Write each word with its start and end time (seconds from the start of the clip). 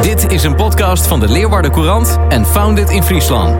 Dit 0.00 0.32
is 0.32 0.44
een 0.44 0.54
podcast 0.54 1.06
van 1.06 1.20
de 1.20 1.28
Leeuwarden 1.28 1.72
Courant 1.72 2.18
en 2.28 2.46
Founded 2.46 2.90
in 2.90 3.02
Friesland. 3.02 3.56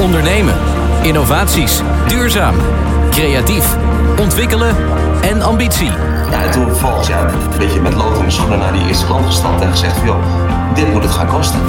Ondernemen, 0.00 0.54
innovaties, 1.02 1.80
duurzaam, 2.08 2.54
creatief, 3.10 3.76
ontwikkelen 4.20 4.76
en 5.22 5.42
ambitie. 5.42 5.90
Ja, 6.30 6.42
en 6.42 6.50
toen 6.50 6.66
vervolgens 6.66 7.08
ja, 7.08 7.20
een 7.20 7.58
beetje 7.58 7.80
met 7.80 7.94
lood 7.94 8.22
in 8.22 8.32
schoenen 8.32 8.58
naar 8.58 8.72
die 8.72 8.86
eerste 8.86 9.06
klant 9.06 9.26
gestapt 9.26 9.60
en 9.60 9.70
gezegd 9.70 9.96
van 9.96 10.06
joh, 10.06 10.24
dit 10.74 10.92
moet 10.92 11.02
het 11.02 11.12
gaan 11.12 11.26
kosten. 11.26 11.60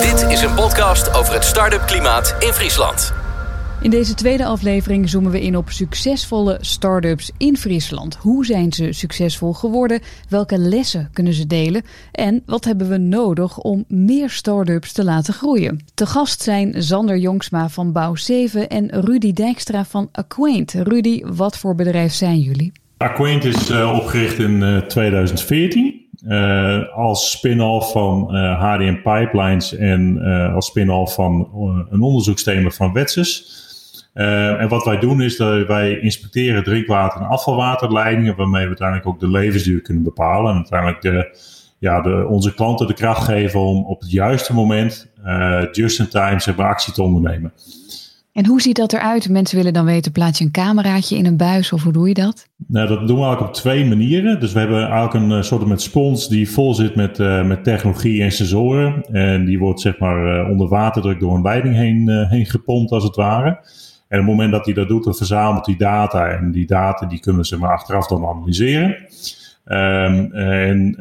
Dit 0.00 0.26
is 0.28 0.42
een 0.42 0.54
podcast 0.54 1.14
over 1.14 1.34
het 1.34 1.44
start-up 1.44 1.86
klimaat 1.86 2.34
in 2.38 2.52
Friesland. 2.52 3.21
In 3.82 3.90
deze 3.90 4.14
tweede 4.14 4.44
aflevering 4.44 5.08
zoomen 5.08 5.30
we 5.30 5.42
in 5.42 5.56
op 5.56 5.70
succesvolle 5.70 6.58
start-ups 6.60 7.30
in 7.36 7.56
Friesland. 7.56 8.16
Hoe 8.16 8.44
zijn 8.46 8.72
ze 8.72 8.92
succesvol 8.92 9.52
geworden? 9.52 10.00
Welke 10.28 10.58
lessen 10.58 11.10
kunnen 11.12 11.32
ze 11.32 11.46
delen? 11.46 11.82
En 12.12 12.42
wat 12.46 12.64
hebben 12.64 12.88
we 12.88 12.96
nodig 12.96 13.58
om 13.58 13.84
meer 13.88 14.30
start-ups 14.30 14.92
te 14.92 15.04
laten 15.04 15.34
groeien? 15.34 15.84
Te 15.94 16.06
gast 16.06 16.42
zijn 16.42 16.82
Zander 16.82 17.16
Jongsma 17.18 17.68
van 17.68 17.92
Bouw 17.92 18.14
7 18.14 18.68
en 18.68 18.88
Rudy 18.90 19.32
Dijkstra 19.32 19.84
van 19.84 20.08
Acquaint. 20.12 20.72
Rudy, 20.72 21.22
wat 21.24 21.58
voor 21.58 21.74
bedrijf 21.74 22.12
zijn 22.12 22.38
jullie? 22.38 22.72
Acquaint 22.96 23.44
is 23.44 23.70
uh, 23.70 23.98
opgericht 24.00 24.38
in 24.38 24.60
uh, 24.60 24.78
2014. 24.78 26.00
Uh, 26.26 26.96
als 26.96 27.30
spin-off 27.30 27.92
van 27.92 28.34
HDM 28.36 28.94
Pipelines 29.02 29.76
en 29.76 30.22
als 30.54 30.66
spin-off 30.66 31.14
van 31.14 31.48
een 31.90 32.00
onderzoeksthema 32.00 32.70
van 32.70 32.92
Wetses. 32.92 33.60
En 34.12 34.68
wat 34.68 34.84
wij 34.84 34.98
doen 34.98 35.22
is 35.22 35.36
dat 35.36 35.66
wij 35.66 35.98
inspecteren 35.98 36.64
drinkwater- 36.64 37.20
en 37.20 37.26
afvalwaterleidingen, 37.26 38.36
waarmee 38.36 38.62
we 38.62 38.68
uiteindelijk 38.68 39.08
ook 39.08 39.20
de 39.20 39.30
levensduur 39.30 39.82
kunnen 39.82 40.02
bepalen. 40.02 40.50
En 40.50 40.56
uiteindelijk 40.56 41.00
de, 41.00 41.38
ja, 41.78 42.00
de, 42.00 42.26
onze 42.28 42.54
klanten 42.54 42.86
de 42.86 42.94
kracht 42.94 43.24
geven 43.24 43.60
om 43.60 43.84
op 43.84 44.00
het 44.00 44.10
juiste 44.10 44.54
moment, 44.54 45.12
just 45.72 45.98
in 45.98 46.08
time, 46.08 46.40
zeg 46.40 46.56
maar, 46.56 46.68
actie 46.68 46.92
te 46.92 47.02
ondernemen. 47.02 47.52
En 48.32 48.46
hoe 48.46 48.60
ziet 48.60 48.76
dat 48.76 48.92
eruit? 48.92 49.28
Mensen 49.28 49.56
willen 49.56 49.72
dan 49.72 49.84
weten, 49.84 50.12
plaats 50.12 50.38
je 50.38 50.44
een 50.44 50.50
cameraatje 50.50 51.16
in 51.16 51.26
een 51.26 51.36
buis 51.36 51.72
of 51.72 51.82
hoe 51.82 51.92
doe 51.92 52.08
je 52.08 52.14
dat? 52.14 52.48
Nou, 52.66 52.88
dat 52.88 52.98
doen 53.06 53.16
we 53.16 53.22
eigenlijk 53.22 53.40
op 53.40 53.54
twee 53.54 53.84
manieren. 53.86 54.40
Dus 54.40 54.52
we 54.52 54.58
hebben 54.58 54.88
eigenlijk 54.88 55.14
een 55.14 55.30
uh, 55.30 55.42
soort 55.42 55.66
met 55.66 55.82
spons 55.82 56.28
die 56.28 56.50
vol 56.50 56.74
zit 56.74 56.94
met, 56.94 57.18
uh, 57.18 57.46
met 57.46 57.64
technologie 57.64 58.22
en 58.22 58.32
sensoren. 58.32 59.04
En 59.12 59.44
die 59.44 59.58
wordt 59.58 59.80
zeg 59.80 59.98
maar 59.98 60.48
onder 60.50 60.68
waterdruk 60.68 61.20
door 61.20 61.34
een 61.34 61.42
leiding 61.42 61.74
heen, 61.74 62.26
heen 62.28 62.46
gepompt 62.46 62.90
als 62.92 63.04
het 63.04 63.16
ware. 63.16 63.58
En 64.12 64.20
op 64.20 64.26
het 64.26 64.34
moment 64.34 64.52
dat 64.52 64.64
hij 64.64 64.74
dat 64.74 64.88
doet, 64.88 65.04
dan 65.04 65.14
verzamelt 65.14 65.66
hij 65.66 65.76
data. 65.76 66.28
En 66.28 66.50
die 66.50 66.66
data 66.66 67.06
die 67.06 67.20
kunnen 67.20 67.44
zeg 67.44 67.58
maar, 67.58 67.72
achteraf 67.72 68.06
dan 68.06 68.26
analyseren. 68.26 68.96
Um, 69.66 70.32
en 70.32 70.94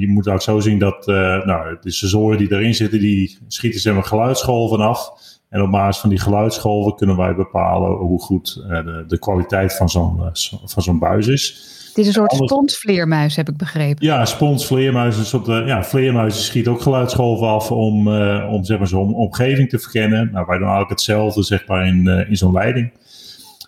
je 0.00 0.08
moet 0.08 0.28
ook 0.28 0.42
zo 0.42 0.60
zien 0.60 0.78
dat 0.78 1.06
nou, 1.46 1.76
de 1.80 1.90
sensoren 1.90 2.38
die 2.38 2.52
erin 2.52 2.74
zitten, 2.74 2.98
die 2.98 3.38
schieten 3.48 3.80
zeg 3.80 3.94
maar 3.94 4.04
geluidsgolven 4.04 4.80
af. 4.80 5.12
En 5.50 5.62
op 5.62 5.70
basis 5.70 6.00
van 6.00 6.10
die 6.10 6.18
geluidsgolven 6.18 6.94
kunnen 6.94 7.16
wij 7.16 7.34
bepalen 7.34 7.96
hoe 7.96 8.20
goed 8.20 8.62
uh, 8.62 8.84
de, 8.84 9.04
de, 9.06 9.18
kwaliteit 9.18 9.76
van 9.76 9.88
zo'n 9.88 10.16
uh, 10.18 10.26
van 10.64 10.82
zo'n 10.82 10.98
buis 10.98 11.26
is. 11.26 11.68
Het 11.88 11.98
is 11.98 12.06
een 12.06 12.12
soort 12.12 12.30
Anders... 12.30 12.50
sponsvleermuis, 12.50 13.36
heb 13.36 13.48
ik 13.48 13.56
begrepen. 13.56 14.06
Ja, 14.06 14.24
sponsvleermuis. 14.24 15.16
Een 15.16 15.24
soort, 15.24 15.48
uh, 15.48 15.66
ja, 15.66 15.84
vleermuizen 15.84 16.42
schiet 16.42 16.68
ook 16.68 16.80
geluidsgolven 16.80 17.46
af 17.46 17.70
om, 17.70 18.08
om 18.48 18.64
zeg 18.64 18.78
maar, 18.78 18.86
zo'n 18.86 19.14
omgeving 19.14 19.68
te 19.68 19.78
verkennen. 19.78 20.30
Nou, 20.32 20.46
wij 20.46 20.58
doen 20.58 20.66
eigenlijk 20.66 20.90
hetzelfde 20.90 21.42
zeg 21.42 21.66
maar, 21.66 21.86
in, 21.86 22.06
in 22.28 22.36
zo'n 22.36 22.52
leiding. 22.52 22.92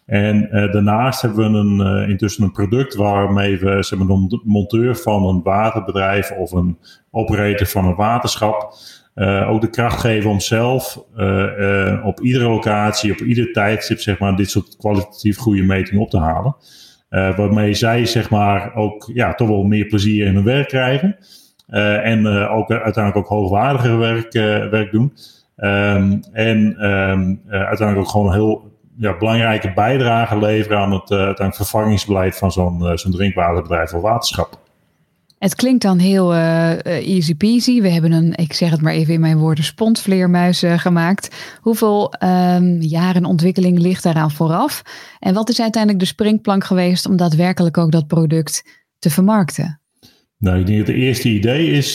En 0.06 0.48
daarnaast 0.50 1.22
hebben 1.22 1.52
we 1.52 1.58
een, 1.58 2.08
intussen 2.08 2.44
een 2.44 2.52
product 2.52 2.94
waarmee 2.94 3.58
we 3.58 3.82
zeg 3.82 3.98
maar, 3.98 4.08
een 4.08 4.40
monteur 4.44 4.96
van 4.96 5.26
een 5.26 5.42
waterbedrijf 5.42 6.30
of 6.30 6.52
een 6.52 6.78
operator 7.10 7.66
van 7.66 7.84
een 7.84 7.94
waterschap 7.94 8.74
uh, 9.14 9.50
ook 9.50 9.60
de 9.60 9.70
kracht 9.70 10.00
geven 10.00 10.30
om 10.30 10.40
zelf 10.40 11.04
uh, 11.16 11.44
uh, 11.58 12.06
op 12.06 12.20
iedere 12.20 12.48
locatie, 12.48 13.12
op 13.12 13.18
ieder 13.18 13.52
tijdstip, 13.52 14.00
zeg 14.00 14.18
maar, 14.18 14.36
dit 14.36 14.50
soort 14.50 14.76
kwalitatief 14.76 15.38
goede 15.38 15.62
metingen 15.62 16.02
op 16.02 16.10
te 16.10 16.18
halen. 16.18 16.56
waarmee 17.08 17.74
zij, 17.74 18.06
zeg 18.06 18.30
maar, 18.30 18.74
ook 18.74 19.10
ja, 19.14 19.34
toch 19.34 19.48
wel 19.48 19.62
meer 19.62 19.86
plezier 19.86 20.26
in 20.26 20.34
hun 20.34 20.44
werk 20.44 20.68
krijgen. 20.68 21.16
en 22.02 22.26
ook 22.26 22.70
uiteindelijk 22.70 23.16
ook 23.16 23.38
hoogwaardiger 23.38 23.98
werk, 23.98 24.32
werk 24.70 24.90
doen. 24.90 25.12
Um, 25.56 26.20
en 26.32 26.86
um, 26.90 27.40
uiteindelijk 27.48 27.98
ook 27.98 28.08
gewoon 28.08 28.26
een 28.26 28.32
heel 28.32 28.70
ja, 28.96 29.16
belangrijke 29.16 29.72
bijdrage 29.74 30.38
leveren 30.38 30.78
aan 30.78 30.92
het 30.92 31.10
uiteindelijk 31.10 31.56
vervangingsbeleid 31.56 32.36
van 32.36 32.52
zo'n 32.52 32.98
zo'n 32.98 33.12
drinkwaterbedrijf 33.12 33.94
of 33.94 34.02
waterschap. 34.02 34.61
Het 35.42 35.54
klinkt 35.54 35.82
dan 35.82 35.98
heel 35.98 36.34
uh, 36.34 36.86
easy 36.86 37.34
peasy. 37.34 37.80
We 37.80 37.88
hebben 37.88 38.12
een, 38.12 38.32
ik 38.34 38.52
zeg 38.52 38.70
het 38.70 38.80
maar 38.80 38.92
even 38.92 39.14
in 39.14 39.20
mijn 39.20 39.38
woorden, 39.38 39.64
spontvleermuis 39.64 40.62
uh, 40.62 40.78
gemaakt. 40.78 41.56
Hoeveel 41.60 42.14
um, 42.24 42.80
jaren 42.80 43.24
ontwikkeling 43.24 43.78
ligt 43.78 44.02
daaraan 44.02 44.30
vooraf? 44.30 44.82
En 45.18 45.34
wat 45.34 45.48
is 45.48 45.60
uiteindelijk 45.60 46.02
de 46.02 46.08
springplank 46.08 46.64
geweest 46.64 47.06
om 47.06 47.16
daadwerkelijk 47.16 47.78
ook 47.78 47.92
dat 47.92 48.06
product 48.06 48.64
te 48.98 49.10
vermarkten? 49.10 49.80
Nou, 50.38 50.58
ik 50.58 50.66
denk 50.66 50.78
dat 50.78 50.86
het 50.86 50.96
eerste 50.96 51.28
idee 51.28 51.70
is, 51.70 51.94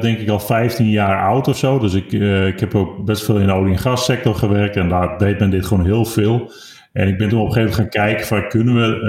denk 0.00 0.18
ik 0.18 0.28
al 0.28 0.40
15 0.40 0.90
jaar 0.90 1.26
oud 1.26 1.48
of 1.48 1.58
zo. 1.58 1.78
Dus 1.78 1.94
ik, 1.94 2.12
ik 2.52 2.60
heb 2.60 2.74
ook 2.74 3.04
best 3.04 3.24
veel 3.24 3.38
in 3.38 3.46
de 3.46 3.52
olie- 3.52 3.72
en 3.72 3.78
gassector 3.78 4.34
gewerkt 4.34 4.76
en 4.76 4.88
daar 4.88 5.18
deed 5.18 5.38
men 5.38 5.50
dit 5.50 5.66
gewoon 5.66 5.84
heel 5.84 6.04
veel. 6.04 6.52
En 6.94 7.08
ik 7.08 7.18
ben 7.18 7.28
toen 7.28 7.40
op 7.40 7.46
een 7.46 7.52
gegeven 7.52 7.76
moment 7.76 7.94
gaan 7.94 8.04
kijken 8.04 8.26
van 8.26 8.48
kunnen 8.48 8.74
we 8.74 9.00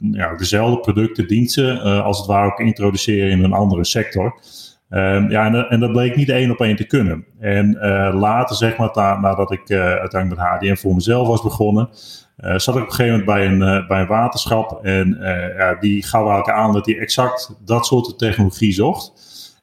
uh, 0.00 0.12
ja, 0.12 0.36
dezelfde 0.36 0.80
producten, 0.80 1.26
diensten 1.26 1.76
uh, 1.76 2.04
als 2.04 2.18
het 2.18 2.26
ware 2.26 2.46
ook 2.46 2.60
introduceren 2.60 3.30
in 3.30 3.44
een 3.44 3.52
andere 3.52 3.84
sector. 3.84 4.40
Uh, 4.90 5.30
ja, 5.30 5.46
en, 5.46 5.68
en, 5.68 5.80
dat 5.80 5.92
bleek 5.92 6.16
niet 6.16 6.28
één 6.28 6.50
op 6.50 6.60
één 6.60 6.76
te 6.76 6.86
kunnen. 6.86 7.24
En 7.40 7.78
uh, 7.82 8.14
later, 8.14 8.56
zeg 8.56 8.76
maar, 8.76 8.90
na, 8.92 9.20
nadat 9.20 9.52
ik 9.52 9.70
uiteindelijk 9.70 10.40
met 10.40 10.50
HDM 10.50 10.74
voor 10.74 10.94
mezelf 10.94 11.28
was 11.28 11.42
begonnen, 11.42 11.88
zat 12.36 12.76
ik 12.76 12.82
op 12.82 12.88
een 12.88 12.94
gegeven 12.94 13.18
moment 13.18 13.24
bij 13.24 13.46
een, 13.46 13.86
bij 13.88 14.00
een 14.00 14.06
waterschap. 14.06 14.84
En 14.84 15.16
ja, 15.56 15.74
die 15.74 16.02
gaf 16.02 16.26
eigenlijk 16.26 16.58
aan 16.58 16.72
dat 16.72 16.86
hij 16.86 16.98
exact 16.98 17.54
dat 17.64 17.86
soort 17.86 18.18
technologie 18.18 18.72
zocht. 18.72 19.12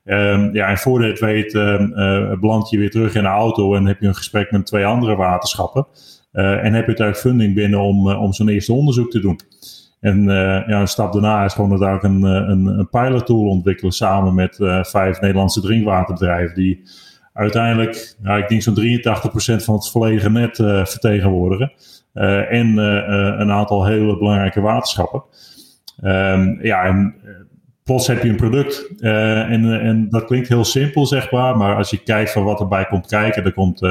Um, 0.06 0.54
ja, 0.54 0.68
en 0.68 0.78
voordat 0.78 1.20
je 1.20 1.26
het 1.26 1.34
weet, 1.34 1.54
uh, 1.54 2.40
beland 2.40 2.70
je 2.70 2.78
weer 2.78 2.92
terug 2.92 3.16
in 3.16 3.22
de 3.22 3.28
auto 3.28 3.76
en 3.76 3.86
heb 3.86 4.00
je 4.00 4.08
een 4.08 4.16
gesprek 4.16 4.52
met 4.52 4.66
twee 4.66 4.86
andere 4.86 5.16
waterschappen. 5.16 5.88
Uh, 6.36 6.64
en 6.64 6.74
heb 6.74 6.82
je 6.82 6.88
uiteindelijk 6.88 7.18
funding 7.18 7.54
binnen 7.54 7.80
om, 7.80 8.10
uh, 8.10 8.22
om 8.22 8.34
zo'n 8.34 8.50
eerste 8.50 8.74
onderzoek 8.74 9.12
te 9.12 9.20
doen. 9.20 9.40
En 10.00 10.20
uh, 10.20 10.68
ja, 10.68 10.80
een 10.80 10.88
stap 10.88 11.14
daarna 11.14 11.46
is 11.46 11.54
gewoon 11.54 11.70
uiteindelijk 11.70 12.24
een, 12.24 12.24
een, 12.52 12.66
een 12.66 12.90
pilot 12.90 13.26
tool 13.26 13.48
ontwikkelen 13.48 13.92
samen 13.92 14.36
met 14.36 14.56
vijf 14.82 15.22
Nederlandse 15.22 15.62
drinkwaterbedrijven 15.62 16.56
die 16.56 16.82
uiteindelijk, 17.34 18.16
ja, 18.24 18.36
ik 18.36 18.48
denk 18.48 18.62
zo'n 18.62 18.76
83% 18.76 19.64
van 19.64 19.76
het 19.76 19.90
volledige 19.90 20.30
net 20.30 20.56
vertegenwoordigen. 20.90 21.72
en 22.50 22.78
een 22.78 23.52
aantal 23.52 23.86
hele 23.86 24.18
belangrijke 24.18 24.62
waterschappen. 24.62 25.24
Um, 26.04 26.60
ja, 26.62 26.84
en 26.84 27.16
plots 27.86 28.08
heb 28.08 28.24
je 28.24 28.30
een 28.30 28.36
product. 28.36 28.88
Uh, 29.00 29.52
en, 29.52 29.82
en 29.82 30.10
dat 30.10 30.26
klinkt 30.26 30.48
heel 30.48 30.64
simpel, 30.64 31.06
zeg 31.06 31.32
maar. 31.32 31.58
Maar 31.58 31.76
als 31.76 31.90
je 31.90 32.04
kijkt 32.04 32.32
van 32.32 32.44
wat 32.44 32.60
erbij 32.60 32.86
komt 32.86 33.08
kijken, 33.08 33.44
er 33.44 33.54
komt 33.54 33.82
uh, 33.82 33.90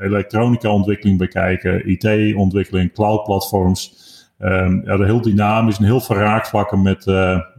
elektronica-ontwikkeling 0.00 1.18
bij 1.18 1.28
kijken, 1.28 1.88
IT-ontwikkeling, 1.88 2.92
cloud-platforms. 2.92 4.00
Um, 4.38 4.82
ja, 4.84 4.98
heel 4.98 5.20
dynamisch 5.20 5.78
en 5.78 5.84
heel 5.84 6.00
veel 6.00 6.16
raakvlakken 6.16 6.82
met 6.82 7.04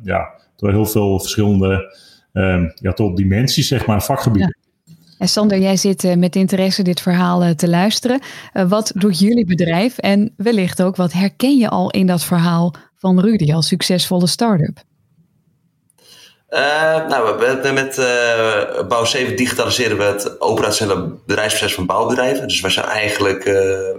ja, 0.04 0.34
door 0.56 0.70
heel 0.70 0.86
veel 0.86 1.20
verschillende 1.20 1.98
um, 2.34 2.72
ja, 2.76 2.94
tot 2.94 3.18
dimensies, 3.18 3.68
zeg 3.68 3.86
maar, 3.86 4.04
vakgebieden. 4.04 4.58
En 5.18 5.28
Sander, 5.28 5.60
jij 5.60 5.78
zit 5.78 6.16
met 6.18 6.36
interesse 6.36 6.84
dit 6.84 7.02
verhaal 7.02 7.56
te 7.56 7.70
luisteren. 7.70 8.20
wat 8.68 8.92
doet 8.96 9.20
jullie 9.20 9.46
bedrijf? 9.46 9.98
En 9.98 10.34
wellicht 10.38 10.82
ook, 10.82 10.96
wat 10.96 11.14
herken 11.14 11.58
je 11.58 11.70
al 11.70 11.92
in 11.92 12.08
dat 12.08 12.24
verhaal 12.24 12.76
van 12.96 13.20
Rudy 13.20 13.54
als 13.54 13.68
succesvolle 13.68 14.28
start-up? 14.28 14.84
Uh, 16.54 17.08
nou, 17.08 17.40
met, 17.40 17.74
met 17.74 17.98
uh, 17.98 18.88
Bouw 18.88 19.06
7 19.06 19.36
digitaliseren 19.36 19.98
we 19.98 20.04
het 20.04 20.42
operationele 20.42 21.16
bedrijfsproces 21.26 21.76
van 21.76 21.86
bouwbedrijven. 21.86 22.48
Dus 22.48 22.62
wij 22.62 22.72
zijn 22.72 22.86
eigenlijk 22.86 23.46
uh, 23.46 23.54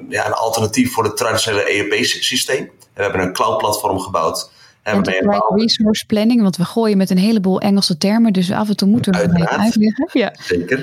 ja, 0.08 0.26
een 0.26 0.32
alternatief 0.32 0.92
voor 0.92 1.04
het 1.04 1.16
traditionele 1.16 1.62
ERP-systeem. 1.62 2.70
We 2.94 3.02
hebben 3.02 3.20
een 3.20 3.32
cloud-platform 3.32 4.00
gebouwd. 4.00 4.50
Enterprise 4.82 5.52
resource 5.54 6.06
planning, 6.06 6.42
want 6.42 6.56
we 6.56 6.64
gooien 6.64 6.96
met 6.96 7.10
een 7.10 7.18
heleboel 7.18 7.60
Engelse 7.60 7.96
termen, 7.96 8.32
dus 8.32 8.52
af 8.52 8.68
en 8.68 8.76
toe 8.76 8.88
moeten 8.88 9.12
we 9.12 9.18
het 9.18 9.48
uitleggen. 9.48 10.08
Ja. 10.12 10.34
Zeker. 10.40 10.78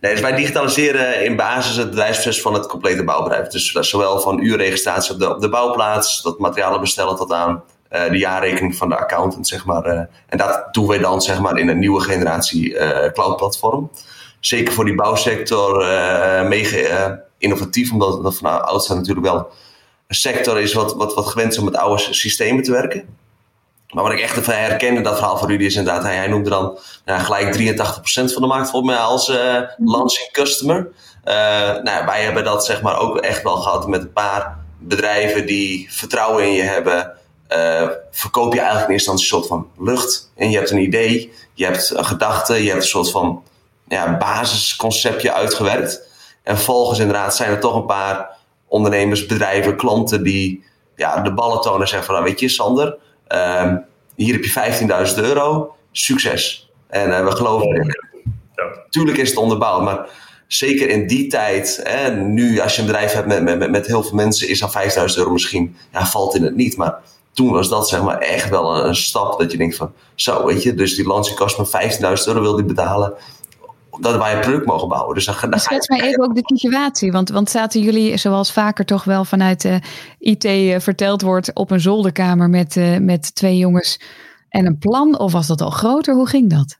Nee, 0.00 0.12
dus 0.12 0.20
wij 0.20 0.36
digitaliseren 0.36 1.24
in 1.24 1.36
basis 1.36 1.76
het 1.76 1.90
bedrijfsproces 1.90 2.42
van 2.42 2.54
het 2.54 2.66
complete 2.66 3.04
bouwbedrijf. 3.04 3.48
Dus 3.48 3.70
zowel 3.72 4.20
van 4.20 4.42
uurregistratie 4.42 5.12
op 5.12 5.18
de, 5.18 5.34
op 5.34 5.40
de 5.40 5.48
bouwplaats, 5.48 6.22
dat 6.22 6.38
materialen 6.38 6.80
bestellen 6.80 7.16
tot 7.16 7.32
aan 7.32 7.62
de 8.10 8.18
jaarrekening 8.18 8.76
van 8.76 8.88
de 8.88 8.96
accountant, 8.96 9.48
zeg 9.48 9.64
maar. 9.64 9.86
Uh, 9.86 10.00
en 10.26 10.38
dat 10.38 10.68
doen 10.70 10.86
wij 10.86 10.98
dan, 10.98 11.22
zeg 11.22 11.40
maar, 11.40 11.58
in 11.58 11.68
een 11.68 11.78
nieuwe 11.78 12.00
generatie 12.00 12.70
uh, 12.70 13.12
cloud-platform. 13.12 13.90
Zeker 14.40 14.72
voor 14.72 14.84
die 14.84 14.94
bouwsector 14.94 15.76
mega 16.48 17.20
innovatief, 17.38 17.92
omdat 17.92 18.22
dat 18.22 18.36
van 18.36 18.64
oudsher 18.64 18.96
natuurlijk 18.96 19.26
wel 19.26 19.50
een 20.06 20.14
sector 20.14 20.60
is 20.60 20.72
wat, 20.72 20.94
wat, 20.94 21.14
wat 21.14 21.26
gewend 21.26 21.52
is 21.52 21.58
om 21.58 21.64
met 21.64 21.76
oude 21.76 22.14
systemen 22.14 22.62
te 22.62 22.70
werken. 22.70 23.16
Maar 23.94 24.04
wat 24.04 24.12
ik 24.12 24.20
echt 24.20 24.36
even 24.36 24.60
herken 24.60 24.96
in 24.96 25.02
dat 25.02 25.16
verhaal 25.16 25.38
van 25.38 25.48
Rudy 25.48 25.64
is 25.64 25.76
inderdaad, 25.76 26.02
hij, 26.02 26.16
hij 26.16 26.28
noemde 26.28 26.50
dan 26.50 26.78
nou, 27.04 27.20
gelijk 27.20 27.76
83% 27.76 28.32
van 28.32 28.42
de 28.42 28.48
markt 28.48 28.70
volgens 28.70 28.92
mij 28.92 29.02
als 29.02 29.28
uh, 29.28 29.60
launching 29.76 30.30
customer. 30.32 30.88
Uh, 31.24 31.34
nou, 31.82 32.06
wij 32.06 32.22
hebben 32.22 32.44
dat 32.44 32.64
zeg 32.64 32.82
maar 32.82 32.98
ook 32.98 33.18
echt 33.18 33.42
wel 33.42 33.56
gehad 33.56 33.88
met 33.88 34.00
een 34.00 34.12
paar 34.12 34.58
bedrijven 34.78 35.46
die 35.46 35.92
vertrouwen 35.92 36.44
in 36.44 36.52
je 36.52 36.62
hebben. 36.62 37.12
Uh, 37.56 37.88
verkoop 38.10 38.52
je 38.52 38.58
eigenlijk 38.58 38.88
in 38.88 38.94
eerste 38.94 39.10
instantie 39.10 39.36
een 39.36 39.42
soort 39.42 39.46
van 39.46 39.84
lucht. 39.84 40.30
En 40.36 40.50
je 40.50 40.56
hebt 40.56 40.70
een 40.70 40.82
idee, 40.82 41.32
je 41.52 41.64
hebt 41.64 41.90
een 41.96 42.04
gedachte, 42.04 42.62
je 42.62 42.68
hebt 42.68 42.82
een 42.82 42.88
soort 42.88 43.10
van 43.10 43.42
ja, 43.88 44.16
basisconceptje 44.16 45.32
uitgewerkt. 45.32 46.00
En 46.42 46.56
vervolgens 46.56 46.98
inderdaad 46.98 47.36
zijn 47.36 47.50
er 47.50 47.60
toch 47.60 47.74
een 47.74 47.86
paar 47.86 48.36
ondernemers, 48.68 49.26
bedrijven, 49.26 49.76
klanten 49.76 50.22
die 50.22 50.64
ja, 50.96 51.20
de 51.20 51.34
ballen 51.34 51.60
tonen 51.60 51.80
en 51.80 51.88
zeggen 51.88 52.06
van, 52.06 52.14
nou, 52.14 52.26
weet 52.26 52.40
je 52.40 52.48
Sander, 52.48 52.96
uh, 53.28 53.72
hier 54.14 54.32
heb 54.32 54.44
je 54.44 55.14
15.000 55.14 55.22
euro, 55.22 55.74
succes. 55.92 56.70
En 56.86 57.08
uh, 57.08 57.24
we 57.24 57.30
geloven 57.30 57.66
erin. 57.66 57.96
Ja. 58.54 58.64
Tuurlijk 58.88 59.18
is 59.18 59.28
het 59.28 59.38
onderbouwd, 59.38 59.82
maar 59.82 60.08
zeker 60.46 60.88
in 60.88 61.06
die 61.06 61.26
tijd, 61.26 61.80
hè, 61.82 62.10
nu 62.10 62.60
als 62.60 62.74
je 62.74 62.80
een 62.80 62.86
bedrijf 62.86 63.12
hebt 63.12 63.26
met, 63.26 63.58
met, 63.58 63.70
met 63.70 63.86
heel 63.86 64.02
veel 64.02 64.14
mensen, 64.14 64.48
is 64.48 64.60
dan 64.60 64.72
5.000 64.72 65.16
euro 65.16 65.30
misschien, 65.30 65.76
ja, 65.92 66.06
valt 66.06 66.34
in 66.34 66.42
het 66.42 66.56
niet. 66.56 66.76
Maar 66.76 67.00
toen 67.34 67.50
was 67.50 67.68
dat 67.68 67.88
zeg 67.88 68.02
maar 68.02 68.18
echt 68.18 68.48
wel 68.48 68.76
een, 68.76 68.86
een 68.88 68.96
stap 68.96 69.38
dat 69.38 69.52
je 69.52 69.58
denkt 69.58 69.76
van, 69.76 69.92
zo 70.14 70.46
weet 70.46 70.62
je, 70.62 70.74
dus 70.74 70.94
die 70.94 71.06
launching 71.06 71.38
kost 71.38 71.58
me 71.58 71.66
15.000 72.18 72.24
euro 72.26 72.40
wil 72.40 72.56
die 72.56 72.64
betalen 72.64 73.14
dat 74.00 74.16
wij 74.16 74.34
een 74.34 74.40
product 74.40 74.66
mogen 74.66 74.88
bouwen. 74.88 75.14
Dus 75.14 75.24
dan, 75.24 75.50
dan 75.50 75.58
Schets 75.58 75.88
mij 75.88 76.00
even 76.00 76.24
ook 76.24 76.34
de 76.34 76.42
situatie. 76.44 77.12
Want, 77.12 77.28
want 77.28 77.50
zaten 77.50 77.80
jullie, 77.80 78.16
zoals 78.16 78.52
vaker 78.52 78.84
toch 78.84 79.04
wel 79.04 79.24
vanuit 79.24 79.60
de 79.60 79.80
IT 80.18 80.44
uh, 80.44 80.78
verteld 80.78 81.22
wordt, 81.22 81.54
op 81.54 81.70
een 81.70 81.80
zolderkamer 81.80 82.50
met, 82.50 82.76
uh, 82.76 82.98
met 82.98 83.34
twee 83.34 83.58
jongens 83.58 84.00
en 84.48 84.66
een 84.66 84.78
plan? 84.78 85.18
Of 85.18 85.32
was 85.32 85.46
dat 85.46 85.60
al 85.60 85.70
groter? 85.70 86.14
Hoe 86.14 86.28
ging 86.28 86.50
dat? 86.50 86.78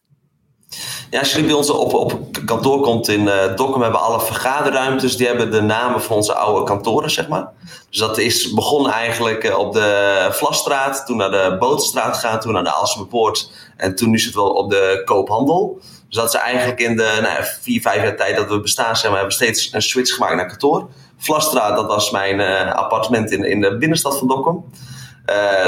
Ja, 1.11 1.19
als 1.19 1.31
jullie 1.31 1.47
bij 1.47 1.55
ons 1.55 1.71
op, 1.71 1.95
op 1.95 2.19
kantoor 2.47 2.81
komt 2.81 3.09
in 3.09 3.21
uh, 3.21 3.57
Dokkum, 3.57 3.83
hebben 3.83 4.01
alle 4.01 4.21
vergaderruimtes, 4.21 5.17
die 5.17 5.27
hebben 5.27 5.51
de 5.51 5.61
namen 5.61 6.03
van 6.03 6.17
onze 6.17 6.35
oude 6.35 6.65
kantoren, 6.65 7.11
zeg 7.11 7.29
maar. 7.29 7.49
Dus 7.91 7.99
dat 7.99 8.19
is 8.19 8.53
begonnen 8.53 8.93
eigenlijk 8.93 9.57
op 9.59 9.73
de 9.73 10.29
Vlasstraat, 10.31 11.07
toen 11.07 11.17
naar 11.17 11.31
de 11.31 11.57
Bootstraat 11.59 12.15
gegaan, 12.15 12.41
toen 12.41 12.53
naar 12.53 12.65
de 12.65 12.75
Aalsmeerpoort 12.75 13.51
en 13.77 13.95
toen 13.95 14.11
nu 14.11 14.19
zitten 14.19 14.43
we 14.43 14.53
op 14.53 14.71
de 14.71 15.03
Koophandel. 15.05 15.79
Dus 16.09 16.17
dat 16.17 16.35
is 16.35 16.41
eigenlijk 16.41 16.81
in 16.81 16.97
de 16.97 17.19
nou, 17.23 17.45
vier, 17.61 17.81
vijf 17.81 18.03
jaar 18.03 18.17
tijd 18.17 18.37
dat 18.37 18.49
we 18.49 18.61
bestaan 18.61 18.97
zijn, 18.97 19.13
we 19.13 19.19
hebben 19.19 19.35
steeds 19.37 19.73
een 19.73 19.83
switch 19.83 20.15
gemaakt 20.15 20.37
naar 20.37 20.47
kantoor. 20.47 20.89
Vlasstraat, 21.19 21.77
dat 21.77 21.87
was 21.87 22.11
mijn 22.11 22.41
uh, 22.41 22.73
appartement 22.73 23.31
in, 23.31 23.45
in 23.45 23.61
de 23.61 23.77
binnenstad 23.77 24.19
van 24.19 24.29
Dokkum. 24.29 24.65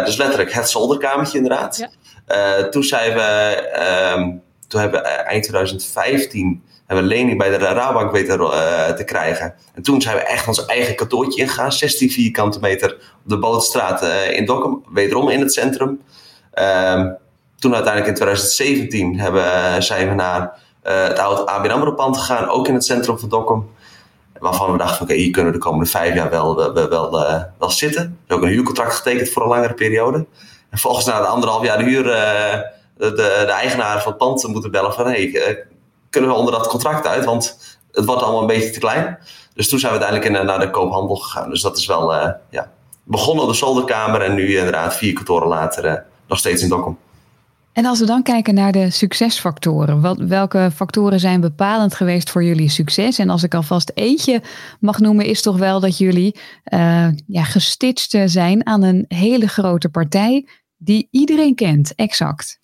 Dus 0.05 0.17
letterlijk 0.17 0.53
het 0.53 0.71
zolderkamertje 0.71 1.39
inderdaad. 1.39 1.77
Ja. 1.77 2.69
Toen 2.69 2.83
zijn 2.83 3.15
we, 3.15 3.57
um, 4.17 4.43
toen 4.69 4.81
hebben 4.81 5.03
we 5.03 5.09
eind 5.09 5.43
2015 5.43 6.63
hebben 6.87 7.09
we 7.09 7.15
lening 7.15 7.39
bij 7.39 7.51
de 7.51 7.57
Rabobank 7.57 8.13
weten 8.13 8.39
te 8.97 9.03
krijgen. 9.05 9.55
En 9.75 9.83
toen 9.83 10.01
zijn 10.01 10.17
we 10.17 10.23
echt 10.23 10.49
ons 10.49 10.65
eigen 10.65 10.95
kantoortje 10.95 11.41
ingegaan. 11.41 11.73
16 11.73 12.11
vierkante 12.11 12.61
meter 12.61 12.93
op 12.93 13.31
de 13.31 13.39
Bootstraat 13.39 14.03
in 14.31 14.45
Dokkum, 14.45 14.85
wederom 14.93 15.29
in 15.29 15.41
het 15.41 15.53
centrum. 15.53 16.01
Uh, 16.55 17.07
toen 17.59 17.75
uiteindelijk 17.75 18.07
in 18.07 18.15
2017 18.15 19.19
hebben, 19.19 19.83
zijn 19.83 20.09
we 20.09 20.15
naar 20.15 20.59
het 20.83 21.19
oude 21.19 21.47
ABN 21.47 21.71
AMRO 21.71 21.93
pand 21.93 22.17
gegaan, 22.17 22.49
ook 22.49 22.69
in 22.69 22.75
het 22.75 22.85
centrum 22.85 23.19
van 23.19 23.29
Dokkum. 23.29 23.69
Waarvan 24.39 24.73
we 24.73 24.79
dachten, 24.79 25.03
oké, 25.03 25.15
hier 25.15 25.31
kunnen 25.31 25.53
we 25.53 25.59
de 25.59 25.65
komende 25.65 25.91
vijf 25.91 26.15
jaar 26.15 26.31
wel, 26.31 26.57
wel, 26.57 26.89
wel, 26.89 27.11
wel 27.59 27.71
zitten. 27.71 28.03
We 28.03 28.11
hebben 28.19 28.37
ook 28.37 28.43
een 28.43 28.49
huurcontract 28.49 28.95
getekend 28.95 29.31
voor 29.31 29.43
een 29.43 29.49
langere 29.49 29.75
periode. 29.75 30.27
En 30.71 30.79
volgens 30.79 31.07
na 31.07 31.21
de 31.21 31.27
anderhalf 31.27 31.65
jaar 31.65 31.79
de 31.79 31.85
huur, 31.85 32.05
de, 32.97 33.13
de, 33.13 33.53
eigenaar 33.53 34.03
van 34.03 34.13
het 34.13 34.21
pand 34.21 34.47
moeten 34.47 34.71
bellen 34.71 34.93
van, 34.93 35.07
hey, 35.07 35.65
kunnen 36.11 36.31
we 36.31 36.37
onder 36.37 36.53
dat 36.53 36.67
contract 36.67 37.07
uit? 37.07 37.25
Want 37.25 37.59
het 37.93 38.05
wordt 38.05 38.23
allemaal 38.23 38.41
een 38.41 38.47
beetje 38.47 38.71
te 38.71 38.79
klein. 38.79 39.19
Dus 39.55 39.69
toen 39.69 39.79
zijn 39.79 39.93
we 39.93 39.99
uiteindelijk 39.99 40.41
in, 40.41 40.47
naar 40.47 40.67
de 40.67 40.71
koophandel 40.71 41.17
gegaan. 41.17 41.51
Dus 41.51 41.63
dat 41.63 41.79
is 41.79 41.87
wel, 41.87 42.13
ja, 42.51 42.73
begonnen 43.05 43.45
op 43.45 43.51
de 43.51 43.57
zolderkamer 43.57 44.21
en 44.21 44.35
nu 44.35 44.57
inderdaad 44.57 44.97
vier 44.97 45.13
kantoren 45.13 45.49
later 45.49 46.05
nog 46.27 46.39
steeds 46.39 46.63
in 46.63 46.69
Dokkum. 46.69 46.99
En 47.77 47.85
als 47.85 47.99
we 47.99 48.07
dan 48.07 48.23
kijken 48.23 48.55
naar 48.55 48.73
de 48.73 48.91
succesfactoren, 48.91 50.01
wat, 50.01 50.19
welke 50.19 50.71
factoren 50.75 51.21
zijn 51.21 51.41
bepalend 51.41 51.95
geweest 51.95 52.31
voor 52.31 52.45
jullie 52.45 52.69
succes? 52.69 53.19
En 53.19 53.31
als 53.31 53.43
ik 53.43 53.55
alvast 53.55 53.91
eentje 53.95 54.43
mag 54.81 54.99
noemen, 54.99 55.25
is 55.25 55.43
toch 55.43 55.57
wel 55.57 55.81
dat 55.81 55.99
jullie 55.99 56.37
uh, 56.73 57.09
ja, 57.27 57.45
zijn 58.27 58.67
aan 58.67 58.83
een 58.83 59.05
hele 59.09 59.49
grote 59.49 59.89
partij 59.89 60.49
die 60.77 61.09
iedereen 61.11 61.55
kent, 61.55 61.95
exact. 61.95 62.61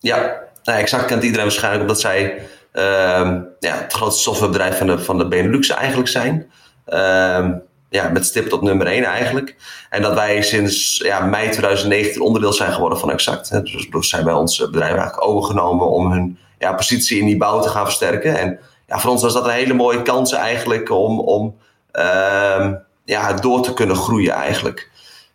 Ja, 0.00 0.40
nou, 0.64 0.78
exact 0.78 1.04
kent 1.04 1.22
iedereen 1.22 1.44
waarschijnlijk 1.44 1.82
omdat 1.82 2.00
zij 2.00 2.34
uh, 2.72 3.36
ja, 3.58 3.74
het 3.74 3.92
grootste 3.92 4.22
softwarebedrijf 4.22 4.78
van 4.78 4.86
de, 4.86 4.98
van 4.98 5.18
de 5.18 5.28
Benelux 5.28 5.68
eigenlijk 5.68 6.08
zijn. 6.08 6.50
Uh, 6.88 7.48
ja, 7.88 8.08
met 8.08 8.26
stip 8.26 8.48
tot 8.48 8.62
nummer 8.62 8.86
1 8.86 9.04
eigenlijk. 9.04 9.56
En 9.90 10.02
dat 10.02 10.14
wij 10.14 10.42
sinds 10.42 10.98
ja, 10.98 11.20
mei 11.20 11.50
2019 11.50 12.20
onderdeel 12.20 12.52
zijn 12.52 12.72
geworden 12.72 12.98
van 12.98 13.10
Exact. 13.10 13.48
Hè. 13.48 13.62
Dus, 13.62 13.88
dus 13.90 14.08
zijn 14.08 14.24
wij 14.24 14.34
ons 14.34 14.58
bedrijf 14.58 14.92
eigenlijk 14.94 15.26
overgenomen 15.26 15.86
om 15.86 16.12
hun 16.12 16.38
ja, 16.58 16.72
positie 16.72 17.18
in 17.18 17.26
die 17.26 17.36
bouw 17.36 17.60
te 17.60 17.68
gaan 17.68 17.84
versterken. 17.84 18.38
En 18.38 18.58
ja, 18.86 18.98
voor 18.98 19.10
ons 19.10 19.22
was 19.22 19.32
dat 19.32 19.44
een 19.44 19.50
hele 19.50 19.74
mooie 19.74 20.02
kans 20.02 20.32
eigenlijk 20.32 20.90
om, 20.90 21.20
om 21.20 21.56
uh, 21.92 22.72
ja, 23.04 23.32
door 23.32 23.62
te 23.62 23.72
kunnen 23.72 23.96
groeien 23.96 24.32
eigenlijk. 24.32 24.90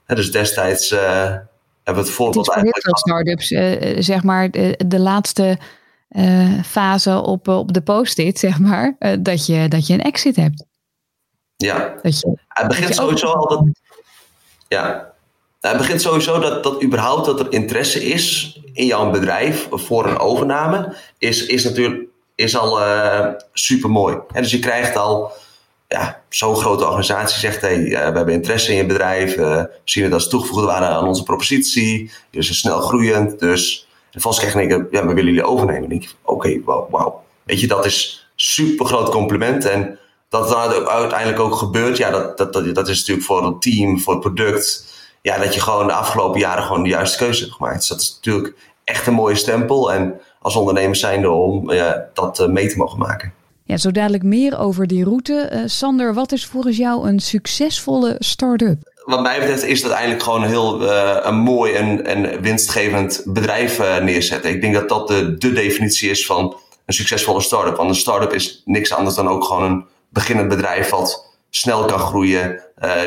Hè, 0.06 0.16
dus 0.16 0.32
destijds 0.32 0.92
uh, 0.92 1.32
hebben 1.86 2.04
we 2.04 2.10
het 2.10 2.18
voorbeeld 2.18 2.52
eigenlijk... 2.52 2.86
Heel 2.86 2.94
veel 2.94 3.38
start-ups, 3.38 3.52
uh, 3.52 4.02
zeg 4.02 4.24
maar, 4.24 4.52
de, 4.52 4.80
de 4.88 5.00
laatste 5.00 5.58
fase 6.64 7.22
op, 7.22 7.48
op 7.48 7.74
de 7.74 7.82
post-it, 7.82 8.40
zeg 8.40 8.60
maar, 8.60 8.96
dat, 9.20 9.46
je, 9.46 9.68
dat 9.68 9.88
je 9.88 9.94
een 9.94 10.02
exit 10.02 10.36
hebt. 10.36 10.66
Ja, 11.56 11.96
het 12.48 12.68
begint 12.68 12.96
sowieso 12.96 13.28
al 13.28 13.48
dat. 13.48 13.64
Ja, 14.68 15.14
het 15.60 15.78
begint 15.78 16.02
sowieso 16.02 16.40
dat, 16.40 16.64
dat 16.64 16.84
überhaupt 16.84 17.26
dat 17.26 17.40
er 17.40 17.52
interesse 17.52 18.04
is 18.04 18.60
in 18.74 18.86
jouw 18.86 19.10
bedrijf 19.10 19.68
voor 19.72 20.06
een 20.08 20.18
overname, 20.18 20.96
is, 21.18 21.46
is 21.46 21.64
natuurlijk 21.64 22.04
is 22.36 22.58
al 22.58 22.82
uh, 22.82 23.28
super 23.54 23.90
mooi. 23.90 24.18
Dus 24.34 24.52
je 24.52 24.60
krijgt 24.60 24.96
al, 24.96 25.32
ja, 25.88 26.22
zo'n 26.30 26.56
grote 26.56 26.86
organisatie 26.86 27.40
zegt: 27.40 27.62
hey, 27.62 27.78
uh, 27.78 27.92
we 27.92 28.16
hebben 28.16 28.34
interesse 28.34 28.72
in 28.72 28.78
je 28.78 28.86
bedrijf, 28.86 29.36
we 29.36 29.70
zien 29.84 30.04
het 30.04 30.14
als 30.14 30.30
toegevoegde 30.30 30.66
waarde 30.66 30.86
aan 30.86 31.08
onze 31.08 31.24
propositie, 31.24 32.12
dus 32.32 32.50
is 32.50 32.60
snel 32.60 32.80
groeiend. 32.80 33.40
Dus 33.40 33.88
en 34.12 34.22
volgens 34.22 34.46
krijg 34.46 34.70
ik, 34.70 34.88
ja, 34.92 35.06
we 35.06 35.14
willen 35.14 35.34
jullie 35.34 35.44
overnemen. 35.44 35.90
Denk 35.90 36.04
je: 36.04 36.10
oké, 36.22 36.62
wauw, 36.64 36.88
wow. 36.90 37.16
Weet 37.44 37.60
je, 37.60 37.68
dat 37.68 37.86
is 37.86 38.30
super 38.36 38.86
groot 38.86 39.10
compliment. 39.10 39.66
En 39.66 40.00
dat 40.30 40.50
het 40.50 40.88
uiteindelijk 40.88 41.40
ook 41.40 41.56
gebeurt, 41.56 41.98
ja, 41.98 42.10
dat, 42.10 42.38
dat, 42.38 42.54
dat, 42.54 42.76
dat 42.76 42.88
is 42.88 43.00
natuurlijk 43.00 43.28
voor 43.28 43.46
het 43.46 43.62
team, 43.62 44.00
voor 44.00 44.14
het 44.14 44.22
product. 44.22 44.94
Ja, 45.22 45.38
dat 45.38 45.54
je 45.54 45.62
gewoon 45.62 45.88
de 45.88 45.94
afgelopen 45.94 46.40
jaren 46.40 46.64
gewoon 46.64 46.84
de 46.84 46.90
juiste 46.90 47.18
keuze 47.18 47.42
hebt 47.44 47.56
gemaakt. 47.56 47.78
Dus 47.78 47.88
dat 47.88 48.02
is 48.02 48.14
natuurlijk 48.16 48.56
echt 48.84 49.08
een 49.08 49.14
mooie 49.14 49.36
stempel. 49.36 49.94
En 49.94 50.22
als 50.42 50.56
ondernemer 50.56 50.96
zijnde 50.96 51.30
om 51.30 51.72
ja, 51.72 52.10
dat 52.14 52.48
mee 52.48 52.68
te 52.68 52.78
mogen 52.78 53.00
maken. 53.00 53.34
Ja, 53.68 53.78
zo 53.78 53.92
dadelijk 53.92 54.24
meer 54.24 54.58
over 54.58 54.88
die 54.88 55.04
route. 55.04 55.50
Uh, 55.54 55.60
Sander, 55.66 56.14
wat 56.14 56.32
is 56.32 56.46
volgens 56.46 56.78
jou 56.78 57.08
een 57.08 57.20
succesvolle 57.20 58.16
start-up? 58.20 58.94
Wat 59.06 59.22
mij 59.22 59.40
betreft 59.40 59.64
is 59.64 59.82
dat 59.82 59.92
eigenlijk 59.92 60.24
gewoon 60.24 60.44
een 60.44 60.50
heel 60.50 60.82
uh, 60.82 61.18
een 61.22 61.36
mooi 61.36 61.74
en, 61.74 62.06
en 62.06 62.42
winstgevend 62.42 63.22
bedrijf 63.26 63.80
neerzetten. 64.02 64.52
Ik 64.52 64.62
denk 64.62 64.74
dat 64.74 64.90
dat 64.90 65.08
de, 65.08 65.38
de 65.38 65.54
definitie 65.54 66.10
is 66.10 66.26
van 66.26 66.56
een 66.86 66.94
succesvolle 66.94 67.42
start-up. 67.42 67.76
Want 67.76 67.90
een 67.90 67.96
start-up 67.96 68.34
is 68.34 68.62
niks 68.66 68.94
anders 68.94 69.16
dan 69.16 69.28
ook 69.28 69.44
gewoon 69.44 69.64
een 69.64 69.86
beginnend 70.10 70.50
bedrijf 70.50 70.90
wat 70.90 71.38
snel 71.50 71.86
kan 71.86 72.00
groeien, 72.00 72.62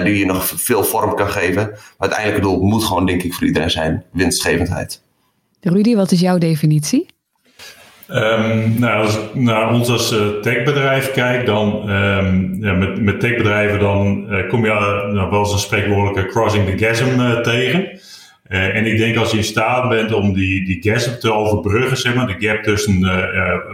die 0.05 0.19
je 0.19 0.27
nog 0.27 0.47
veel 0.47 0.85
vorm 0.85 1.15
kan 1.15 1.29
geven. 1.29 1.67
Maar 1.67 1.73
het 1.73 1.99
uiteindelijke 1.99 2.47
doel 2.47 2.61
moet 2.61 2.85
gewoon, 2.85 3.07
denk 3.07 3.23
ik, 3.23 3.35
voor 3.35 3.47
iedereen 3.47 3.71
zijn 3.71 4.05
winstgevendheid. 4.12 5.03
Rudy, 5.61 5.95
wat 5.95 6.12
is 6.12 6.21
jouw 6.21 6.38
definitie? 6.38 7.07
Um, 8.11 8.79
nou, 8.79 9.05
als 9.05 9.17
ik 9.17 9.35
naar 9.35 9.73
ons 9.73 9.88
als 9.88 10.12
uh, 10.12 10.29
techbedrijf 10.41 11.11
kijk, 11.12 11.47
dan 11.47 11.91
um, 11.91 12.59
ja, 12.61 12.73
met, 12.73 13.00
met 13.03 13.21
techbedrijven 13.21 13.79
dan 13.79 14.27
uh, 14.31 14.49
kom 14.49 14.65
je 14.65 14.71
uh, 14.71 15.31
wel 15.31 15.38
eens 15.38 15.53
een 15.53 15.59
spreekwoordelijke 15.59 16.31
crossing 16.31 16.67
the 16.67 16.85
chasm 16.85 17.43
tegen. 17.43 18.00
en 18.49 18.87
ik 18.87 18.99
denk 18.99 19.17
als 19.17 19.31
je 19.31 19.37
in 19.37 19.45
staat 19.45 19.88
bent 19.88 20.12
om 20.12 20.33
die, 20.33 20.65
die 20.65 20.93
chasm 20.93 21.19
te 21.19 21.33
overbruggen, 21.33 21.97
zeg 21.97 22.15
maar, 22.15 22.27
de 22.27 22.47
gap 22.47 22.62
tussen 22.62 23.00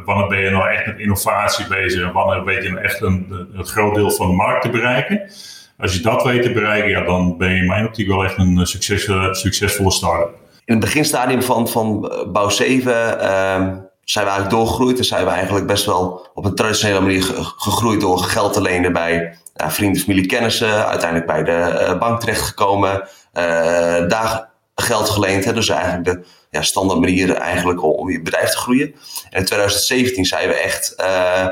wanneer 0.04 0.28
ben 0.28 0.40
je 0.40 0.50
nou 0.50 0.68
echt 0.68 0.86
met 0.86 0.98
innovatie 0.98 1.66
bezig 1.68 2.02
en 2.02 2.12
wanneer 2.12 2.44
weet 2.44 2.62
je 2.62 2.70
nou 2.70 2.82
echt 2.84 3.00
een, 3.00 3.26
groot 3.58 3.94
deel 3.94 4.10
van 4.10 4.26
de 4.26 4.34
markt 4.34 4.62
te 4.62 4.70
bereiken. 4.70 5.30
Als 5.78 5.94
je 5.94 6.02
dat 6.02 6.22
weet 6.22 6.42
te 6.42 6.52
bereiken, 6.52 6.90
ja, 6.90 7.04
dan 7.04 7.36
ben 7.36 7.50
je 7.50 7.56
in 7.56 7.66
mijn 7.66 7.86
optiek 7.86 8.08
wel 8.08 8.24
echt 8.24 8.38
een 8.38 8.66
succes, 8.66 9.10
succesvolle 9.30 9.90
start-up. 9.90 10.34
In 10.64 10.74
het 10.74 10.84
beginstadium 10.84 11.42
van, 11.42 11.68
van 11.68 12.12
bouw 12.32 12.48
7 12.48 13.92
zijn 14.04 14.24
we 14.24 14.30
eigenlijk 14.30 14.60
doorgegroeid 14.60 14.98
en 14.98 15.04
zijn 15.04 15.24
we 15.24 15.30
eigenlijk 15.30 15.66
best 15.66 15.84
wel 15.84 16.26
op 16.34 16.44
een 16.44 16.54
traditionele 16.54 17.00
manier 17.00 17.22
gegroeid 17.56 18.00
door 18.00 18.18
geld 18.18 18.52
te 18.52 18.60
lenen 18.60 18.92
bij 18.92 19.38
ja, 19.54 19.70
vrienden, 19.70 20.00
familie, 20.00 20.26
kennissen. 20.26 20.86
Uiteindelijk 20.86 21.26
bij 21.26 21.42
de 21.42 21.80
uh, 21.80 21.98
bank 21.98 22.20
terechtgekomen, 22.20 23.00
uh, 23.00 24.08
daar 24.08 24.48
geld 24.74 25.08
geleend. 25.08 25.44
Hè, 25.44 25.52
dus 25.52 25.68
eigenlijk 25.68 26.04
de 26.04 26.24
ja, 26.50 26.62
standaard 26.62 27.00
manier 27.00 27.34
eigenlijk 27.34 27.82
om, 27.82 28.10
je 28.10 28.22
bedrijf 28.22 28.50
te 28.50 28.56
groeien. 28.56 28.94
En 29.30 29.38
in 29.38 29.44
2017 29.44 30.24
zijn 30.24 30.48
we 30.48 30.54
echt, 30.54 30.94
uh, 31.00 31.46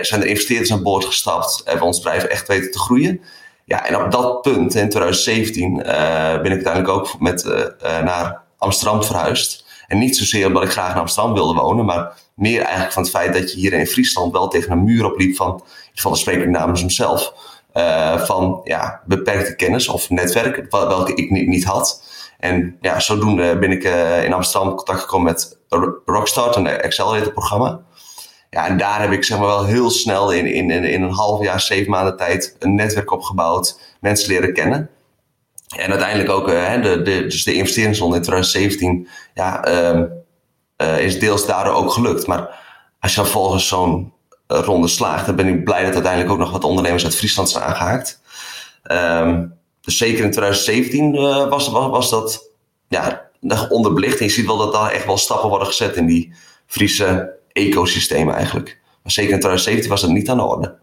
zijn 0.00 0.20
er 0.20 0.26
investeerders 0.26 0.72
aan 0.72 0.82
boord 0.82 1.04
gestapt. 1.04 1.56
Hebben 1.56 1.80
we 1.80 1.86
ons 1.86 2.00
bedrijf 2.00 2.24
echt 2.24 2.48
weten 2.48 2.70
te 2.70 2.78
groeien. 2.78 3.20
Ja, 3.64 3.86
en 3.86 3.96
op 4.04 4.10
dat 4.10 4.42
punt, 4.42 4.74
in 4.74 4.88
2017, 4.88 5.74
ben 6.42 6.44
ik 6.44 6.52
uiteindelijk 6.52 6.88
ook 6.88 7.20
met, 7.20 7.44
naar 7.80 8.42
Amsterdam 8.58 9.04
verhuisd. 9.04 9.64
En 9.90 9.98
niet 9.98 10.16
zozeer 10.16 10.46
omdat 10.46 10.62
ik 10.62 10.70
graag 10.70 10.92
in 10.92 11.00
Amsterdam 11.00 11.34
wilde 11.34 11.60
wonen, 11.60 11.84
maar 11.84 12.12
meer 12.34 12.60
eigenlijk 12.60 12.92
van 12.92 13.02
het 13.02 13.10
feit 13.10 13.32
dat 13.32 13.52
je 13.52 13.58
hier 13.58 13.72
in 13.72 13.86
Friesland 13.86 14.32
wel 14.32 14.48
tegen 14.48 14.72
een 14.72 14.84
muur 14.84 15.04
opliep 15.04 15.36
van, 15.36 15.62
van 15.94 16.12
de 16.12 16.18
spreker 16.18 16.50
namens 16.50 16.80
hemzelf, 16.80 17.32
uh, 17.74 18.20
van 18.20 18.60
ja, 18.64 19.00
beperkte 19.06 19.56
kennis 19.56 19.88
of 19.88 20.10
netwerk, 20.10 20.70
welke 20.70 21.14
ik 21.14 21.30
niet, 21.30 21.46
niet 21.46 21.64
had. 21.64 22.02
En 22.38 22.76
ja, 22.80 23.00
zodoende 23.00 23.58
ben 23.58 23.70
ik 23.70 23.84
uh, 23.84 24.24
in 24.24 24.32
Amsterdam 24.32 24.68
in 24.70 24.76
contact 24.76 25.00
gekomen 25.00 25.32
met 25.32 25.58
Rockstart, 26.04 26.56
een 26.56 26.82
accelerator 26.82 27.32
programma. 27.32 27.80
Ja, 28.50 28.66
en 28.66 28.78
daar 28.78 29.00
heb 29.00 29.12
ik 29.12 29.24
zeg 29.24 29.38
maar 29.38 29.46
wel 29.46 29.64
heel 29.64 29.90
snel 29.90 30.32
in, 30.32 30.46
in, 30.46 30.70
in 30.70 31.02
een 31.02 31.12
half 31.12 31.42
jaar, 31.42 31.60
zeven 31.60 31.90
maanden 31.90 32.16
tijd 32.16 32.56
een 32.58 32.74
netwerk 32.74 33.10
opgebouwd, 33.10 33.96
mensen 34.00 34.28
leren 34.28 34.52
kennen. 34.52 34.90
En 35.76 35.90
uiteindelijk 35.90 36.30
ook 36.30 36.48
uh, 36.48 36.82
de, 36.82 37.02
de, 37.02 37.26
dus 37.26 37.44
de 37.44 37.54
investeringsronde 37.54 38.16
in 38.16 38.22
2017 38.22 39.08
ja, 39.34 39.68
uh, 39.68 40.02
uh, 40.76 41.04
is 41.04 41.18
deels 41.18 41.46
daardoor 41.46 41.74
ook 41.74 41.90
gelukt. 41.90 42.26
Maar 42.26 42.58
als 43.00 43.14
je 43.14 43.20
dan 43.20 43.30
volgens 43.30 43.68
zo'n 43.68 44.12
eh, 44.46 44.58
ronde 44.64 44.88
slaagt, 44.88 45.26
dan 45.26 45.36
ben 45.36 45.46
ik 45.46 45.64
blij 45.64 45.84
dat 45.84 45.94
uiteindelijk 45.94 46.32
ook 46.32 46.38
nog 46.38 46.50
wat 46.50 46.64
ondernemers 46.64 47.04
uit 47.04 47.14
Friesland 47.14 47.50
zijn 47.50 47.64
aangehaakt. 47.64 48.20
Um, 48.92 49.58
dus 49.80 49.96
zeker 49.96 50.24
in 50.24 50.30
2017 50.30 51.14
uh, 51.14 51.48
was, 51.48 51.68
was, 51.68 52.10
dat 52.10 52.50
ja, 52.88 53.28
onderbelicht. 53.68 54.18
En 54.18 54.24
je 54.24 54.30
ziet 54.30 54.46
wel 54.46 54.56
dat 54.56 54.72
daar 54.72 54.90
echt 54.90 55.04
wel 55.06 55.16
stappen 55.16 55.48
worden 55.48 55.66
gezet 55.66 55.96
in 55.96 56.06
die 56.06 56.32
Friese 56.66 57.38
ecosystemen 57.52 58.34
eigenlijk. 58.34 58.80
Maar 59.02 59.12
zeker 59.12 59.32
in 59.32 59.38
2017 59.38 59.90
was 59.90 60.00
dat 60.00 60.10
niet 60.10 60.30
aan 60.30 60.36
de 60.36 60.42
orde. 60.42 60.78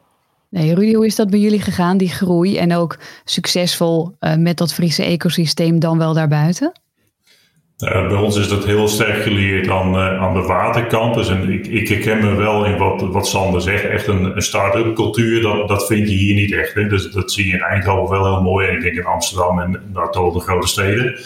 Nee, 0.49 0.75
Rudy, 0.75 0.93
hoe 0.93 1.05
is 1.05 1.15
dat 1.15 1.29
bij 1.29 1.39
jullie 1.39 1.61
gegaan, 1.61 1.97
die 1.97 2.09
groei 2.09 2.57
en 2.57 2.75
ook 2.75 2.97
succesvol 3.23 4.15
uh, 4.19 4.35
met 4.35 4.57
dat 4.57 4.73
Friese 4.73 5.03
ecosysteem 5.03 5.79
dan 5.79 5.97
wel 5.97 6.13
daarbuiten? 6.13 6.71
Uh, 7.83 8.07
bij 8.07 8.17
ons 8.17 8.35
is 8.35 8.47
dat 8.47 8.65
heel 8.65 8.87
sterk 8.87 9.23
geleerd 9.23 9.69
aan, 9.69 9.95
uh, 9.95 10.21
aan 10.21 10.33
de 10.33 10.41
waterkant. 10.41 11.15
Dus 11.15 11.29
en 11.29 11.51
ik, 11.51 11.67
ik 11.67 11.87
herken 11.87 12.19
me 12.19 12.35
wel 12.35 12.65
in 12.65 12.77
wat, 12.77 13.01
wat 13.01 13.27
Sander 13.27 13.61
zegt. 13.61 13.83
Echt 13.83 14.07
een, 14.07 14.35
een 14.35 14.41
start-up 14.41 14.95
cultuur, 14.95 15.41
dat, 15.41 15.67
dat 15.67 15.85
vind 15.85 16.09
je 16.09 16.15
hier 16.15 16.35
niet 16.35 16.53
echt. 16.53 16.73
Hè? 16.73 16.87
Dus 16.87 17.11
dat 17.11 17.31
zie 17.31 17.47
je 17.47 17.53
in 17.53 17.61
Eindhoven 17.61 18.19
wel 18.19 18.33
heel 18.33 18.43
mooi. 18.43 18.67
En 18.67 18.75
ik 18.75 18.81
denk 18.81 18.95
in 18.95 19.05
Amsterdam 19.05 19.59
en 19.59 19.81
daar 19.93 20.11
toch 20.11 20.33
de 20.33 20.39
grote 20.39 20.67
steden. 20.67 21.19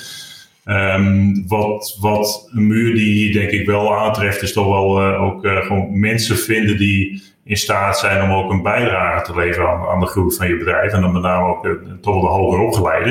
Um, 0.65 1.47
wat, 1.47 1.97
wat 1.99 2.49
een 2.51 2.67
muur 2.67 2.93
die 2.93 3.13
hier 3.13 3.33
denk 3.33 3.49
ik 3.51 3.65
wel 3.65 3.95
aantreft, 3.95 4.41
is 4.41 4.53
toch 4.53 4.67
wel 4.67 5.01
uh, 5.01 5.21
ook 5.21 5.47
gewoon 5.47 5.99
mensen 5.99 6.37
vinden 6.37 6.77
die 6.77 7.23
in 7.43 7.57
staat 7.57 7.99
zijn 7.99 8.21
om 8.21 8.31
ook 8.31 8.51
een 8.51 8.61
bijdrage 8.61 9.25
te 9.25 9.35
leveren 9.35 9.69
aan, 9.89 9.99
de 9.99 10.05
groei 10.05 10.35
van 10.35 10.47
je 10.47 10.57
bedrijf. 10.57 10.93
En 10.93 11.01
dan 11.01 11.11
met 11.11 11.21
name 11.21 11.47
ook 11.47 11.65
uh, 11.65 11.71
toch 12.01 12.13
wel 12.13 12.21
de 12.21 12.27
hoger 12.27 12.59
opgeleide. 12.59 13.09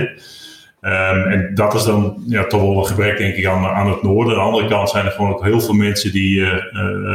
Um, 0.83 1.23
en 1.23 1.51
dat 1.55 1.75
is 1.75 1.85
dan 1.85 2.23
ja, 2.27 2.45
toch 2.47 2.61
wel 2.61 2.79
een 2.79 2.87
gebrek, 2.87 3.19
denk 3.19 3.47
aan, 3.47 3.91
het 3.91 4.03
noorden. 4.03 4.33
Aan 4.33 4.39
de 4.39 4.45
andere 4.45 4.69
kant 4.69 4.91
zijn 4.91 5.05
er 5.07 5.11
gewoon 5.11 5.33
ook 5.33 5.45
heel 5.45 5.61
veel 5.61 5.75
mensen 5.75 6.13
die 6.13 6.45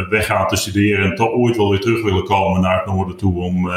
weggaan 0.09 0.47
te 0.47 0.55
studeren 0.55 1.05
en 1.05 1.15
toch 1.15 1.31
ooit 1.31 1.57
wel 1.57 1.69
weer 1.69 1.79
terug 1.79 2.03
willen 2.03 2.23
komen 2.23 2.61
naar 2.61 2.77
het 2.77 2.85
noorden 2.85 3.17
toe 3.17 3.41
om, 3.41 3.71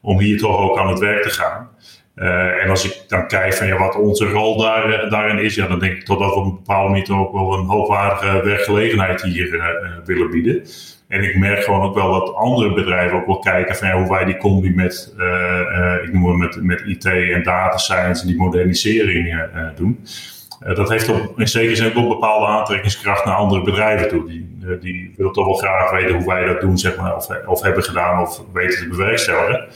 om 0.00 0.18
hier 0.18 0.38
toch 0.38 0.58
ook 0.58 0.78
aan 0.78 0.88
het 0.88 0.98
werk 0.98 1.22
te 1.22 1.30
gaan. 1.30 1.68
En 2.14 2.70
als 2.70 2.84
ik 2.84 3.08
dan 3.08 3.26
kijk 3.26 3.54
van 3.54 3.66
ja, 3.66 3.78
wat 3.78 3.96
onze 3.96 4.30
rol 4.30 4.56
daar, 4.56 5.08
daarin 5.10 5.38
is, 5.38 5.54
ja, 5.54 5.66
dan 5.66 5.78
denk 5.78 5.92
ik 5.92 6.06
dat 6.06 6.18
we 6.18 6.24
op 6.24 6.44
een 6.44 6.54
bepaalde 6.54 6.90
manier 6.90 7.18
ook 7.18 7.32
wel 7.32 7.52
een 7.52 7.66
hoogwaardige 7.66 8.42
werkgelegenheid 8.44 9.22
hier 9.22 9.50
willen 10.04 10.30
bieden. 10.30 10.62
En 11.08 11.22
ik 11.22 11.38
merk 11.38 11.64
gewoon 11.64 11.82
ook 11.82 11.94
wel 11.94 12.12
dat 12.12 12.34
andere 12.34 12.74
bedrijven 12.74 13.16
ook 13.16 13.26
wel 13.26 13.38
kijken 13.38 13.76
van 13.76 13.90
hoe 13.90 14.08
wij 14.08 14.24
die 14.24 14.36
combi 14.36 14.74
met, 14.74 15.14
ik 16.02 16.12
noem 16.12 16.40
het 16.40 16.54
met, 16.54 16.62
met 16.62 16.82
IT 16.86 17.04
en 17.04 17.42
data 17.42 17.76
science 17.76 18.22
en 18.22 18.28
die 18.28 18.36
modernisering 18.36 19.44
doen. 19.76 20.04
dat 20.74 20.88
heeft 20.88 21.08
op, 21.08 21.38
in 21.38 21.48
zekere 21.48 21.76
zin 21.76 21.86
ook 21.86 21.96
een 21.96 22.08
bepaalde 22.08 22.46
aantrekkingskracht 22.46 23.24
naar 23.24 23.34
andere 23.34 23.62
bedrijven 23.62 24.08
toe. 24.08 24.26
Die, 24.26 24.78
die 24.80 25.14
willen 25.16 25.32
toch 25.32 25.46
wel 25.46 25.54
graag 25.54 25.90
weten 25.90 26.14
hoe 26.14 26.26
wij 26.26 26.46
dat 26.46 26.60
doen, 26.60 26.78
zeg 26.78 26.96
maar, 26.96 27.16
of, 27.16 27.28
of 27.46 27.62
hebben 27.62 27.82
gedaan 27.82 28.20
of 28.20 28.42
weten 28.52 28.78
te 28.78 28.88
bewerkstelligen. 28.88 29.66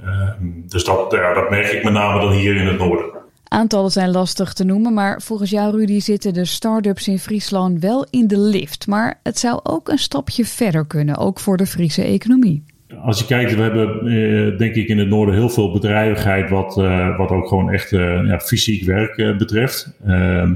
Ehm, 0.00 0.46
dus 0.68 0.84
dat, 0.84 1.12
ja, 1.12 1.34
dat 1.34 1.50
merk 1.50 1.72
ik 1.72 1.84
met 1.84 1.92
name 1.92 2.20
dan 2.20 2.32
hier 2.32 2.56
in 2.56 2.66
het 2.66 2.78
noorden. 2.78 3.22
Aantallen 3.54 3.90
zijn 3.90 4.10
lastig 4.10 4.52
te 4.52 4.64
noemen, 4.64 4.94
maar 4.94 5.22
volgens 5.22 5.50
jou, 5.50 5.76
Rudy, 5.76 6.00
zitten 6.00 6.34
de 6.34 6.44
start-ups 6.44 7.08
in 7.08 7.18
Friesland 7.18 7.80
wel 7.80 8.06
in 8.10 8.26
de 8.26 8.38
lift. 8.38 8.86
Maar 8.86 9.20
het 9.22 9.38
zou 9.38 9.60
ook 9.62 9.88
een 9.88 9.98
stapje 9.98 10.44
verder 10.44 10.86
kunnen, 10.86 11.16
ook 11.16 11.40
voor 11.40 11.56
de 11.56 11.66
Friese 11.66 12.02
economie. 12.02 12.64
Als 13.02 13.18
je 13.18 13.26
kijkt, 13.26 13.54
we 13.54 13.62
hebben 13.62 13.88
eh, 13.88 14.58
denk 14.58 14.74
ik 14.74 14.88
in 14.88 14.98
het 14.98 15.08
noorden 15.08 15.34
heel 15.34 15.48
veel 15.48 15.72
bedrijvigheid, 15.72 16.50
wat, 16.50 16.76
uh, 16.78 17.16
wat 17.18 17.30
ook 17.30 17.48
gewoon 17.48 17.70
echt 17.70 17.92
uh, 17.92 18.26
ja, 18.26 18.40
fysiek 18.40 18.84
werk 18.84 19.36
betreft. 19.38 19.96
Ehm, 20.06 20.54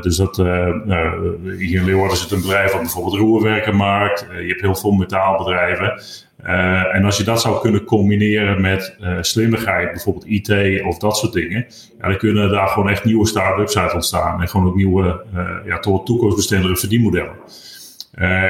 dus 0.00 0.16
dat, 0.16 0.36
nou, 0.36 1.36
hier 1.56 1.80
in 1.80 1.84
Leeuwarden 1.84 2.16
zit 2.16 2.30
een 2.30 2.40
bedrijf 2.40 2.72
wat 2.72 2.80
bijvoorbeeld 2.80 3.14
roerwerken 3.14 3.76
maakt. 3.76 4.26
je 4.40 4.48
hebt 4.48 4.60
heel 4.60 4.74
veel 4.74 4.92
metaalbedrijven. 4.92 6.02
Uh, 6.46 6.94
en 6.94 7.04
als 7.04 7.16
je 7.16 7.24
dat 7.24 7.40
zou 7.40 7.60
kunnen 7.60 7.84
combineren 7.84 8.60
met 8.60 8.96
uh, 9.00 9.16
slimmigheid, 9.20 9.92
bijvoorbeeld 9.92 10.26
IT 10.26 10.82
of 10.82 10.98
dat 10.98 11.16
soort 11.16 11.32
dingen, 11.32 11.66
ja, 11.98 12.08
dan 12.08 12.16
kunnen 12.16 12.50
daar 12.50 12.68
gewoon 12.68 12.88
echt 12.88 13.04
nieuwe 13.04 13.26
start-ups 13.26 13.78
uit 13.78 13.94
ontstaan. 13.94 14.40
En 14.40 14.48
gewoon 14.48 14.66
ook 14.66 14.74
nieuwe, 14.74 15.24
uh, 15.34 15.50
ja, 15.66 15.78
tot 15.78 16.06
toekomstbestendige 16.06 16.76
verdienmodellen. 16.76 17.34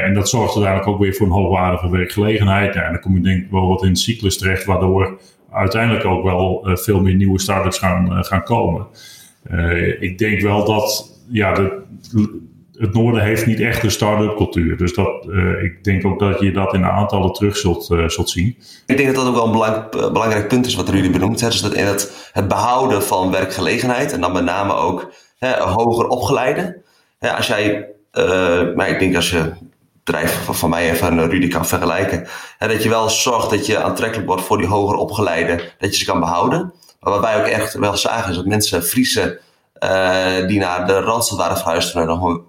en 0.04 0.14
dat 0.14 0.28
zorgt 0.28 0.54
uiteindelijk 0.54 0.92
ook 0.92 1.00
weer 1.00 1.14
voor 1.14 1.26
een 1.26 1.32
hoogwaardige 1.32 1.90
werkgelegenheid. 1.90 2.74
Ja, 2.74 2.82
en 2.82 2.92
dan 2.92 3.00
kom 3.00 3.14
je 3.14 3.20
denk 3.20 3.44
ik 3.44 3.50
wel 3.50 3.68
wat 3.68 3.82
in 3.82 3.88
een 3.88 3.96
cyclus 3.96 4.38
terecht, 4.38 4.64
waardoor 4.64 5.20
uiteindelijk 5.52 6.04
ook 6.04 6.24
wel 6.24 6.68
veel 6.72 7.00
meer 7.00 7.14
nieuwe 7.14 7.40
start-ups 7.40 7.78
gaan, 7.78 8.24
gaan 8.24 8.42
komen. 8.42 8.86
ik 10.00 10.18
denk 10.18 10.40
wel 10.40 10.64
dat 10.64 11.18
ja, 11.28 11.54
de, 11.54 11.82
het 12.80 12.94
noorden 12.94 13.22
heeft 13.22 13.46
niet 13.46 13.60
echt 13.60 13.82
een 13.82 13.90
start-up 13.90 14.36
cultuur. 14.36 14.76
Dus 14.76 14.94
dat, 14.94 15.26
uh, 15.28 15.62
ik 15.62 15.84
denk 15.84 16.06
ook 16.06 16.18
dat 16.18 16.40
je 16.40 16.52
dat 16.52 16.74
in 16.74 16.84
aantallen 16.84 17.32
terug 17.32 17.56
zult, 17.56 17.90
uh, 17.90 18.08
zult 18.08 18.30
zien. 18.30 18.56
Ik 18.86 18.96
denk 18.96 19.14
dat 19.14 19.24
dat 19.24 19.26
ook 19.26 19.52
wel 19.52 19.66
een 19.66 19.84
uh, 19.96 20.12
belangrijk 20.12 20.48
punt 20.48 20.66
is 20.66 20.74
wat 20.74 20.88
Rudy 20.88 21.10
benoemt. 21.10 21.40
Hè? 21.40 21.48
Dus 21.48 21.60
dat 21.60 21.74
in 21.74 21.84
het, 21.84 22.30
het 22.32 22.48
behouden 22.48 23.02
van 23.02 23.30
werkgelegenheid 23.30 24.12
en 24.12 24.20
dan 24.20 24.32
met 24.32 24.44
name 24.44 24.72
ook 24.72 25.12
hè, 25.38 25.60
hoger 25.60 26.06
opgeleide. 26.06 26.82
Hè, 27.18 27.36
als 27.36 27.46
jij, 27.46 27.88
maar 28.74 28.88
ik 28.88 28.98
denk 28.98 29.16
als 29.16 29.30
je 29.30 29.52
bedrijf 30.04 30.44
van, 30.44 30.70
mij 30.70 30.90
even 30.90 31.30
Rudy 31.30 31.48
kan 31.48 31.66
vergelijken. 31.66 32.26
Hè, 32.58 32.68
dat 32.68 32.82
je 32.82 32.88
wel 32.88 33.08
zorgt 33.08 33.50
dat 33.50 33.66
je 33.66 33.82
aantrekkelijk 33.82 34.28
wordt 34.28 34.42
voor 34.42 34.58
die 34.58 34.66
hoger 34.66 34.96
opgeleide, 34.96 35.72
dat 35.78 35.90
je 35.90 35.98
ze 35.98 36.04
kan 36.04 36.20
behouden. 36.20 36.72
Maar 37.00 37.12
wat 37.12 37.20
wij 37.20 37.38
ook 37.38 37.46
echt 37.46 37.74
wel 37.74 37.96
zagen 37.96 38.30
is 38.30 38.36
dat 38.36 38.46
mensen 38.46 38.82
Friese 38.82 39.40
uh, 39.84 40.46
die 40.46 40.58
naar 40.58 40.86
de 40.86 41.00
Randstad 41.00 41.38
waren 41.38 41.56
verhuisd 41.56 41.98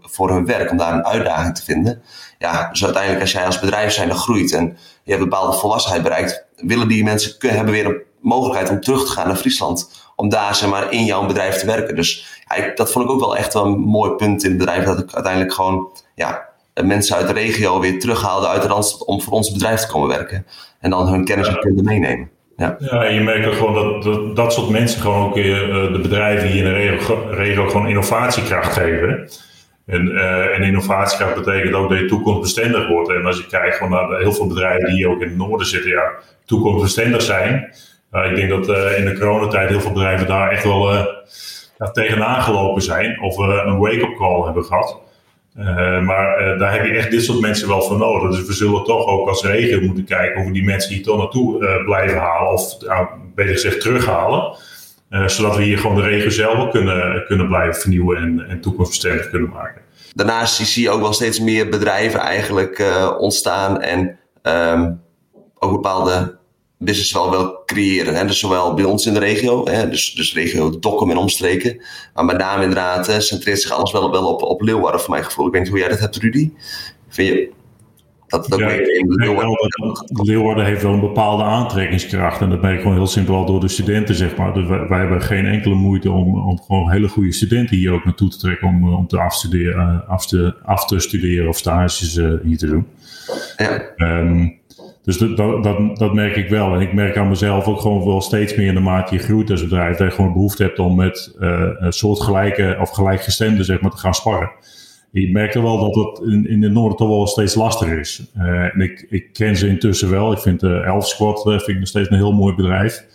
voor 0.01 0.31
hun 0.31 0.45
werk, 0.45 0.71
om 0.71 0.77
daar 0.77 0.93
een 0.93 1.05
uitdaging 1.05 1.55
te 1.55 1.63
vinden. 1.63 2.01
Ja, 2.39 2.69
dus 2.69 2.83
uiteindelijk 2.83 3.21
als 3.21 3.31
jij 3.31 3.45
als 3.45 3.59
bedrijf 3.59 3.93
zijn 3.93 4.15
groeit 4.15 4.53
en 4.53 4.77
je 5.03 5.11
hebt 5.11 5.23
bepaalde 5.23 5.57
volwassenheid 5.57 6.03
bereikt, 6.03 6.45
willen 6.55 6.87
die 6.87 7.03
mensen 7.03 7.35
hebben 7.39 7.73
weer 7.73 7.85
een 7.85 8.01
mogelijkheid 8.21 8.69
om 8.69 8.81
terug 8.81 9.05
te 9.05 9.11
gaan 9.11 9.27
naar 9.27 9.35
Friesland. 9.35 10.09
Om 10.15 10.29
daar 10.29 10.55
zeg 10.55 10.69
maar 10.69 10.91
in 10.91 11.05
jouw 11.05 11.25
bedrijf 11.25 11.55
te 11.59 11.65
werken. 11.65 11.95
Dus 11.95 12.41
ja, 12.47 12.71
dat 12.75 12.91
vond 12.91 13.05
ik 13.05 13.11
ook 13.11 13.19
wel 13.19 13.37
echt 13.37 13.53
wel 13.53 13.65
een 13.65 13.79
mooi 13.79 14.11
punt 14.11 14.43
in 14.43 14.49
het 14.49 14.59
bedrijf. 14.59 14.83
Dat 14.85 14.99
ik 14.99 15.13
uiteindelijk 15.13 15.53
gewoon 15.53 15.97
ja, 16.15 16.49
mensen 16.83 17.15
uit 17.15 17.27
de 17.27 17.33
regio 17.33 17.79
weer 17.79 17.99
terughaalde 17.99 18.47
uit 18.47 18.61
de 18.61 18.67
Randstad 18.67 19.05
om 19.05 19.21
voor 19.21 19.33
ons 19.33 19.51
bedrijf 19.51 19.81
te 19.81 19.87
komen 19.87 20.07
werken. 20.07 20.45
En 20.79 20.89
dan 20.89 21.07
hun 21.07 21.25
kennis 21.25 21.47
en 21.47 21.59
kunde 21.59 21.83
meenemen. 21.83 22.29
Ja. 22.61 22.77
en 23.03 23.13
je 23.13 23.21
merkt 23.21 23.47
ook 23.47 23.53
gewoon 23.53 23.73
dat, 23.73 24.03
dat 24.03 24.35
dat 24.35 24.53
soort 24.53 24.69
mensen 24.69 25.01
gewoon 25.01 25.29
ook 25.29 25.37
uh, 25.37 25.43
de 25.91 25.99
bedrijven 26.01 26.49
hier 26.49 26.65
in 26.65 26.73
de 26.73 27.33
regio, 27.35 27.67
gewoon 27.69 27.87
innovatiekracht 27.87 28.73
geven. 28.73 29.29
En, 29.85 30.17
en 30.53 30.63
innovatiekracht 30.63 31.35
betekent 31.35 31.73
ook 31.73 31.89
dat 31.89 31.99
je 31.99 32.05
toekomstbestendig 32.05 32.87
wordt. 32.87 33.09
En 33.09 33.25
als 33.25 33.37
je 33.37 33.47
kijkt 33.47 33.75
gewoon 33.75 33.91
naar 33.91 34.19
heel 34.19 34.33
veel 34.33 34.47
bedrijven 34.47 34.85
die 34.85 34.95
hier 34.95 35.09
ook 35.09 35.21
in 35.21 35.27
het 35.27 35.37
noorden 35.37 35.67
zitten, 35.67 35.89
ja, 35.89 36.11
toekomstbestendig 36.45 37.21
zijn. 37.21 37.73
ik 38.11 38.35
denk 38.35 38.49
dat 38.49 38.67
in 38.97 39.05
de 39.05 39.15
coronatijd 39.19 39.69
heel 39.69 39.81
veel 39.81 39.91
bedrijven 39.91 40.27
daar 40.27 40.51
echt 40.51 40.63
wel 40.63 40.91
ja, 41.77 41.91
tegenaan 41.91 42.41
gelopen 42.41 42.81
zijn 42.81 43.21
of 43.21 43.37
een 43.37 43.77
wake-up 43.77 44.15
call 44.17 44.43
hebben 44.43 44.63
gehad. 44.63 45.10
Uh, 45.57 46.01
maar 46.01 46.41
uh, 46.41 46.59
daar 46.59 46.73
heb 46.73 46.85
je 46.85 46.91
echt 46.91 47.11
dit 47.11 47.23
soort 47.23 47.39
mensen 47.39 47.67
wel 47.67 47.81
voor 47.81 47.97
nodig. 47.97 48.37
Dus 48.37 48.47
we 48.47 48.53
zullen 48.53 48.83
toch 48.83 49.05
ook 49.05 49.27
als 49.27 49.43
regio 49.43 49.81
moeten 49.81 50.05
kijken 50.05 50.41
of 50.41 50.47
we 50.47 50.53
die 50.53 50.63
mensen 50.63 50.93
hier 50.93 51.03
toch 51.03 51.17
naartoe 51.17 51.63
uh, 51.63 51.85
blijven 51.85 52.17
halen. 52.17 52.51
Of 52.53 52.81
nou, 52.81 53.07
beter 53.35 53.53
gezegd 53.53 53.81
terughalen. 53.81 54.55
zodat 55.25 55.55
we 55.55 55.63
hier 55.63 55.77
gewoon 55.77 55.95
de 55.95 56.01
regio 56.01 56.29
zelf 56.29 56.71
kunnen, 56.71 57.25
kunnen 57.25 57.47
blijven 57.47 57.81
vernieuwen 57.81 58.17
en, 58.17 58.45
en 58.47 58.61
toekomstbestendig 58.61 59.29
kunnen 59.29 59.49
maken. 59.49 59.81
Daarnaast 60.13 60.55
zie 60.55 60.83
je 60.83 60.89
ook 60.89 61.01
wel 61.01 61.13
steeds 61.13 61.39
meer 61.39 61.69
bedrijven 61.69 62.19
eigenlijk 62.19 62.83
ontstaan. 63.17 63.81
En 63.81 64.17
um, 64.43 65.01
ook 65.59 65.71
bepaalde 65.71 66.39
business 66.81 67.13
wel 67.13 67.29
wil 67.29 67.61
creëren. 67.65 68.15
Hè? 68.15 68.25
Dus 68.25 68.39
zowel 68.39 68.73
bij 68.73 68.83
ons 68.83 69.05
in 69.05 69.13
de 69.13 69.19
regio, 69.19 69.67
hè? 69.67 69.89
Dus, 69.89 70.13
dus 70.13 70.33
regio 70.33 70.79
Dokkum 70.79 71.11
en 71.11 71.17
omstreken. 71.17 71.81
Maar 72.13 72.25
met 72.25 72.37
name 72.37 72.61
inderdaad 72.61 73.07
hè, 73.07 73.21
centreert 73.21 73.61
zich 73.61 73.71
alles 73.71 73.91
wel, 73.91 74.11
wel 74.11 74.33
op, 74.33 74.41
op 74.41 74.61
Leeuwarden 74.61 75.01
voor 75.01 75.09
mijn 75.09 75.23
gevoel. 75.23 75.45
Ik 75.45 75.51
weet 75.51 75.61
niet 75.61 75.71
hoe 75.71 75.79
jij 75.79 75.89
dat 75.89 75.99
hebt, 75.99 76.15
Rudy. 76.15 76.51
Vind 77.09 77.27
je 77.27 77.51
dat 78.27 78.45
het 78.45 78.53
ook 78.53 78.59
ja, 78.59 78.67
Leeuwarden... 79.05 79.57
Leeuwarden 80.07 80.65
heeft 80.65 80.81
wel 80.81 80.93
een 80.93 80.99
bepaalde 80.99 81.43
aantrekkingskracht. 81.43 82.41
En 82.41 82.49
dat 82.49 82.61
merk 82.61 82.75
ik 82.75 82.81
gewoon 82.81 82.97
heel 82.97 83.07
simpel 83.07 83.35
al 83.35 83.45
door 83.45 83.59
de 83.59 83.67
studenten, 83.67 84.15
zeg 84.15 84.35
maar. 84.35 84.53
Dus 84.53 84.67
wij, 84.67 84.87
wij 84.87 84.99
hebben 84.99 85.21
geen 85.21 85.45
enkele 85.45 85.75
moeite 85.75 86.11
om, 86.11 86.41
om 86.41 86.59
gewoon 86.59 86.91
hele 86.91 87.07
goede 87.07 87.31
studenten 87.31 87.77
hier 87.77 87.91
ook 87.91 88.05
naartoe 88.05 88.29
te 88.29 88.37
trekken 88.37 88.67
om, 88.67 88.93
om 88.93 89.07
te 89.07 89.19
afstuderen, 89.19 90.07
af, 90.07 90.27
te, 90.27 90.53
af 90.63 90.85
te 90.85 90.99
studeren 90.99 91.49
of 91.49 91.57
stages 91.57 92.15
uh, 92.15 92.33
hier 92.43 92.57
te 92.57 92.67
doen. 92.67 92.87
Ja. 93.57 93.93
Um, 93.97 94.59
dus 95.03 95.17
dat, 95.17 95.37
dat, 95.37 95.97
dat, 95.97 96.13
merk 96.13 96.35
ik 96.35 96.49
wel. 96.49 96.75
En 96.75 96.81
ik 96.81 96.93
merk 96.93 97.17
aan 97.17 97.27
mezelf 97.27 97.67
ook 97.67 97.81
gewoon 97.81 98.05
wel 98.05 98.21
steeds 98.21 98.55
meer 98.55 98.67
in 98.67 98.73
de 98.73 98.79
mate 98.79 99.15
je 99.15 99.21
groeit 99.21 99.51
als 99.51 99.63
bedrijf. 99.63 99.97
Dat 99.97 100.07
je 100.07 100.15
gewoon 100.15 100.33
behoefte 100.33 100.63
hebt 100.63 100.79
om 100.79 100.95
met 100.95 101.35
uh, 101.39 101.69
een 101.79 101.93
soortgelijke 101.93 102.77
of 102.79 102.89
gelijkgestemde 102.89 103.63
zeg 103.63 103.81
maar, 103.81 103.91
te 103.91 103.97
gaan 103.97 104.13
sparren. 104.13 104.51
Je 105.11 105.31
merkt 105.31 105.55
er 105.55 105.61
wel 105.61 105.79
dat 105.79 105.95
het 105.95 106.27
in, 106.27 106.47
in 106.47 106.61
de 106.61 106.69
Noorden 106.69 106.97
toch 106.97 107.07
wel 107.07 107.27
steeds 107.27 107.55
lastiger 107.55 107.99
is. 107.99 108.31
Uh, 108.37 108.43
en 108.45 108.81
ik, 108.81 109.05
ik 109.09 109.33
ken 109.33 109.57
ze 109.57 109.67
intussen 109.67 110.09
wel. 110.09 110.31
Ik 110.31 110.37
vind 110.37 110.59
de 110.59 110.67
uh, 110.67 110.85
Elf 110.85 111.07
Squad 111.07 111.41
vind 111.43 111.67
ik 111.67 111.79
nog 111.79 111.87
steeds 111.87 112.09
een 112.09 112.15
heel 112.15 112.33
mooi 112.33 112.55
bedrijf. 112.55 113.05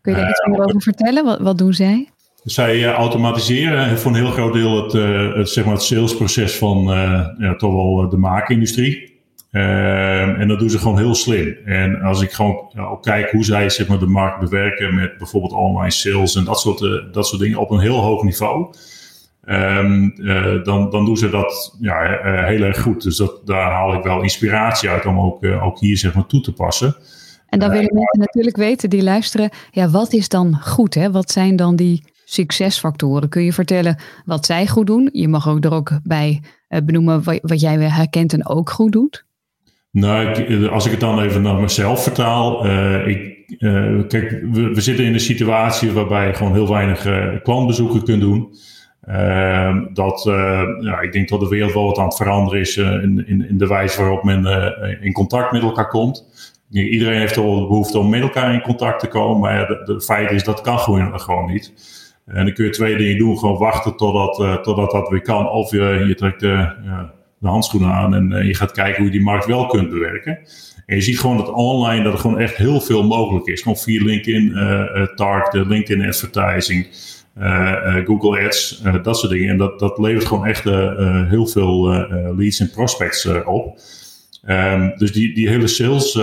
Kun 0.00 0.12
je 0.12 0.18
daar 0.20 0.30
iets 0.30 0.46
meer 0.46 0.64
over 0.64 0.82
vertellen? 0.82 1.24
Wat, 1.24 1.38
wat 1.40 1.58
doen 1.58 1.74
zij? 1.74 2.08
Zij 2.44 2.92
automatiseren 2.92 3.98
voor 3.98 4.10
een 4.10 4.16
heel 4.16 4.30
groot 4.30 4.52
deel 4.52 4.82
het, 4.82 4.92
het, 5.36 5.48
zeg 5.48 5.64
maar 5.64 5.74
het 5.74 5.82
salesproces 5.82 6.56
van 6.56 6.84
ja, 7.38 7.54
toch 7.56 7.72
wel 7.72 8.08
de 8.08 8.16
maakindustrie. 8.16 9.15
Ehm, 9.56 10.40
en 10.40 10.48
dat 10.48 10.58
doen 10.58 10.70
ze 10.70 10.78
gewoon 10.78 10.98
heel 10.98 11.14
slim. 11.14 11.56
En 11.64 12.00
als 12.00 12.22
ik 12.22 12.32
gewoon 12.32 12.72
ook 12.78 13.02
kijk 13.02 13.30
hoe 13.30 13.44
zij 13.44 13.70
zeg 13.70 13.88
maar, 13.88 13.98
de 13.98 14.06
markt 14.06 14.40
bewerken 14.40 14.94
met 14.94 15.18
bijvoorbeeld 15.18 15.52
online 15.52 15.90
sales 15.90 16.34
en 16.34 16.44
dat 16.44 16.60
soort, 16.60 16.80
uh, 16.80 17.12
dat 17.12 17.26
soort 17.26 17.40
dingen 17.40 17.58
op 17.58 17.70
een 17.70 17.78
heel 17.78 18.00
hoog 18.00 18.22
niveau. 18.22 18.74
Um, 19.44 20.14
uh, 20.16 20.64
dan, 20.64 20.90
dan 20.90 21.04
doen 21.04 21.16
ze 21.16 21.30
dat 21.30 21.76
ja, 21.80 22.24
uh, 22.24 22.46
heel 22.46 22.62
erg 22.62 22.80
goed. 22.80 23.02
Dus 23.02 23.16
dat, 23.16 23.40
daar 23.44 23.70
haal 23.70 23.94
ik 23.94 24.02
wel 24.02 24.22
inspiratie 24.22 24.88
uit 24.88 25.06
om 25.06 25.20
ook, 25.20 25.44
ook 25.44 25.80
hier 25.80 25.96
zeg 25.96 26.14
maar, 26.14 26.26
toe 26.26 26.40
te 26.40 26.52
passen. 26.52 26.96
En 27.48 27.58
dan 27.58 27.70
willen 27.70 27.94
mensen 27.94 28.18
natuurlijk 28.18 28.56
weten 28.56 28.90
die 28.90 29.02
luisteren, 29.02 29.50
ja, 29.70 29.88
wat 29.88 30.12
is 30.12 30.28
dan 30.28 30.60
goed? 30.62 30.94
Hè? 30.94 31.10
Wat 31.10 31.30
zijn 31.30 31.56
dan 31.56 31.76
die 31.76 32.04
succesfactoren? 32.24 33.28
Kun 33.28 33.42
je 33.42 33.52
vertellen 33.52 33.98
wat 34.24 34.46
zij 34.46 34.66
goed 34.66 34.86
doen? 34.86 35.08
Je 35.12 35.28
mag 35.28 35.48
ook 35.48 35.64
er 35.64 35.72
ook 35.72 35.90
bij 36.02 36.42
benoemen 36.84 37.22
wat, 37.22 37.38
wat 37.42 37.60
jij 37.60 37.78
herkent 37.78 38.32
en 38.32 38.46
ook 38.46 38.70
goed 38.70 38.92
doet. 38.92 39.25
Nou, 39.96 40.26
eh, 40.26 40.72
als 40.72 40.84
ik 40.84 40.90
het 40.90 41.00
dan 41.00 41.20
even 41.20 41.42
naar 41.42 41.60
mezelf 41.60 42.02
vertaal. 42.02 42.66
Uh, 42.66 43.06
ik, 43.06 43.44
uh, 43.58 44.00
kijk, 44.08 44.44
we, 44.52 44.80
zitten 44.80 45.04
in 45.04 45.12
een 45.12 45.20
situatie 45.20 45.92
waarbij 45.92 46.26
je 46.26 46.34
gewoon 46.34 46.52
heel 46.52 46.68
weinig 46.68 47.06
klantbezoeken 47.42 48.04
kunt 48.04 48.20
doen. 48.20 48.54
Ehm, 49.06 49.84
dat, 49.92 50.22
ja, 50.80 51.00
ik 51.00 51.12
denk 51.12 51.28
dat 51.28 51.40
de 51.40 51.48
wereld 51.48 51.72
wel 51.72 51.84
wat 51.84 51.98
aan 51.98 52.04
het 52.04 52.16
veranderen 52.16 52.60
is 52.60 52.76
in, 52.76 53.24
in, 53.26 53.48
in, 53.48 53.58
de 53.58 53.66
wijze 53.66 54.00
waarop 54.00 54.24
men 54.24 54.46
in 55.00 55.12
contact 55.12 55.52
met 55.52 55.62
elkaar 55.62 55.88
komt. 55.88 56.26
Iedereen 56.70 57.18
heeft 57.18 57.34
de 57.34 57.40
behoefte 57.40 57.98
om 57.98 58.10
met 58.10 58.22
elkaar 58.22 58.54
in 58.54 58.62
contact 58.62 59.00
te 59.00 59.08
komen, 59.08 59.40
maar 59.40 59.66
de, 59.66 59.82
de 59.84 60.00
feit 60.00 60.30
is 60.30 60.44
dat 60.44 60.60
kan 60.60 60.78
gewoon, 60.78 61.20
gewoon 61.20 61.46
niet. 61.52 61.72
En 62.26 62.44
dan 62.44 62.54
kun 62.54 62.64
je 62.64 62.70
twee 62.70 62.96
dingen 62.96 63.18
doen. 63.18 63.38
Gewoon 63.38 63.58
wachten 63.58 63.96
totdat, 63.96 64.62
totdat 64.64 64.90
dat 64.90 65.08
weer 65.08 65.22
kan. 65.22 65.50
Of 65.50 65.70
je, 65.70 66.04
je 66.08 66.14
trekt 66.14 66.40
ja, 66.40 67.14
de 67.38 67.48
handschoenen 67.48 67.92
aan 67.92 68.14
en 68.14 68.32
uh, 68.32 68.46
je 68.46 68.54
gaat 68.54 68.72
kijken 68.72 68.96
hoe 68.96 69.04
je 69.04 69.18
die 69.18 69.22
markt 69.26 69.46
wel 69.46 69.66
kunt 69.66 69.90
bewerken. 69.90 70.38
En 70.86 70.96
je 70.96 71.02
ziet 71.02 71.20
gewoon 71.20 71.36
dat 71.36 71.52
online 71.52 72.02
dat 72.04 72.12
er 72.12 72.18
gewoon 72.18 72.38
echt 72.38 72.56
heel 72.56 72.80
veel 72.80 73.02
mogelijk 73.02 73.46
is. 73.46 73.62
Gewoon 73.62 73.78
via 73.78 74.04
LinkedIn, 74.04 74.46
uh, 74.46 75.02
target, 75.02 75.66
LinkedIn 75.66 76.06
advertising, 76.06 76.86
Google 78.04 78.44
Ads, 78.44 78.82
dat 79.02 79.18
soort 79.18 79.32
dingen. 79.32 79.48
En 79.48 79.58
dat, 79.58 79.78
dat 79.78 79.98
levert 79.98 80.26
gewoon 80.26 80.46
echt 80.46 80.64
heel 81.28 81.46
veel 81.46 81.86
leads 82.36 82.60
en 82.60 82.70
prospects 82.70 83.28
op. 83.44 83.78
Um, 84.48 84.92
dus 84.96 85.12
die, 85.12 85.34
die 85.34 85.48
hele 85.48 85.66
sales 85.66 86.18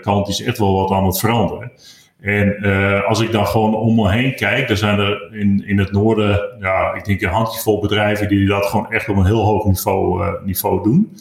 kant 0.00 0.28
is 0.28 0.42
echt 0.42 0.58
wel 0.58 0.74
wat 0.74 0.90
aan 0.90 1.06
het 1.06 1.18
veranderen. 1.18 1.72
En 2.20 2.56
uh, 2.60 3.04
als 3.04 3.20
ik 3.20 3.32
dan 3.32 3.46
gewoon 3.46 3.74
om 3.74 3.94
me 3.94 4.10
heen 4.10 4.34
kijk, 4.34 4.68
dan 4.68 4.76
zijn 4.76 4.98
er 4.98 5.28
in, 5.32 5.62
in 5.66 5.78
het 5.78 5.92
noorden, 5.92 6.40
ja, 6.60 6.94
ik 6.94 7.04
denk 7.04 7.20
een 7.20 7.28
handjevol 7.28 7.80
bedrijven 7.80 8.28
die 8.28 8.46
dat 8.46 8.66
gewoon 8.66 8.90
echt 8.92 9.08
op 9.08 9.16
een 9.16 9.26
heel 9.26 9.44
hoog 9.44 9.64
niveau, 9.64 10.22
uh, 10.22 10.32
niveau 10.44 10.82
doen. 10.82 11.12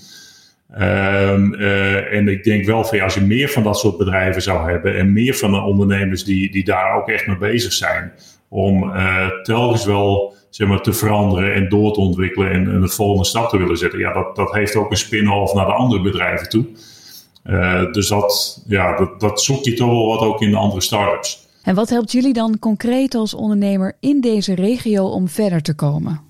Um, 0.81 1.53
uh, 1.53 2.13
en 2.13 2.27
ik 2.27 2.43
denk 2.43 2.65
wel 2.65 2.83
van 2.83 2.97
ja, 2.97 3.03
als 3.03 3.13
je 3.13 3.21
meer 3.21 3.49
van 3.49 3.63
dat 3.63 3.79
soort 3.79 3.97
bedrijven 3.97 4.41
zou 4.41 4.71
hebben 4.71 4.97
en 4.97 5.13
meer 5.13 5.33
van 5.33 5.51
de 5.51 5.61
ondernemers 5.61 6.23
die, 6.23 6.51
die 6.51 6.63
daar 6.63 6.95
ook 6.95 7.09
echt 7.09 7.27
mee 7.27 7.37
bezig 7.37 7.73
zijn, 7.73 8.11
om 8.49 8.91
telkens 9.43 9.85
wel 9.85 10.35
zeg 10.49 10.67
maar, 10.67 10.81
te 10.81 10.93
veranderen 10.93 11.53
en 11.53 11.69
door 11.69 11.93
te 11.93 11.99
ontwikkelen 11.99 12.51
en, 12.51 12.71
en 12.71 12.81
de 12.81 12.87
volgende 12.87 13.25
stap 13.25 13.49
te 13.49 13.57
willen 13.57 13.77
zetten, 13.77 13.99
ja, 13.99 14.13
dat, 14.13 14.35
dat 14.35 14.53
heeft 14.53 14.75
ook 14.75 14.91
een 14.91 14.97
spin-off 14.97 15.53
naar 15.53 15.65
de 15.65 15.71
andere 15.71 16.01
bedrijven 16.01 16.49
toe. 16.49 16.65
Uh, 17.47 17.91
dus 17.91 18.07
dat, 18.07 18.61
ja, 18.67 18.95
dat, 18.95 19.19
dat 19.19 19.41
zoek 19.41 19.63
je 19.63 19.73
toch 19.73 19.89
wel 19.89 20.07
wat 20.07 20.19
ook 20.19 20.41
in 20.41 20.49
de 20.49 20.57
andere 20.57 20.81
start-ups. 20.81 21.47
En 21.63 21.75
wat 21.75 21.89
helpt 21.89 22.11
jullie 22.11 22.33
dan 22.33 22.59
concreet 22.59 23.15
als 23.15 23.33
ondernemer 23.33 23.97
in 23.99 24.21
deze 24.21 24.55
regio 24.55 25.05
om 25.05 25.27
verder 25.27 25.61
te 25.61 25.75
komen? 25.75 26.21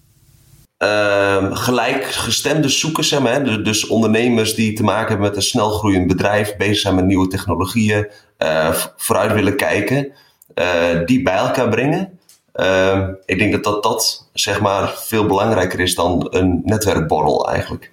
Uh, 0.84 1.56
gelijkgestemde 1.56 2.70
zoekers, 2.70 3.08
zeg 3.08 3.20
maar, 3.20 3.44
dus, 3.44 3.64
dus 3.64 3.88
ondernemers 3.88 4.56
die 4.56 4.74
te 4.74 4.84
maken 4.84 5.08
hebben 5.08 5.28
met 5.28 5.36
een 5.36 5.42
snel 5.42 5.70
groeiend 5.70 6.08
bedrijf, 6.08 6.56
bezig 6.56 6.78
zijn 6.78 6.96
met 6.96 7.06
nieuwe 7.06 7.28
technologieën, 7.28 8.08
uh, 8.40 8.74
vooruit 8.98 9.34
willen 9.34 9.56
kijken, 9.56 10.12
uh, 10.56 11.06
die 11.06 11.22
bij 11.22 11.36
elkaar 11.36 11.70
brengen. 11.70 12.20
Ehm, 12.54 13.14
ik 13.26 13.40
denk 13.40 13.52
dat, 13.52 13.64
dat 13.64 13.84
dat 13.84 14.30
zeg 14.34 14.62
maar 14.62 14.94
veel 14.96 15.26
belangrijker 15.26 15.80
is 15.80 15.96
dan 15.96 16.28
een 16.30 16.62
netwerkborrel 16.66 17.50
eigenlijk. 17.50 17.92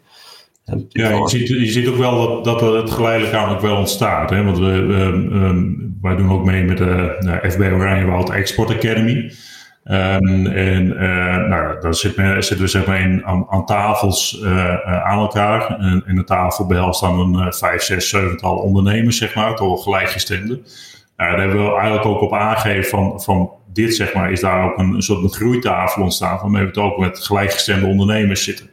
Ja, 0.88 1.08
je 1.08 1.28
ziet, 1.28 1.48
je 1.48 1.70
ziet 1.70 1.88
ook 1.88 1.96
wel 1.96 2.42
dat, 2.42 2.60
dat 2.60 2.72
het 2.74 2.90
geleidelijk 2.90 3.34
aan 3.34 3.54
ook 3.54 3.60
wel 3.60 3.76
ontstaat. 3.76 4.30
Hè? 4.30 4.44
Want 4.44 4.58
we, 4.58 4.64
um, 4.66 5.98
wij 6.02 6.16
doen 6.16 6.30
ook 6.30 6.44
mee 6.44 6.64
met 6.64 6.78
de 6.78 7.16
uh, 7.44 7.50
FB 7.50 7.60
Oranje 7.60 8.04
Wild 8.04 8.30
Export 8.30 8.70
Academy. 8.70 9.32
Um, 9.84 10.46
en 10.46 10.86
uh, 10.86 11.48
nou, 11.48 11.80
daar 11.80 11.94
zit 11.94 12.16
men, 12.16 12.44
zitten 12.44 12.64
we 12.64 12.70
zeg 12.70 12.86
maar 12.86 13.00
in, 13.00 13.24
aan, 13.24 13.46
aan 13.48 13.66
tafels 13.66 14.40
uh, 14.42 15.04
aan 15.04 15.18
elkaar. 15.18 15.78
En, 15.78 16.02
en 16.06 16.14
de 16.14 16.24
tafel 16.24 16.66
behelst 16.66 17.00
dan 17.00 17.36
een 17.36 17.52
vijf, 17.52 17.82
zes, 17.82 18.08
zevental 18.08 18.56
ondernemers, 18.56 19.18
zeg 19.18 19.34
maar, 19.34 19.56
toch 19.56 19.82
gelijkgestemde. 19.82 20.60
Nou, 21.16 21.30
daar 21.30 21.40
hebben 21.40 21.64
we 21.64 21.72
eigenlijk 21.72 22.06
ook 22.06 22.20
op 22.20 22.32
aangegeven 22.32 22.90
van, 22.90 23.22
van 23.22 23.50
dit, 23.72 23.94
zeg 23.94 24.14
maar, 24.14 24.32
is 24.32 24.40
daar 24.40 24.64
ook 24.64 24.78
een, 24.78 24.94
een 24.94 25.02
soort 25.02 25.34
groeitafel 25.34 26.02
ontstaan. 26.02 26.38
Waarmee 26.40 26.62
we 26.62 26.68
het 26.68 26.78
ook 26.78 26.98
met 26.98 27.18
gelijkgestemde 27.18 27.86
ondernemers 27.86 28.44
zitten. 28.44 28.70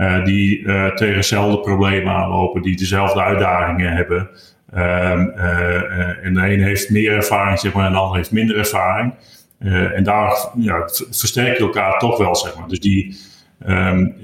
Uh, 0.00 0.24
die 0.24 0.58
uh, 0.58 0.94
tegen 0.94 1.14
dezelfde 1.14 1.60
problemen 1.60 2.12
aanlopen, 2.12 2.62
die 2.62 2.76
dezelfde 2.76 3.22
uitdagingen 3.22 3.92
hebben. 3.92 4.28
Uh, 4.74 5.10
en 6.24 6.34
de 6.34 6.52
een 6.52 6.62
heeft 6.62 6.90
meer 6.90 7.12
ervaring, 7.12 7.58
zeg 7.58 7.72
maar, 7.72 7.86
en 7.86 7.92
de 7.92 7.98
ander 7.98 8.16
heeft 8.16 8.32
minder 8.32 8.56
ervaring. 8.56 9.14
en 9.94 10.04
daar 10.04 10.48
ja, 10.56 10.88
versterk 11.10 11.56
je 11.56 11.62
elkaar 11.62 11.98
toch 11.98 12.18
wel, 12.18 12.36
zeg 12.36 12.56
maar. 12.58 12.68
Dus 12.68 12.80
die, 12.80 13.16
um, 13.68 14.14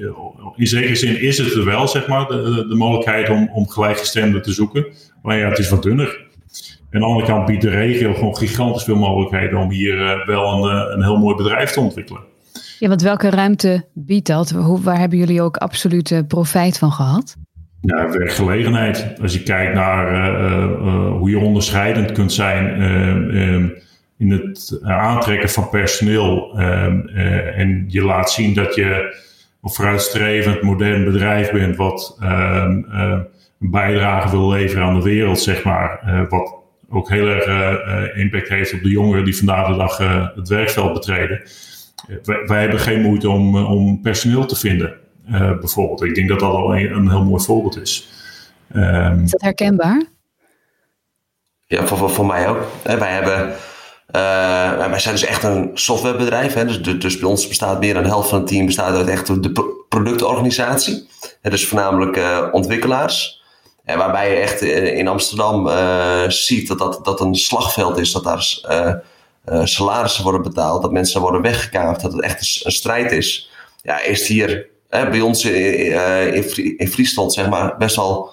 in 0.56 0.66
zekere 0.66 0.94
zin 0.94 1.20
is 1.20 1.38
het 1.38 1.54
er 1.54 1.64
wel, 1.64 1.88
zeg 1.88 2.06
maar, 2.06 2.26
de, 2.26 2.66
de 2.68 2.74
mogelijkheid 2.74 3.30
om, 3.30 3.50
om 3.52 3.68
gelijkgestemden 3.68 4.42
te 4.42 4.52
zoeken. 4.52 4.86
Maar 5.22 5.38
ja, 5.38 5.48
het 5.48 5.58
is 5.58 5.68
wat 5.68 5.82
dunner. 5.82 6.24
Aan 6.90 7.00
de 7.00 7.06
andere 7.06 7.26
kant 7.26 7.46
biedt 7.46 7.62
de 7.62 7.70
regio 7.70 8.14
gewoon 8.14 8.36
gigantisch 8.36 8.84
veel 8.84 8.96
mogelijkheden 8.96 9.58
om 9.58 9.70
hier 9.70 10.22
wel 10.26 10.52
een, 10.52 10.92
een 10.92 11.02
heel 11.02 11.18
mooi 11.18 11.36
bedrijf 11.36 11.70
te 11.70 11.80
ontwikkelen. 11.80 12.22
Ja, 12.78 12.88
want 12.88 13.02
welke 13.02 13.30
ruimte 13.30 13.84
biedt 13.92 14.26
dat? 14.26 14.50
Waar 14.82 14.98
hebben 14.98 15.18
jullie 15.18 15.42
ook 15.42 15.56
absolute 15.56 16.24
profijt 16.28 16.78
van 16.78 16.92
gehad? 16.92 17.36
Ja, 17.80 18.10
werkgelegenheid. 18.10 19.14
Als 19.22 19.32
je 19.32 19.42
kijkt 19.42 19.74
naar 19.74 20.12
uh, 20.12 20.70
uh, 20.70 21.10
hoe 21.10 21.30
je 21.30 21.38
onderscheidend 21.38 22.12
kunt 22.12 22.32
zijn 22.32 22.80
uh, 22.80 23.70
in 24.18 24.30
het 24.30 24.80
aantrekken 24.82 25.48
van 25.48 25.68
personeel. 25.68 26.58
Ehm, 26.58 27.00
en 27.56 27.84
je 27.88 28.02
laat 28.02 28.30
zien 28.30 28.54
dat 28.54 28.74
je 28.74 29.16
of 29.60 29.74
vooruitstrevend 29.74 30.62
modern 30.62 31.04
bedrijf 31.04 31.50
bent 31.50 31.76
wat 31.76 32.16
ehm, 32.20 32.82
ehm, 32.90 33.20
een 33.60 33.70
bijdrage 33.70 34.30
wil 34.30 34.48
leveren 34.48 34.84
aan 34.84 34.94
de 34.94 35.04
wereld, 35.04 35.40
zeg 35.40 35.64
maar. 35.64 36.00
wat 36.28 36.54
ook 36.88 37.10
heel 37.10 37.26
erg 37.26 38.14
impact 38.14 38.48
heeft 38.48 38.74
op 38.74 38.82
de 38.82 38.88
jongeren 38.88 39.24
die 39.24 39.36
vandaag 39.36 39.66
de 39.66 39.76
dag 39.76 39.98
het 40.34 40.48
werkveld 40.48 40.92
betreden. 40.92 41.42
Wij, 42.22 42.46
wij, 42.46 42.61
hebben 42.61 42.80
geen 42.80 43.00
moeite 43.00 43.28
om, 43.28 43.56
om 43.64 44.00
personeel 44.00 44.46
te 44.46 44.56
vinden, 44.56 44.94
bijvoorbeeld. 45.61 46.02
Ik 46.02 46.14
denk 46.14 46.28
dat 46.28 46.40
dat 46.40 46.52
al 46.52 46.76
een, 46.76 46.92
een 46.92 47.11
heel 47.11 47.24
mooi 47.24 47.44
voorbeeld 47.44 47.80
is. 47.80 48.09
Um, 48.74 49.22
is 49.22 49.30
dat 49.30 49.40
herkenbaar? 49.40 50.02
Ja, 51.66 51.87
voor, 51.87 51.98
voor, 51.98 52.11
voor 52.11 52.26
mij 52.26 52.48
ook. 52.48 52.66
Wij 52.82 53.12
hebben 53.12 53.54
uh, 54.06 54.87
wij 54.87 54.98
zijn 54.98 55.14
dus 55.14 55.24
echt 55.24 55.42
een 55.42 55.70
softwarebedrijf. 55.74 56.54
Hè? 56.54 56.64
Dus, 56.64 56.98
dus 56.98 57.18
bij 57.18 57.28
ons 57.28 57.48
bestaat 57.48 57.80
meer 57.80 57.94
dan 57.94 58.02
de 58.02 58.09
helft 58.09 58.28
van 58.28 58.38
het 58.38 58.48
team 58.48 58.66
bestaat 58.66 58.96
uit 58.96 59.09
echt 59.09 59.42
de 59.42 59.85
productorganisatie. 59.88 61.09
dus 61.42 61.66
voornamelijk 61.66 62.16
uh, 62.16 62.48
ontwikkelaars. 62.52 63.42
En 63.85 63.98
waarbij 63.98 64.30
je 64.30 64.37
echt 64.37 64.62
eh, 64.62 64.98
in 64.98 65.09
Amsterdam 65.09 65.66
uh, 65.66 66.28
ziet 66.28 66.68
dat, 66.68 66.78
dat 66.78 67.04
dat 67.04 67.20
een 67.20 67.35
slagveld 67.35 67.98
is. 67.98 68.12
Dat 68.12 68.24
daar 68.24 68.61
salarissen 69.64 70.22
worden 70.22 70.42
betaald. 70.42 70.82
Dat 70.82 70.92
mensen 70.92 71.20
worden 71.20 71.42
weggekaapt. 71.42 72.02
Dat 72.02 72.12
het 72.12 72.22
echt 72.22 72.64
een, 72.64 72.72
strijd 72.72 73.12
is. 73.12 73.50
Ja, 73.82 74.02
is 74.02 74.26
hier 74.26 74.66
bij 74.88 75.20
ons 75.20 75.44
in, 75.44 76.78
in, 76.78 76.88
Friesland 76.88 77.32
zeg 77.32 77.48
maar 77.48 77.76
best 77.76 77.96
wel 77.96 78.30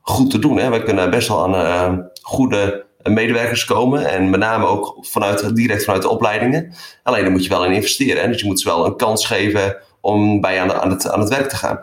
goed 0.00 0.30
te 0.30 0.38
doen. 0.38 0.58
Hè? 0.58 0.70
We 0.70 0.82
kunnen 0.82 1.10
best 1.10 1.28
wel 1.28 1.54
aan 1.54 2.10
goede 2.22 2.86
medewerkers 3.02 3.64
komen. 3.64 4.10
En 4.10 4.30
met 4.30 4.40
name 4.40 4.66
ook 4.66 4.98
vanuit, 5.00 5.56
direct 5.56 5.84
vanuit 5.84 6.02
de 6.02 6.08
opleidingen. 6.08 6.74
Alleen 7.02 7.22
dan 7.22 7.32
moet 7.32 7.44
je 7.44 7.48
wel 7.48 7.64
in 7.64 7.72
investeren. 7.72 8.22
Hè? 8.22 8.28
Dus 8.28 8.40
je 8.40 8.46
moet 8.46 8.60
ze 8.60 8.68
wel 8.68 8.86
een 8.86 8.96
kans 8.96 9.26
geven 9.26 9.76
om 10.00 10.40
bij 10.40 10.60
aan, 10.60 10.72
aan, 10.72 10.90
het, 10.90 11.10
aan 11.10 11.20
het 11.20 11.28
werk 11.28 11.48
te 11.48 11.56
gaan. 11.56 11.80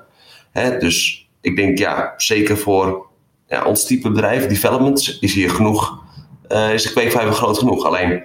Hè? 0.52 0.78
Dus 0.78 1.28
ik 1.42 1.56
denk 1.56 1.78
ja, 1.78 2.14
zeker 2.18 2.58
voor 2.58 3.08
ja, 3.48 3.66
ons 3.66 3.86
type 3.86 4.10
bedrijf, 4.10 4.48
development, 4.48 5.18
is 5.20 5.34
hier 5.34 5.50
genoeg. 5.50 6.04
Uh, 6.50 6.74
is 6.74 6.84
de 6.84 6.92
kweekvijver 6.92 7.34
groot 7.34 7.58
genoeg. 7.58 7.86
Alleen, 7.86 8.24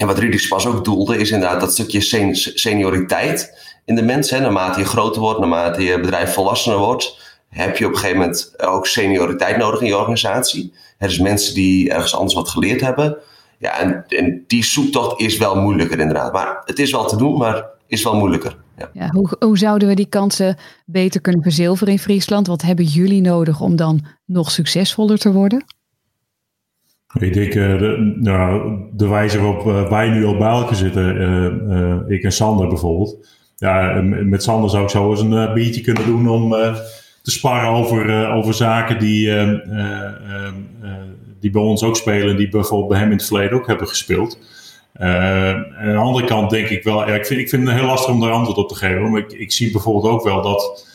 en 0.00 0.06
wat 0.06 0.18
Rudy 0.18 0.48
pas 0.48 0.66
ook 0.66 0.84
doelde, 0.84 1.16
is 1.16 1.30
inderdaad 1.30 1.60
dat 1.60 1.72
stukje 1.72 2.00
senioriteit 2.54 3.58
in 3.84 3.94
de 3.94 4.02
mens. 4.02 4.30
Hè? 4.30 4.40
Naarmate 4.40 4.78
je 4.78 4.84
groter 4.84 5.20
wordt, 5.20 5.38
naarmate 5.38 5.82
je 5.82 6.00
bedrijf 6.00 6.32
volwassener 6.32 6.78
wordt, 6.78 7.18
heb 7.48 7.76
je 7.76 7.86
op 7.86 7.92
een 7.92 7.98
gegeven 7.98 8.18
moment 8.18 8.54
ook 8.56 8.86
senioriteit 8.86 9.56
nodig 9.56 9.80
in 9.80 9.86
je 9.86 9.96
organisatie. 9.96 10.72
Hè, 10.98 11.06
dus 11.06 11.18
mensen 11.18 11.54
die 11.54 11.90
ergens 11.90 12.14
anders 12.14 12.34
wat 12.34 12.48
geleerd 12.48 12.80
hebben. 12.80 13.16
Ja, 13.58 13.78
en, 13.78 14.04
en 14.08 14.44
die 14.46 14.64
zoektocht 14.64 15.20
is 15.20 15.38
wel 15.38 15.56
moeilijker 15.56 15.98
inderdaad. 15.98 16.32
Maar 16.32 16.62
het 16.64 16.78
is 16.78 16.90
wel 16.90 17.06
te 17.06 17.16
doen, 17.16 17.38
maar 17.38 17.64
is 17.86 18.02
wel 18.02 18.16
moeilijker. 18.16 18.56
Ja. 18.78 18.90
ja 18.92 19.08
hoe, 19.10 19.36
hoe 19.38 19.58
zouden 19.58 19.88
we 19.88 19.94
die 19.94 20.08
kansen 20.08 20.56
beter 20.86 21.20
kunnen 21.20 21.42
verzilveren 21.42 21.92
in 21.92 21.98
Friesland? 21.98 22.46
Wat 22.46 22.62
hebben 22.62 22.84
jullie 22.84 23.20
nodig 23.20 23.60
om 23.60 23.76
dan 23.76 24.06
nog 24.24 24.50
succesvoller 24.50 25.18
te 25.18 25.32
worden? 25.32 25.64
Ik 27.18 27.34
denk, 27.34 27.54
uh, 27.54 27.78
de, 27.78 28.14
nou, 28.16 28.76
de 28.92 29.08
wijze 29.08 29.40
waarop 29.40 29.66
uh, 29.66 29.88
wij 29.88 30.08
nu 30.08 30.24
op 30.24 30.38
bij 30.38 30.48
elkaar 30.48 30.74
zitten, 30.74 31.16
uh, 31.16 32.16
ik 32.16 32.22
en 32.22 32.32
Sander 32.32 32.68
bijvoorbeeld. 32.68 33.28
Ja, 33.56 34.00
met 34.02 34.42
Sander 34.42 34.70
zou 34.70 34.82
ik 34.82 34.90
zo 34.90 35.10
eens 35.10 35.20
een 35.20 35.54
biertje 35.54 35.80
kunnen 35.80 36.04
doen 36.04 36.28
om 36.28 36.50
te 37.22 37.30
sparren 37.30 37.70
over, 37.70 38.28
over 38.28 38.54
zaken 38.54 38.98
die, 38.98 39.30
die 41.40 41.50
bij 41.50 41.62
ons 41.62 41.82
ook 41.82 41.96
spelen. 41.96 42.36
Die 42.36 42.48
bijvoorbeeld 42.48 42.90
bij 42.90 42.98
hem 42.98 43.10
in 43.10 43.16
het 43.16 43.26
verleden 43.26 43.58
ook 43.58 43.66
hebben 43.66 43.88
gespeeld. 43.88 44.38
aan 44.98 45.92
de 45.92 45.94
andere 45.96 46.26
kant 46.26 46.50
denk 46.50 46.68
ik 46.68 46.82
wel, 46.82 47.08
ik, 47.08 47.26
vind, 47.26 47.40
ik 47.40 47.48
vind 47.48 47.68
het 47.68 47.76
heel 47.76 47.86
lastig 47.86 48.14
om 48.14 48.20
daar 48.20 48.30
antwoord 48.30 48.58
op 48.58 48.68
te 48.68 48.74
geven. 48.74 49.10
Maar 49.10 49.20
ik, 49.20 49.32
ik 49.32 49.52
zie 49.52 49.70
bijvoorbeeld 49.70 50.12
ook 50.12 50.24
wel 50.24 50.42
dat 50.42 50.86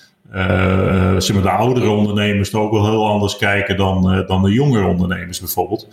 zeg 1.17 1.33
maar 1.33 1.43
de 1.43 1.49
oudere 1.49 1.89
ondernemers 1.89 2.53
er 2.53 2.59
ook 2.59 2.71
wel 2.71 2.85
heel 2.85 3.07
anders 3.07 3.37
kijken 3.37 3.77
dan, 3.77 4.23
dan 4.27 4.43
de 4.43 4.51
jongere 4.51 4.87
ondernemers 4.87 5.39
bijvoorbeeld. 5.39 5.87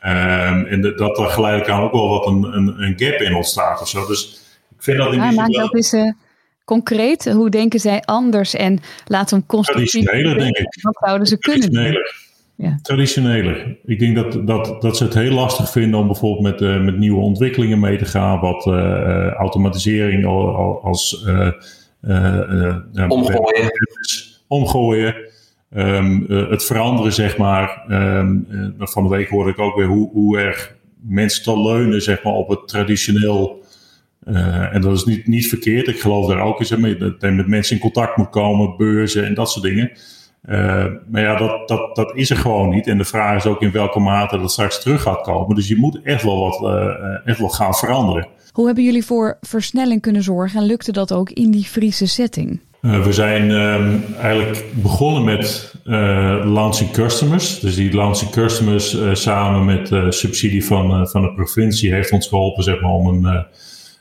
en 0.00 0.80
de, 0.80 0.94
dat 0.94 1.18
er 1.18 1.26
geleidelijk 1.26 1.70
aan 1.70 1.82
ook 1.82 1.92
wel 1.92 2.08
wat 2.08 2.26
een, 2.26 2.42
een, 2.42 2.82
een 2.82 2.94
gap 2.96 3.20
in 3.20 3.34
ontstaat 3.34 3.80
of 3.80 3.88
zo. 3.88 4.06
Dus 4.06 4.40
ik 4.76 4.82
vind 4.82 4.98
dat 4.98 5.12
in 5.12 5.20
ja, 5.20 5.30
maak 5.30 5.52
dat 5.52 5.74
eens 5.74 5.94
concreet? 6.64 7.32
Hoe 7.32 7.50
denken 7.50 7.80
zij 7.80 8.02
anders? 8.04 8.54
En 8.54 8.78
laten 9.06 9.28
we 9.28 9.36
hem 9.36 9.46
constructief... 9.46 9.90
Traditioneler, 9.90 10.38
denk 10.38 10.56
ik. 10.56 10.78
Wat 10.82 10.96
zouden 11.00 11.26
ze 11.26 11.38
kunnen 11.38 11.72
doen? 11.72 11.96
Ja. 12.56 12.78
Traditioneler. 12.82 13.78
Ik 13.84 13.98
denk 13.98 14.16
dat, 14.16 14.46
dat, 14.46 14.82
dat 14.82 14.96
ze 14.96 15.04
het 15.04 15.14
heel 15.14 15.32
lastig 15.32 15.70
vinden 15.70 16.00
om 16.00 16.06
bijvoorbeeld 16.06 16.42
met, 16.42 16.60
uh, 16.60 16.84
met 16.84 16.98
nieuwe 16.98 17.20
ontwikkelingen 17.20 17.80
mee 17.80 17.98
te 17.98 18.04
gaan. 18.04 18.40
Wat 18.40 18.66
uh, 18.66 19.32
automatisering 19.32 20.26
als... 20.82 21.24
Uh, 21.26 21.48
omgooien. 23.08 23.70
Omgooien. 24.46 25.14
Um, 25.76 26.24
het 26.28 26.64
veranderen, 26.64 27.12
zeg 27.12 27.36
maar. 27.36 27.84
Um, 27.90 28.46
van 28.78 29.02
de 29.02 29.08
week 29.08 29.28
hoorde 29.28 29.50
ik 29.50 29.58
ook 29.58 29.76
weer 29.76 29.86
hoe, 29.86 30.10
hoe 30.10 30.38
erg 30.38 30.74
mensen 31.00 31.42
te 31.42 31.60
leunen 31.60 32.02
zeg 32.02 32.22
maar, 32.22 32.32
op 32.32 32.48
het 32.48 32.68
traditioneel 32.68 33.60
uh, 34.24 34.74
en 34.74 34.80
dat 34.80 34.96
is 34.96 35.04
niet, 35.04 35.26
niet 35.26 35.48
verkeerd. 35.48 35.88
Ik 35.88 36.00
geloof 36.00 36.28
daar 36.28 36.40
ook 36.40 36.60
in. 36.60 36.98
Dat 36.98 37.14
je 37.18 37.30
met 37.30 37.46
mensen 37.46 37.76
in 37.76 37.82
contact 37.82 38.16
moet 38.16 38.30
komen, 38.30 38.76
beurzen 38.76 39.24
en 39.24 39.34
dat 39.34 39.50
soort 39.50 39.64
dingen. 39.64 39.90
Uh, 40.48 40.84
maar 41.10 41.22
ja, 41.22 41.36
dat, 41.36 41.68
dat, 41.68 41.96
dat 41.96 42.16
is 42.16 42.30
er 42.30 42.36
gewoon 42.36 42.68
niet. 42.68 42.86
En 42.86 42.98
de 42.98 43.04
vraag 43.04 43.36
is 43.36 43.46
ook 43.46 43.62
in 43.62 43.70
welke 43.70 44.00
mate 44.00 44.38
dat 44.38 44.52
straks 44.52 44.82
terug 44.82 45.02
gaat 45.02 45.20
komen. 45.20 45.56
Dus 45.56 45.68
je 45.68 45.76
moet 45.76 46.00
echt 46.02 46.22
wel 46.22 46.40
wat 46.40 46.72
uh, 46.72 46.94
echt 47.24 47.38
wel 47.38 47.48
gaan 47.48 47.74
veranderen. 47.74 48.26
Hoe 48.52 48.66
hebben 48.66 48.84
jullie 48.84 49.04
voor 49.04 49.38
versnelling 49.40 50.00
kunnen 50.00 50.22
zorgen 50.22 50.60
en 50.60 50.66
lukte 50.66 50.92
dat 50.92 51.12
ook 51.12 51.30
in 51.30 51.50
die 51.50 51.64
Friese 51.64 52.06
setting? 52.06 52.60
we 52.80 53.12
zijn 53.12 53.50
um, 53.50 54.04
eigenlijk 54.20 54.64
begonnen 54.72 55.24
met 55.24 55.74
launching 56.44 56.90
customers. 56.90 57.60
Dus 57.60 57.74
die 57.74 57.94
launching 57.94 58.30
customers 58.30 58.96
samen 59.12 59.64
met 59.64 60.14
subsidie 60.14 60.64
van, 60.64 61.08
van 61.08 61.22
de 61.22 61.32
provincie 61.32 61.92
heeft 61.92 62.12
ons 62.12 62.28
geholpen 62.28 62.62
zeg 62.62 62.80
maar, 62.80 62.90
om 62.90 63.06
een 63.06 63.46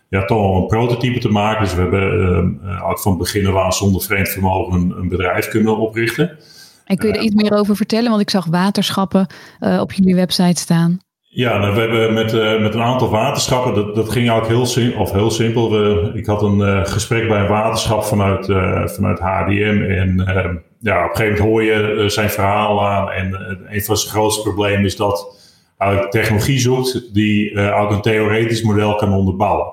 ja, 0.10 0.26
toch 0.26 0.38
wel 0.38 0.56
een 0.56 0.67
prototype 0.67 1.19
te 1.19 1.30
maken. 1.30 1.63
Dus 1.63 1.76
we 1.76 1.82
hebben 1.82 2.60
uh, 2.63 2.95
van 2.95 3.12
het 3.12 3.22
begin 3.22 3.48
af 3.48 3.63
aan 3.63 3.74
zonder 3.74 4.02
vreemd 4.02 4.30
vermogen 4.30 4.74
een, 4.74 4.93
een, 4.98 5.10
bedrijf 5.10 5.48
kunnen 5.48 5.78
oprichten. 5.78 6.38
En 6.86 6.98
kun 6.98 7.10
je 7.10 7.15
er 7.15 7.24
iets 7.24 7.36
meer 7.36 7.54
over 7.54 7.76
vertellen? 7.76 8.10
Want 8.10 8.22
ik 8.22 8.30
zag 8.30 8.45
waterschappen 8.45 9.28
uh, 9.60 9.80
op 9.80 9.91
jullie 9.91 10.15
website 10.15 10.62
staan. 10.62 11.00
Ja, 11.32 11.58
nou, 11.58 11.74
we 11.74 11.80
hebben 11.80 12.13
met, 12.13 12.34
uh, 12.34 12.62
met 12.62 12.74
een 12.74 12.82
aantal 12.82 13.10
waterschappen, 13.10 13.74
dat, 13.74 13.95
dat 13.95 14.10
ging 14.10 14.32
ook 14.32 14.48
heel, 14.48 14.65
sim 14.65 14.93
of 14.93 15.12
heel 15.12 15.32
simpel. 15.32 15.72
We, 15.72 16.12
ik 16.13 16.26
had 16.26 16.41
een 16.41 16.58
uh, 16.58 16.86
gesprek 16.86 17.28
bij 17.28 17.39
een 17.39 17.48
waterschap 17.48 18.04
vanuit, 18.04 18.48
uh, 18.48 18.88
vanuit 18.88 19.19
HDM. 19.19 19.86
En 19.89 20.28
ehm, 20.28 20.56
ja, 20.80 21.04
op 21.06 21.10
een 21.10 21.15
gegeven 21.15 21.26
moment 21.26 21.39
hoor 21.39 21.63
je 21.63 22.10
zijn 22.10 22.30
verhaal 22.30 22.88
aan. 22.88 23.12
En 23.12 23.58
een 23.69 23.84
van 23.84 23.98
zijn 23.98 24.13
grootste 24.13 24.41
problemen 24.41 24.86
is 24.86 24.95
dat 24.95 25.38
hij 25.80 26.08
technologie 26.10 26.60
zoekt 26.60 27.13
die 27.13 27.72
ook 27.74 27.92
een 27.92 28.02
theoretisch 28.02 28.62
model 28.63 28.96
kan 28.96 29.13
onderbouwen. 29.13 29.68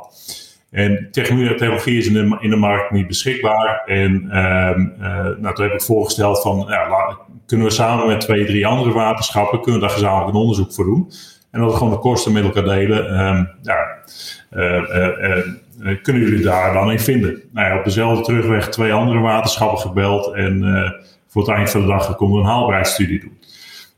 En 0.71 1.09
technologie 1.11 1.99
is 1.99 2.07
in 2.07 2.13
de, 2.13 2.37
in 2.41 2.51
de 2.51 2.57
markt 2.57 2.91
niet 2.91 3.07
beschikbaar. 3.07 3.83
En 3.87 4.13
um, 4.13 4.95
uh, 5.01 5.07
nou, 5.39 5.55
toen 5.55 5.65
heb 5.65 5.75
ik 5.75 5.83
voorgesteld 5.83 6.43
van, 6.43 6.65
ja, 6.69 7.19
kunnen 7.47 7.67
we 7.67 7.73
samen 7.73 8.07
met 8.07 8.21
twee, 8.21 8.45
drie 8.45 8.67
andere 8.67 8.93
waterschappen, 8.93 9.61
kunnen 9.61 9.81
we 9.81 9.87
daar 9.87 9.97
gezamenlijk 9.97 10.35
een 10.35 10.41
onderzoek 10.41 10.73
voor 10.73 10.85
doen. 10.85 11.11
En 11.51 11.61
dat 11.61 11.71
we 11.71 11.77
gewoon 11.77 11.93
de 11.93 11.99
kosten 11.99 12.33
met 12.33 12.45
elkaar 12.45 12.65
delen. 12.65 13.27
Um, 13.27 13.49
ja, 13.63 13.87
uh, 14.51 16.03
kunnen 16.03 16.23
jullie 16.23 16.45
daar 16.45 16.73
dan 16.73 16.91
in 16.91 17.01
vinden? 17.01 17.43
Nou 17.53 17.69
ja, 17.69 17.79
op 17.79 17.85
dezelfde 17.85 18.25
terugweg 18.25 18.69
twee 18.69 18.93
andere 18.93 19.19
waterschappen 19.19 19.79
gebeld. 19.79 20.35
En 20.35 20.65
voor 21.29 21.43
het 21.43 21.51
eind 21.51 21.71
van 21.71 21.81
de 21.81 21.87
dag 21.87 22.17
konden 22.17 22.37
we 22.37 22.45
een 22.45 22.51
haalbaarheidsstudie 22.51 23.21
doen. 23.21 23.39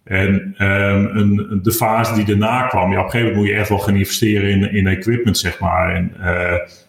En 0.09 0.55
um, 0.59 1.07
een, 1.16 1.61
de 1.62 1.73
fase 1.73 2.14
die 2.14 2.25
daarna 2.25 2.66
kwam, 2.66 2.92
ja, 2.92 2.99
op 2.99 3.05
een 3.05 3.11
gegeven 3.11 3.29
moment 3.29 3.37
moet 3.37 3.47
je 3.47 3.61
echt 3.61 3.68
wel 3.68 3.79
gaan 3.79 3.97
investeren 3.97 4.51
in, 4.51 4.73
in 4.73 4.87
equipment, 4.87 5.38
zeg 5.38 5.59
maar, 5.59 5.94
en 5.94 6.12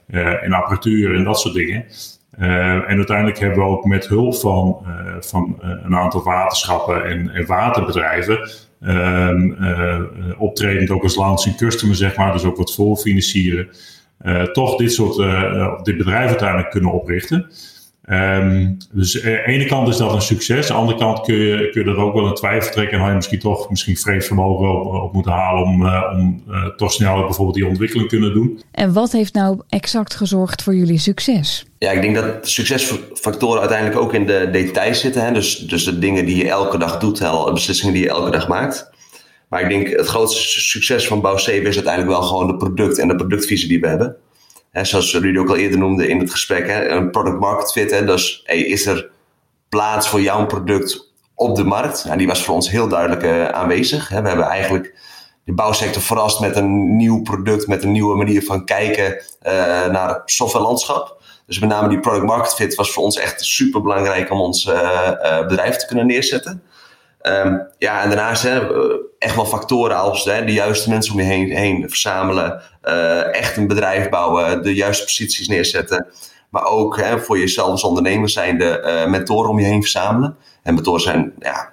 uh, 0.10 0.44
in 0.44 0.54
apparatuur 0.54 1.16
en 1.16 1.24
dat 1.24 1.40
soort 1.40 1.54
dingen. 1.54 1.86
Uh, 2.40 2.74
en 2.74 2.96
uiteindelijk 2.96 3.40
hebben 3.40 3.60
we 3.60 3.66
ook 3.66 3.86
met 3.86 4.08
hulp 4.08 4.36
van, 4.36 4.86
van 5.20 5.60
een 5.62 5.96
aantal 5.96 6.24
waterschappen 6.24 7.06
en, 7.06 7.30
en 7.30 7.46
waterbedrijven, 7.46 8.50
um, 8.82 9.58
optredend 10.38 10.90
ook 10.90 11.04
als 11.04 11.16
launching 11.16 11.58
customer, 11.58 11.96
zeg 11.96 12.16
maar, 12.16 12.34
dus 12.34 12.44
ook 12.44 12.58
wat 12.58 12.76
voorfinancieren, 12.76 13.68
toch 14.52 14.76
dit 14.76 14.94
soort, 14.94 15.16
dit 15.86 15.98
bedrijf 15.98 16.28
uiteindelijk 16.28 16.70
kunnen 16.70 16.92
oprichten. 16.92 17.50
Um, 18.12 18.78
dus 18.92 19.24
aan 19.24 19.32
de 19.32 19.44
ene 19.46 19.66
kant 19.66 19.88
is 19.88 19.98
dat 19.98 20.14
een 20.14 20.22
succes. 20.22 20.70
Aan 20.70 20.76
de 20.76 20.82
andere 20.82 20.98
kant 20.98 21.22
kun 21.22 21.36
je, 21.36 21.70
kun 21.70 21.84
je 21.84 21.90
er 21.90 21.98
ook 21.98 22.14
wel 22.14 22.26
een 22.26 22.34
twijfel 22.34 22.72
trekken. 22.72 22.94
En 22.94 23.00
had 23.00 23.10
je 23.10 23.16
misschien 23.16 23.40
toch 23.40 23.70
misschien 23.70 23.98
vreesvermogen 23.98 24.82
op, 24.82 24.94
op 24.94 25.14
moeten 25.14 25.32
halen 25.32 25.64
om, 25.64 25.86
uh, 25.86 26.04
om 26.14 26.44
uh, 26.50 26.66
toch 26.66 26.92
sneller 26.92 27.26
bijvoorbeeld 27.26 27.56
die 27.56 27.68
ontwikkeling 27.68 28.10
kunnen 28.10 28.34
doen. 28.34 28.62
En 28.72 28.94
wat 28.94 29.12
heeft 29.12 29.34
nou 29.34 29.62
exact 29.70 30.16
gezorgd 30.16 30.64
voor 30.64 30.76
jullie 30.76 30.98
succes? 30.98 31.66
Ja, 31.78 31.92
ik 31.92 32.02
denk 32.02 32.16
dat 32.16 32.48
succesfactoren 32.48 33.60
uiteindelijk 33.60 34.00
ook 34.00 34.14
in 34.14 34.26
de 34.26 34.50
details 34.52 35.00
zitten. 35.00 35.26
Hè? 35.26 35.32
Dus, 35.32 35.58
dus 35.58 35.84
de 35.84 36.00
dingen 36.00 36.26
die 36.26 36.38
je 36.38 36.50
elke 36.50 36.78
dag 36.78 37.00
doet, 37.00 37.18
de 37.18 37.52
beslissingen 37.54 37.94
die 37.94 38.04
je 38.04 38.10
elke 38.10 38.32
dag 38.32 38.48
maakt. 38.48 38.90
Maar 39.50 39.62
ik 39.62 39.70
denk 39.70 39.88
het 39.88 40.08
grootste 40.08 40.60
succes 40.60 41.08
van 41.08 41.22
Bouw 41.22 41.38
7 41.38 41.68
is 41.68 41.76
uiteindelijk 41.76 42.14
wel 42.18 42.28
gewoon 42.28 42.48
de 42.48 42.58
product 42.58 42.98
en 42.98 43.08
de 43.08 43.16
productvisie 43.16 43.68
die 43.68 43.80
we 43.80 43.88
hebben. 43.88 44.16
Hè, 44.72 44.86
zoals 44.86 45.14
Rudy 45.14 45.40
ook 45.40 45.50
al 45.50 45.56
eerder 45.56 45.80
noemde 45.80 46.08
in 46.08 46.20
het 46.20 46.32
gesprek, 46.32 46.68
hè, 46.68 46.88
een 46.88 47.12
product 47.12 47.40
market 47.40 47.72
fit. 47.72 47.92
Hè, 47.92 48.06
dus 48.06 48.44
is 48.46 48.86
er 48.86 49.10
plaats 49.70 50.08
voor 50.08 50.22
jouw 50.22 50.46
product 50.46 51.14
op 51.36 51.56
de 51.56 51.64
markt? 51.64 52.06
Nou, 52.06 52.18
die 52.18 52.28
was 52.28 52.44
voor 52.44 52.56
ons 52.56 52.70
heel 52.70 52.88
duidelijk 52.88 53.24
uh, 53.24 53.50
aanwezig. 53.50 54.10
Hè. 54.10 54.22
We 54.22 54.28
hebben 54.28 54.46
eigenlijk 54.46 54.94
de 55.44 55.54
bouwsector 55.54 56.02
verrast 56.02 56.40
met 56.40 56.56
een 56.56 56.96
nieuw 56.96 57.22
product, 57.22 57.68
met 57.68 57.84
een 57.84 57.92
nieuwe 57.92 58.16
manier 58.16 58.44
van 58.44 58.66
kijken 58.66 59.12
uh, 59.14 59.52
naar 59.88 60.22
softwarelandschap. 60.26 61.22
Dus 61.46 61.60
met 61.60 61.70
name 61.70 61.90
die 61.90 62.00
product 62.00 62.26
market 62.26 62.54
fit 62.54 62.76
was 62.76 62.92
voor 62.92 63.04
ons 63.04 63.18
echt 63.18 63.44
super 63.46 63.82
belangrijk 63.82 64.32
om 64.32 64.40
ons 64.40 64.66
uh, 64.66 65.48
bedrijf 65.48 65.76
te 65.76 65.86
kunnen 65.86 66.08
neerzetten. 66.08 66.64
Um, 67.22 67.68
ja, 67.78 68.02
en 68.02 68.10
daarnaast 68.10 68.44
hè, 68.44 68.62
echt 69.18 69.36
wel 69.36 69.46
factoren 69.46 69.98
als 69.98 70.26
hè, 70.26 70.46
de 70.46 70.54
juiste 70.54 70.90
mensen 70.90 71.14
om 71.14 71.20
je 71.20 71.26
heen, 71.56 71.90
verzamelen, 71.90 72.62
uh, 72.84 73.36
echt 73.36 73.58
een 73.58 73.68
bedrijf 73.68 74.10
bouwen, 74.10 74.64
de 74.64 74.76
juiste 74.76 75.04
posities 75.04 75.48
neerzetten. 75.48 76.08
Maar 76.50 76.66
ook 76.66 76.98
hè, 76.98 77.20
voor 77.20 77.40
jezelf 77.40 77.70
als 77.70 77.84
ondernemer 77.84 78.30
zijn 78.30 78.58
de 78.58 78.82
uh, 78.86 79.12
mentoren 79.12 79.50
om 79.50 79.60
je 79.60 79.66
heen 79.66 79.82
verzamelen. 79.82 80.38
En 80.64 80.74
mentoren 80.74 81.02
zijn 81.02 81.34
ja, 81.40 81.72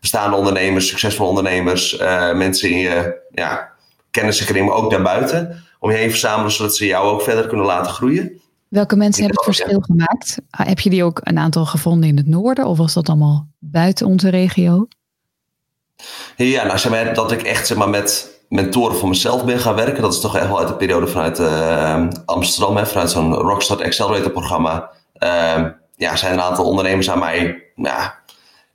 bestaande 0.00 0.36
ondernemers, 0.36 0.88
succesvolle 0.88 1.28
ondernemers, 1.28 2.00
uh, 2.00 2.32
mensen 2.32 2.70
in 2.70 2.78
je 2.78 3.16
ja, 3.32 3.72
kennissenkring, 4.10 4.66
maar 4.66 4.76
ook 4.76 4.90
daarbuiten. 4.90 5.64
Om 5.78 5.90
je 5.90 5.96
heen 5.96 6.10
verzamelen, 6.10 6.50
zodat 6.50 6.76
ze 6.76 6.86
jou 6.86 7.08
ook 7.08 7.22
verder 7.22 7.46
kunnen 7.46 7.66
laten 7.66 7.92
groeien. 7.92 8.40
Welke 8.76 8.96
mensen 8.96 9.24
hebben 9.24 9.44
het 9.44 9.56
verschil 9.56 9.80
gemaakt? 9.80 10.38
Heb 10.50 10.80
je 10.80 10.90
die 10.90 11.04
ook 11.04 11.20
een 11.22 11.38
aantal 11.38 11.66
gevonden 11.66 12.08
in 12.08 12.16
het 12.16 12.26
noorden 12.26 12.66
of 12.66 12.78
was 12.78 12.94
dat 12.94 13.08
allemaal 13.08 13.48
buiten 13.58 14.06
onze 14.06 14.28
regio? 14.28 14.88
Ja, 16.36 16.64
nou, 16.64 16.78
zeg 16.78 16.92
maar, 16.92 17.14
dat 17.14 17.32
ik 17.32 17.42
echt 17.42 17.66
zeg 17.66 17.76
maar, 17.76 17.88
met 17.88 18.40
mentoren 18.48 18.96
voor 18.96 19.08
mezelf 19.08 19.44
ben 19.44 19.58
gaan 19.58 19.74
werken. 19.74 20.02
Dat 20.02 20.12
is 20.12 20.20
toch 20.20 20.36
echt 20.36 20.46
wel 20.46 20.58
uit 20.58 20.68
de 20.68 20.74
periode 20.74 21.06
vanuit 21.06 21.38
uh, 21.38 22.08
Amsterdam, 22.24 22.76
hè, 22.76 22.86
vanuit 22.86 23.10
zo'n 23.10 23.34
Rockstart 23.34 23.82
Accelerator 23.82 24.30
programma. 24.30 24.90
Uh, 25.18 25.64
ja, 25.96 26.16
zijn 26.16 26.32
een 26.32 26.40
aantal 26.40 26.64
ondernemers 26.64 27.10
aan 27.10 27.18
mij. 27.18 27.62
Ja, 27.74 28.18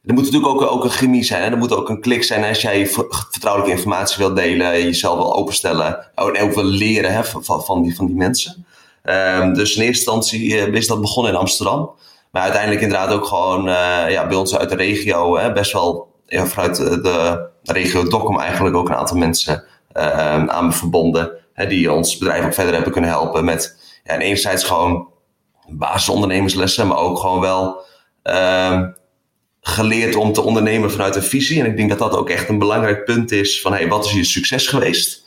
er 0.05 0.13
moet 0.13 0.23
natuurlijk 0.23 0.53
ook, 0.53 0.61
ook 0.61 0.83
een 0.83 0.89
chemie 0.89 1.23
zijn. 1.23 1.43
Hè? 1.43 1.49
Er 1.49 1.57
moet 1.57 1.73
ook 1.73 1.89
een 1.89 2.01
klik 2.01 2.23
zijn 2.23 2.43
als 2.43 2.61
jij 2.61 2.87
vertrouwelijke 2.87 3.77
informatie 3.77 4.17
wilt 4.17 4.35
delen, 4.35 4.83
jezelf 4.83 5.17
wil 5.17 5.35
openstellen 5.35 6.05
en 6.15 6.41
ook 6.41 6.53
wil 6.53 6.63
leren 6.63 7.13
hè, 7.13 7.23
van, 7.23 7.63
van, 7.63 7.81
die, 7.81 7.95
van 7.95 8.05
die 8.05 8.15
mensen. 8.15 8.65
Um, 9.03 9.53
dus 9.53 9.75
in 9.75 9.81
eerste 9.81 10.11
instantie 10.11 10.71
is 10.71 10.87
dat 10.87 11.01
begonnen 11.01 11.31
in 11.31 11.37
Amsterdam. 11.37 11.91
Maar 12.31 12.41
uiteindelijk 12.41 12.81
inderdaad 12.81 13.11
ook 13.11 13.25
gewoon 13.25 13.67
uh, 13.67 14.05
ja, 14.09 14.27
bij 14.27 14.37
ons 14.37 14.57
uit 14.57 14.69
de 14.69 14.75
regio, 14.75 15.37
hè, 15.37 15.51
best 15.51 15.71
wel 15.71 16.09
vanuit 16.27 16.75
de, 16.77 17.49
regio 17.63 18.07
Dokkum 18.07 18.39
eigenlijk 18.39 18.75
ook 18.75 18.89
een 18.89 18.95
aantal 18.95 19.17
mensen 19.17 19.63
uh, 19.97 20.47
aan 20.47 20.65
me 20.65 20.71
verbonden. 20.71 21.31
Hè, 21.53 21.67
die 21.67 21.91
ons 21.91 22.17
bedrijf 22.17 22.45
ook 22.45 22.53
verder 22.53 22.73
hebben 22.73 22.91
kunnen 22.91 23.09
helpen 23.09 23.45
met 23.45 23.77
ja, 24.03 24.17
enerzijds 24.17 24.63
gewoon 24.63 25.07
basisondernemerslessen, 25.67 26.87
maar 26.87 26.97
ook 26.97 27.19
gewoon 27.19 27.39
wel 27.39 27.81
uh, 28.23 28.81
geleerd 29.61 30.15
om 30.15 30.33
te 30.33 30.41
ondernemen 30.41 30.91
vanuit 30.91 31.15
een 31.15 31.23
visie. 31.23 31.59
En 31.59 31.65
ik 31.65 31.77
denk 31.77 31.89
dat 31.89 31.99
dat 31.99 32.15
ook 32.15 32.29
echt 32.29 32.49
een 32.49 32.59
belangrijk 32.59 33.05
punt 33.05 33.31
is 33.31 33.61
van 33.61 33.73
hey, 33.73 33.87
wat 33.87 34.05
is 34.05 34.11
je 34.11 34.23
succes 34.23 34.67
geweest? 34.67 35.23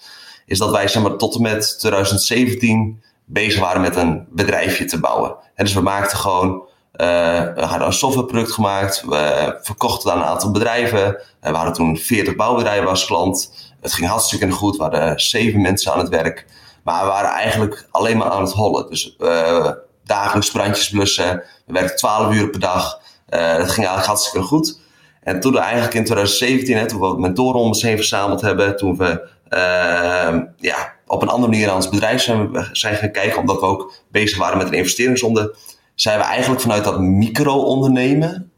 Is 0.47 0.59
dat 0.59 0.71
wij 0.71 0.89
zeg 0.89 1.03
maar, 1.03 1.17
tot 1.17 1.35
en 1.35 1.43
met 1.43 1.79
2017 1.79 3.03
bezig 3.25 3.61
waren 3.61 3.81
met 3.81 3.97
een 3.97 4.27
bedrijfje 4.31 4.85
te 4.85 5.01
bouwen. 5.01 5.37
En 5.55 5.65
dus 5.65 5.75
we 5.75 5.81
maakten 5.81 6.19
gewoon, 6.19 6.53
uh, 6.53 7.07
we 7.55 7.65
hadden 7.65 7.87
een 7.87 7.93
softwareproduct 7.93 8.53
gemaakt, 8.53 9.03
we 9.07 9.59
verkochten 9.63 10.13
aan 10.13 10.19
een 10.19 10.25
aantal 10.25 10.51
bedrijven. 10.51 11.19
We 11.41 11.49
hadden 11.49 11.75
toen 11.75 11.97
40 11.97 12.37
bouwbedrijven 12.37 12.89
als 12.89 13.07
klant. 13.07 13.55
Het 13.81 13.93
ging 13.93 14.09
hartstikke 14.09 14.51
goed, 14.51 14.77
we 14.77 14.83
hadden 14.83 15.21
zeven 15.21 15.61
mensen 15.61 15.93
aan 15.93 15.99
het 15.99 16.09
werk. 16.09 16.47
Maar 16.85 17.03
we 17.03 17.11
waren 17.11 17.31
eigenlijk 17.31 17.89
alleen 17.91 18.17
maar 18.17 18.31
aan 18.31 18.43
het 18.43 18.53
hollen. 18.53 18.89
Dus 18.89 19.17
uh, 19.19 19.71
dagelijks 20.05 20.51
brandjes 20.51 20.91
blussen, 20.91 21.43
we 21.67 21.73
werkten 21.73 21.97
12 21.97 22.35
uur 22.35 22.51
per 22.51 22.61
dag. 22.61 23.01
Uh, 23.29 23.41
dat 23.41 23.71
ging 23.71 23.77
eigenlijk 23.77 24.07
hartstikke 24.07 24.47
goed. 24.47 24.81
En 25.23 25.41
toen 25.41 25.53
we 25.53 25.59
eigenlijk 25.59 25.95
in 25.95 26.05
2017, 26.05 26.77
hè, 26.77 26.87
toen 26.87 27.01
we 27.01 27.21
mentoren 27.21 27.61
om 27.61 27.67
ons 27.67 27.83
heen 27.83 27.97
verzameld 27.97 28.41
hebben, 28.41 28.77
toen 28.77 28.97
we 28.97 29.29
uh, 29.51 30.41
ja, 30.57 30.93
op 31.15 31.23
een 31.23 31.29
andere 31.29 31.51
manier 31.51 31.69
aan 31.69 31.77
ons 31.77 31.89
bedrijf 31.89 32.23
zijn, 32.23 32.69
zijn 32.73 32.97
gaan 32.97 33.11
kijken, 33.11 33.41
omdat 33.41 33.61
we 33.61 33.67
ook 33.67 33.93
bezig 34.11 34.39
waren 34.39 34.59
met 34.59 34.67
een 34.67 34.73
investeringsronde, 34.73 35.55
zijn 35.95 36.19
we 36.19 36.25
eigenlijk 36.25 36.61
vanuit 36.61 36.85
dat 36.85 37.01
micro-ondernemen 37.01 38.53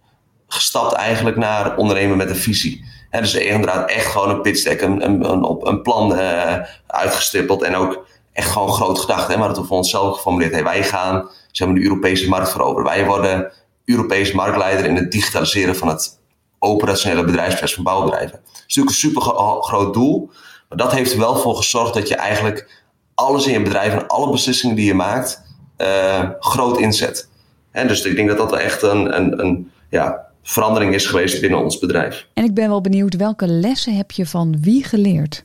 gestapt 0.49 0.93
eigenlijk 0.93 1.37
naar 1.37 1.77
ondernemen 1.77 2.17
met 2.17 2.31
een 2.31 2.37
visie. 2.37 2.85
En 3.11 3.23
dus 3.23 3.35
inderdaad 3.35 3.91
echt 3.91 4.07
gewoon 4.07 4.31
een 4.31 4.41
pitch 4.41 4.63
deck, 4.63 4.81
een, 4.81 5.05
een, 5.05 5.67
een, 5.69 5.83
plan 5.83 6.13
uh, 6.13 6.57
uitgestippeld 6.87 7.63
en 7.63 7.75
ook 7.75 8.07
echt 8.33 8.51
gewoon 8.51 8.73
groot 8.73 8.99
gedacht. 8.99 9.29
Hè, 9.29 9.37
maar 9.37 9.49
dat 9.49 9.59
we 9.59 9.65
voor 9.65 9.77
onszelf 9.77 10.17
geformuleerd. 10.17 10.53
Hey, 10.53 10.65
wij 10.65 10.85
gaan 10.85 11.29
de 11.53 11.83
Europese 11.83 12.29
markt 12.29 12.51
veroveren. 12.51 12.85
Wij 12.85 13.07
worden 13.07 13.53
Europese 13.85 14.35
marktleider 14.35 14.85
in 14.85 14.97
het 14.97 15.13
digitaliseren 15.13 15.77
van 15.77 15.89
het 15.89 16.19
operationele 16.59 17.25
bedrijfsproces 17.25 17.75
van 17.75 17.85
bouwbedrijven. 17.85 18.41
Dat 18.43 18.65
is 18.67 18.77
natuurlijk 18.77 18.89
een 18.89 19.11
super 19.11 19.23
groot 19.63 19.95
doel. 19.95 20.31
Maar 20.69 20.79
dat 20.79 20.93
heeft 20.93 21.13
er 21.13 21.19
wel 21.19 21.37
voor 21.37 21.57
gezorgd 21.57 21.95
dat 21.95 22.09
je 22.09 22.15
eigenlijk 22.15 22.85
alles 23.15 23.47
in 23.47 23.53
je 23.53 23.63
bedrijf 23.63 23.93
en 23.93 24.07
alle 24.07 24.31
beslissingen 24.31 24.77
die 24.77 24.87
je 24.87 24.95
maakt, 24.95 25.43
uh, 25.79 26.31
groot 26.39 26.79
inzet. 26.79 27.29
Dus 27.73 28.05
ik 28.05 28.17
denk 28.17 28.29
dat 28.29 28.37
dat 28.37 28.53
echt 28.53 28.83
een, 28.83 29.17
een, 29.17 29.41
een 29.41 29.71
ja, 29.91 30.27
verandering 30.43 30.95
is 30.95 31.07
geweest 31.07 31.41
binnen 31.41 31.63
ons 31.63 31.79
bedrijf. 31.79 32.27
En 32.33 32.45
ik 32.45 32.55
ben 32.55 32.69
wel 32.69 32.81
benieuwd, 32.81 33.17
welke 33.17 33.49
lessen 33.49 33.97
heb 33.97 34.11
je 34.11 34.27
van 34.27 34.57
wie 34.61 34.85
geleerd? 34.85 35.45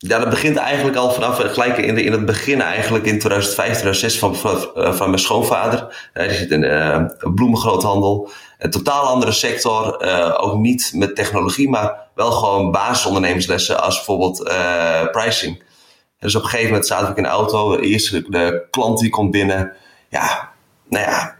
Ja, 0.00 0.18
dat 0.18 0.30
begint 0.30 0.56
eigenlijk 0.56 0.96
al 0.96 1.10
vanaf 1.10 1.36
gelijk 1.36 1.78
in, 1.78 1.94
de, 1.94 2.02
in 2.02 2.12
het 2.12 2.26
begin, 2.26 2.60
eigenlijk 2.60 3.04
in 3.04 3.18
2005, 3.18 3.66
2006 3.66 4.18
van, 4.18 4.36
van, 4.36 4.70
van 4.94 5.08
mijn 5.08 5.22
schoonvader. 5.22 6.10
Uh, 6.14 6.28
die 6.28 6.36
zit 6.36 6.50
in 6.50 6.62
een 6.62 7.34
bloemengroothandel. 7.34 8.30
Een 8.58 8.70
totaal 8.70 9.04
andere 9.04 9.32
sector, 9.32 10.00
ook 10.38 10.58
niet 10.58 10.90
met 10.94 11.16
technologie, 11.16 11.68
maar 11.68 12.08
wel 12.14 12.30
gewoon 12.30 12.70
basisondernemerslessen 12.70 13.82
als 13.82 13.96
bijvoorbeeld 13.96 14.42
pricing. 15.12 15.62
dus 16.18 16.34
op 16.34 16.42
een 16.42 16.48
gegeven 16.48 16.70
moment 16.70 16.86
zaten 16.86 17.10
we 17.10 17.16
in 17.16 17.22
de 17.22 17.28
auto, 17.28 17.76
de 17.76 17.82
eerste 17.82 18.24
de 18.28 18.66
klant 18.70 18.98
die 18.98 19.10
komt 19.10 19.30
binnen. 19.30 19.72
Ja, 20.08 20.52
nou 20.88 21.04
ja, 21.04 21.37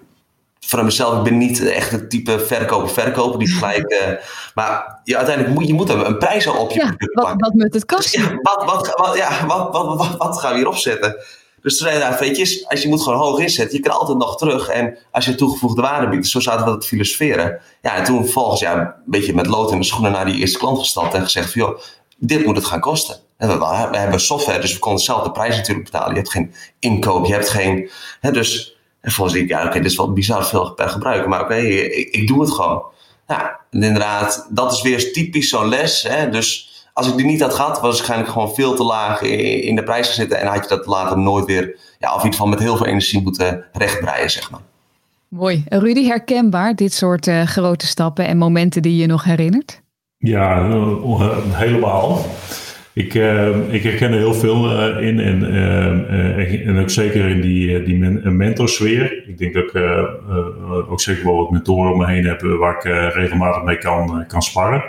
van 0.68 0.85
mezelf, 0.85 1.16
ik 1.16 1.22
ben 1.22 1.38
niet 1.38 1.66
echt 1.66 1.90
het 1.90 2.11
type 2.11 2.38
verkoper, 2.38 2.88
verkoper 2.88 3.38
die 3.38 3.48
gelijk. 3.48 3.92
Uh, 3.92 4.09
maar 4.54 5.00
ja, 5.04 5.16
uiteindelijk 5.16 5.54
moet 5.54 5.66
je 5.66 5.74
moet 5.74 5.88
een 5.88 6.18
prijs 6.18 6.48
al 6.48 6.57
op 6.57 6.70
je 6.70 6.78
ja, 6.78 6.94
wat, 6.98 7.24
pakken. 7.24 7.38
Wat 7.38 7.54
met 7.54 7.74
het 7.74 7.85
kastje? 7.85 8.20
Ja, 8.20 8.38
wat, 8.42 8.64
wat, 8.64 8.92
wat, 8.96 9.16
ja, 9.16 9.46
wat, 9.46 9.72
wat, 9.72 9.96
wat, 9.98 10.16
wat, 10.16 10.38
gaan 10.38 10.52
we 10.52 10.59
hier 10.59 10.68
opzetten? 10.68 11.16
Dus 11.62 11.78
toen 11.78 11.88
zei 11.88 12.02
hij, 12.02 12.18
weet 12.18 12.37
je, 12.37 12.64
als 12.68 12.83
je 12.83 12.88
moet 12.88 13.02
gewoon 13.02 13.18
hoog 13.18 13.38
inzetten, 13.38 13.76
je 13.76 13.83
kan 13.83 13.98
altijd 13.98 14.18
nog 14.18 14.37
terug. 14.37 14.68
En 14.68 14.98
als 15.12 15.24
je 15.24 15.35
toegevoegde 15.35 15.83
waarde 15.83 16.09
biedt, 16.09 16.26
zo 16.26 16.40
zaten 16.40 16.72
we 16.72 16.78
te 16.78 16.87
filosoferen. 16.87 17.61
Ja, 17.83 17.96
en 17.96 18.04
toen 18.04 18.26
volgens 18.26 18.61
ja, 18.61 18.81
een 18.81 18.92
beetje 19.04 19.35
met 19.35 19.46
lood 19.46 19.72
in 19.72 19.78
de 19.78 19.85
schoenen 19.85 20.12
naar 20.12 20.24
die 20.24 20.37
eerste 20.37 20.59
klant 20.59 20.78
gestapt 20.78 21.14
en 21.14 21.22
gezegd 21.22 21.52
van, 21.52 21.61
joh, 21.61 21.78
dit 22.16 22.44
moet 22.44 22.57
het 22.57 22.64
gaan 22.64 22.81
kosten. 22.81 23.16
En 23.37 23.48
we, 23.48 23.59
we 23.90 23.96
hebben 23.96 24.20
software, 24.20 24.61
dus 24.61 24.72
we 24.72 24.78
konden 24.78 25.02
zelf 25.02 25.22
de 25.22 25.31
prijs 25.31 25.57
natuurlijk 25.57 25.90
betalen. 25.90 26.11
Je 26.11 26.16
hebt 26.16 26.31
geen 26.31 26.54
inkoop, 26.78 27.26
je 27.26 27.33
hebt 27.33 27.48
geen... 27.48 27.90
Hè, 28.20 28.31
dus 28.31 28.77
en 29.00 29.11
volgens 29.11 29.37
ik, 29.37 29.48
ja, 29.48 29.58
oké, 29.58 29.66
okay, 29.66 29.80
dit 29.80 29.90
is 29.90 29.96
wel 29.96 30.12
bizar 30.12 30.46
veel 30.46 30.72
per 30.74 30.88
gebruik, 30.88 31.26
maar 31.26 31.40
oké, 31.40 31.52
okay, 31.52 31.66
ik, 31.66 32.14
ik, 32.14 32.28
doe 32.28 32.40
het 32.40 32.50
gewoon. 32.50 32.82
Ja, 33.26 33.61
en 33.70 33.82
inderdaad, 33.82 34.46
dat 34.50 34.72
is 34.72 34.82
weer 34.82 35.12
typisch 35.12 35.48
zo'n 35.48 35.68
les. 35.68 36.02
Hè? 36.02 36.30
Dus 36.30 36.68
als 36.92 37.08
ik 37.08 37.16
die 37.16 37.26
niet 37.26 37.40
had 37.40 37.54
gehad, 37.54 37.68
was 37.68 37.78
ik 37.78 37.82
waarschijnlijk 37.82 38.30
gewoon 38.30 38.54
veel 38.54 38.74
te 38.74 38.84
laag 38.84 39.22
in, 39.22 39.76
de 39.76 39.82
prijs 39.82 40.08
gezeten. 40.08 40.40
En 40.40 40.46
had 40.46 40.62
je 40.62 40.68
dat 40.68 40.87
later 40.87 41.18
nooit 41.18 41.44
weer, 41.44 41.78
ja, 41.98 42.14
of 42.14 42.24
iets 42.24 42.37
van 42.37 42.48
met 42.48 42.58
heel 42.58 42.76
veel 42.76 42.87
energie 42.87 43.22
moeten 43.22 43.64
rechtbreien, 43.72 44.30
zeg 44.30 44.50
maar. 44.50 44.61
Mooi. 45.28 45.64
Rudy, 45.68 46.06
herkenbaar 46.06 46.74
dit 46.74 46.92
soort 46.92 47.26
uh, 47.26 47.42
grote 47.42 47.87
stappen 47.87 48.26
en 48.26 48.38
momenten 48.38 48.82
die 48.82 48.96
je 48.96 49.06
nog 49.06 49.24
herinnert? 49.24 49.82
Ja, 50.18 50.66
uh, 50.66 51.38
helemaal. 51.48 52.24
Ik, 52.98 53.14
uh, 53.14 53.72
ik 53.72 53.82
herken 53.82 54.12
er 54.12 54.18
heel 54.18 54.34
veel 54.34 54.72
uh, 54.72 55.06
in 55.06 55.20
en, 55.20 55.42
uh, 55.42 56.66
en 56.66 56.78
ook 56.78 56.90
zeker 56.90 57.28
in 57.28 57.40
die, 57.40 57.82
die 57.82 57.98
men 57.98 58.37
mentorsfeer. 58.37 59.28
Ik 59.28 59.38
denk 59.38 59.54
dat 59.54 59.64
ik 59.64 59.76
ook 60.90 61.00
zeker 61.00 61.24
wel 61.24 61.37
wat 61.37 61.50
mentoren 61.50 61.92
om 61.92 61.98
me 61.98 62.06
heen 62.06 62.26
heb 62.26 62.40
waar 62.40 62.74
ik 62.74 63.14
regelmatig 63.14 63.62
mee 63.62 63.78
kan, 63.78 64.24
kan 64.26 64.42
sparren. 64.42 64.84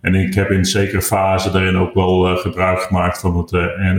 En 0.00 0.14
ik 0.14 0.34
heb 0.34 0.50
in 0.50 0.64
zekere 0.64 1.02
fase 1.02 1.50
daarin 1.50 1.76
ook 1.76 1.94
wel 1.94 2.36
gebruik 2.36 2.80
gemaakt 2.80 3.20
van 3.20 3.36
het 3.36 3.52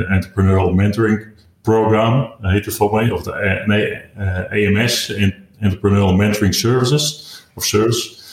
Entrepreneurial 0.07 0.73
Mentoring 0.73 1.25
Program, 1.61 2.33
heet 2.41 2.65
het 2.65 2.75
voor 2.75 2.95
mij, 2.95 3.11
of 3.11 3.23
de 3.23 3.61
nee, 3.65 4.01
EMS, 4.49 5.15
Entrepreneurial 5.59 6.15
Mentoring 6.15 6.55
Services, 6.55 7.45
of 7.55 7.65
Service. 7.65 8.23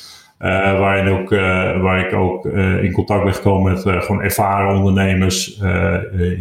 Uh, 0.43 0.79
waarin 0.79 1.09
ook, 1.09 1.33
uh, 1.33 1.41
waar 1.81 2.07
ik 2.07 2.13
ook 2.13 2.45
uh, 2.47 2.85
in 2.85 2.93
contact 2.93 3.25
ben 3.25 3.35
gekomen 3.35 3.73
met 3.73 4.05
gewoon 4.05 4.23
ervaren 4.23 4.77
ondernemers 4.77 5.61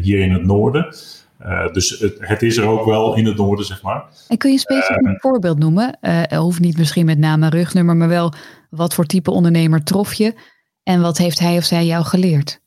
hier 0.01 0.19
in 0.19 0.31
het 0.31 0.45
noorden. 0.45 0.95
dus 1.71 1.99
het, 1.99 2.15
het, 2.19 2.41
is 2.41 2.57
er 2.57 2.67
ook 2.67 2.85
wel 2.85 3.15
in 3.15 3.25
het 3.25 3.37
noorden, 3.37 3.65
zeg 3.65 3.81
maar. 3.81 4.03
En 4.27 4.37
kun 4.37 4.51
je 4.51 4.57
specifiek 4.57 5.05
een 5.05 5.19
voorbeeld 5.19 5.59
noemen? 5.59 5.97
hoeft 6.29 6.59
niet 6.59 6.77
misschien 6.77 7.05
met 7.05 7.17
naam 7.17 7.43
en 7.43 7.49
rugnummer, 7.49 7.95
maar 7.95 8.07
wel 8.07 8.33
wat 8.69 8.93
voor 8.93 9.05
type 9.05 9.31
ondernemer 9.31 9.83
trof 9.83 10.13
je? 10.13 10.33
En 10.83 11.01
wat 11.01 11.17
heeft 11.17 11.39
hij 11.39 11.57
of 11.57 11.63
zij 11.63 11.85
jou 11.85 12.03
geleerd? 12.03 12.60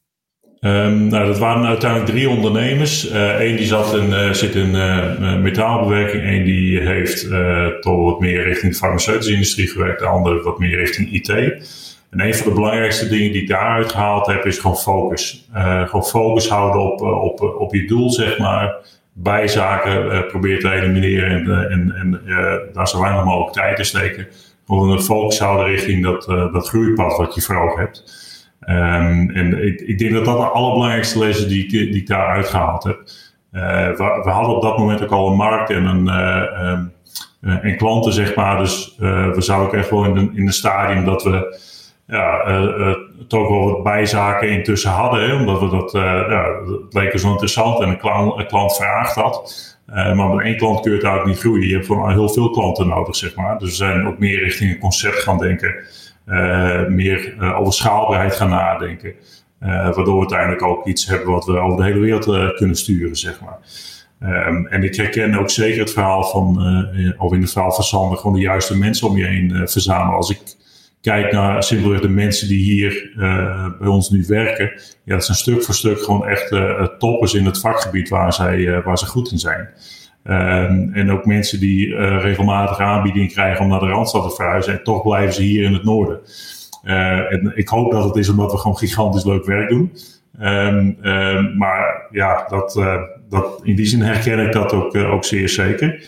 Um, 0.64 1.07
nou, 1.07 1.27
dat 1.27 1.38
waren 1.38 1.66
uiteindelijk 1.66 2.11
drie 2.11 2.29
ondernemers. 2.29 3.11
Eén 3.11 3.50
uh, 3.50 3.57
die 3.57 3.66
zat 3.66 3.94
in, 3.94 4.11
uh, 4.11 4.31
zit 4.31 4.55
in 4.55 4.74
uh, 4.74 5.37
metaalbewerking. 5.37 6.24
Eén 6.24 6.44
die 6.44 6.81
heeft 6.81 7.29
toch 7.81 8.05
wat 8.05 8.20
meer 8.20 8.42
richting 8.42 8.72
de 8.72 8.79
farmaceutische 8.79 9.33
industrie 9.33 9.68
gewerkt. 9.68 9.98
De 9.98 10.07
andere 10.07 10.42
wat 10.42 10.59
meer 10.59 10.77
richting 10.77 11.12
IT. 11.12 11.29
En 12.11 12.20
een 12.20 12.35
van 12.35 12.48
de 12.48 12.55
belangrijkste 12.55 13.09
dingen 13.09 13.33
die 13.33 13.42
ik 13.42 13.48
daaruit 13.48 13.92
gehaald 13.92 14.27
heb, 14.27 14.46
is 14.46 14.59
gewoon 14.59 14.77
focus. 14.77 15.48
gewoon 15.55 16.05
focus 16.05 16.48
houden 16.48 16.92
op, 16.92 17.00
op, 17.00 17.40
op 17.59 17.74
je 17.74 17.87
doel, 17.87 18.11
zeg 18.11 18.38
maar. 18.38 18.74
Bijzaken 19.12 20.27
proberen 20.27 20.61
te 20.61 20.70
elimineren 20.70 21.31
en, 21.31 21.70
en, 21.70 21.94
en 21.96 22.20
daar 22.72 22.88
zo 22.88 23.00
weinig 23.00 23.24
mogelijk 23.24 23.53
tijd 23.53 23.77
te 23.77 23.85
steken. 23.85 24.27
Gewoon 24.66 24.90
een 24.90 25.03
focus 25.03 25.38
houden 25.38 25.66
richting 25.66 26.03
dat, 26.03 26.24
dat 26.53 26.68
groeipad 26.68 27.16
wat 27.16 27.35
je 27.35 27.40
voor 27.40 27.57
ogen 27.57 27.81
hebt. 27.81 28.22
Um, 28.69 29.31
en 29.31 29.67
ik, 29.67 29.81
ik, 29.81 29.99
denk 29.99 30.12
dat 30.12 30.25
dat 30.25 30.38
de 30.38 30.45
allerbelangrijkste 30.45 31.19
les 31.19 31.49
die, 31.49 31.69
die 31.69 31.97
ik 31.97 32.07
daar 32.07 32.27
uitgehaald 32.27 32.85
heb. 32.85 32.99
Uh, 33.53 33.97
we, 34.23 34.31
hadden 34.31 34.57
op 34.57 34.62
dat 34.62 34.79
moment 34.79 35.03
ook 35.03 35.11
al 35.11 35.31
een 35.31 35.37
markt 35.37 35.71
en, 35.71 35.85
een, 35.85 36.07
uh, 36.07 36.71
um, 36.71 36.93
uh, 37.40 37.64
en 37.64 37.77
klanten, 37.77 38.12
zeg 38.12 38.35
maar. 38.35 38.59
Dus 38.59 38.95
we 38.99 39.35
zouden 39.38 39.69
ook 39.69 39.75
echt 39.75 39.90
wel 39.90 40.05
in, 40.05 40.14
de, 40.14 40.21
in 40.21 40.47
een 40.47 40.53
stadium 40.53 41.05
dat 41.05 41.23
we 41.23 41.61
ja, 42.07 42.45
toch 43.29 43.49
wel 43.49 43.71
wat 43.71 43.83
bijzaken 43.83 44.51
intussen 44.51 44.90
hadden. 44.90 45.29
Hè, 45.29 45.35
omdat 45.35 45.61
we 45.61 45.69
dat, 45.69 45.93
ja, 46.31 46.45
het 46.83 46.95
leek 46.95 47.19
zo 47.19 47.31
interessant 47.31 47.81
en 47.81 47.88
een 47.88 47.99
klant, 47.99 48.38
een 48.38 48.47
klant 48.47 48.77
vraagt 48.77 49.14
dat. 49.14 49.77
maar 49.87 50.29
met 50.29 50.45
één 50.45 50.57
klant 50.57 50.81
kun 50.81 50.90
je 50.90 50.97
het 50.97 51.07
eigenlijk 51.07 51.37
niet 51.37 51.45
groeien. 51.45 51.69
Je 51.69 51.75
hebt 51.75 51.87
gewoon 51.87 52.11
heel 52.11 52.29
veel 52.29 52.51
klanten 52.51 52.88
nodig, 52.88 53.17
zeg 53.17 53.35
maar. 53.35 53.59
Dus 53.59 53.69
we 53.69 53.75
zijn 53.75 54.07
ook 54.07 54.19
meer 54.19 54.38
richting 54.38 54.71
een 54.71 54.79
concept 54.79 55.23
gaan 55.23 55.38
denken. 55.38 55.75
Uh, 56.27 56.87
meer 56.87 57.35
uh, 57.35 57.61
over 57.61 57.73
schaalbaarheid 57.73 58.35
gaan 58.35 58.49
nadenken. 58.49 59.15
Uh, 59.63 59.69
waardoor 59.69 60.15
we 60.15 60.21
uiteindelijk 60.21 60.63
ook 60.63 60.87
iets 60.87 61.07
hebben 61.07 61.31
wat 61.31 61.45
we 61.45 61.59
over 61.59 61.77
de 61.77 61.85
hele 61.85 61.99
wereld 61.99 62.55
kunnen 62.57 62.77
sturen, 62.77 63.17
zeg 63.17 63.41
maar. 63.41 63.59
Um, 64.49 64.67
en 64.67 64.83
ik 64.83 64.95
herken 64.95 65.39
ook 65.39 65.51
zeker 65.51 65.81
het 65.81 65.93
verhaal 65.93 66.25
van, 66.25 66.59
of 67.19 67.33
in 67.33 67.41
het 67.41 67.53
verhaal 67.53 67.73
van 67.73 67.85
Sander, 67.85 68.19
gewoon 68.19 68.35
de 68.35 68.41
juiste 68.41 68.79
mensen 68.79 69.09
om 69.09 69.17
je 69.17 69.25
heen 69.25 69.69
verzamelen. 69.69 70.17
Als 70.17 70.31
ik 70.31 70.41
kijk 71.01 71.33
naar 71.33 71.63
simpelweg 71.63 72.01
de 72.01 72.09
mensen 72.09 72.49
die 72.49 72.65
hier 72.65 73.13
bij 73.79 73.89
ons 73.89 74.11
nu 74.11 74.25
werken, 74.29 74.73
ja, 75.05 75.15
dat 75.15 75.25
zijn 75.25 75.37
stuk 75.37 75.63
voor 75.63 75.75
stuk 75.75 76.03
gewoon 76.03 76.27
echt 76.27 76.49
toppers 76.99 77.35
in 77.35 77.45
het 77.45 77.61
vakgebied 77.61 78.09
waar, 78.09 78.33
zij, 78.33 78.83
waar 78.83 78.99
ze 78.99 79.07
goed 79.07 79.33
in 79.33 79.39
zijn. 79.39 79.69
Um, 80.27 80.91
en 80.93 81.11
ook 81.11 81.27
mensen 81.27 81.61
die 81.61 81.87
uh, 81.87 82.23
regelmatig 82.23 82.79
aanbiedingen 82.79 83.29
krijgen 83.29 83.65
om 83.65 83.71
naar 83.71 83.81
de 83.81 83.87
Randstad 83.87 84.23
te 84.29 84.35
verhuizen. 84.35 84.73
En 84.73 84.85
toch 84.85 85.03
blijven 85.03 85.35
ze 85.35 85.43
hier 85.43 85.65
in 85.65 85.73
het 85.73 85.85
noorden. 85.85 86.21
Uh, 86.85 87.33
en 87.33 87.53
ik 87.55 87.69
hoop 87.69 87.93
dat 87.93 88.05
het 88.05 88.17
is 88.17 88.29
omdat 88.29 88.53
we 88.53 88.59
gewoon 88.59 88.77
gigantisch 88.77 89.25
leuk 89.25 89.45
werk 89.45 89.69
doen. 89.69 89.93
Um, 90.43 90.97
um, 91.03 91.57
maar 91.57 92.07
ja, 92.11 92.47
dat, 92.49 92.77
uh, 92.77 93.03
dat, 93.29 93.61
in 93.63 93.77
die 93.77 93.87
zin 93.87 94.01
herken 94.01 94.39
ik 94.39 94.53
dat 94.53 94.73
ook, 94.73 94.97
ook 94.97 95.25
zeer 95.25 95.49
zeker. 95.49 96.05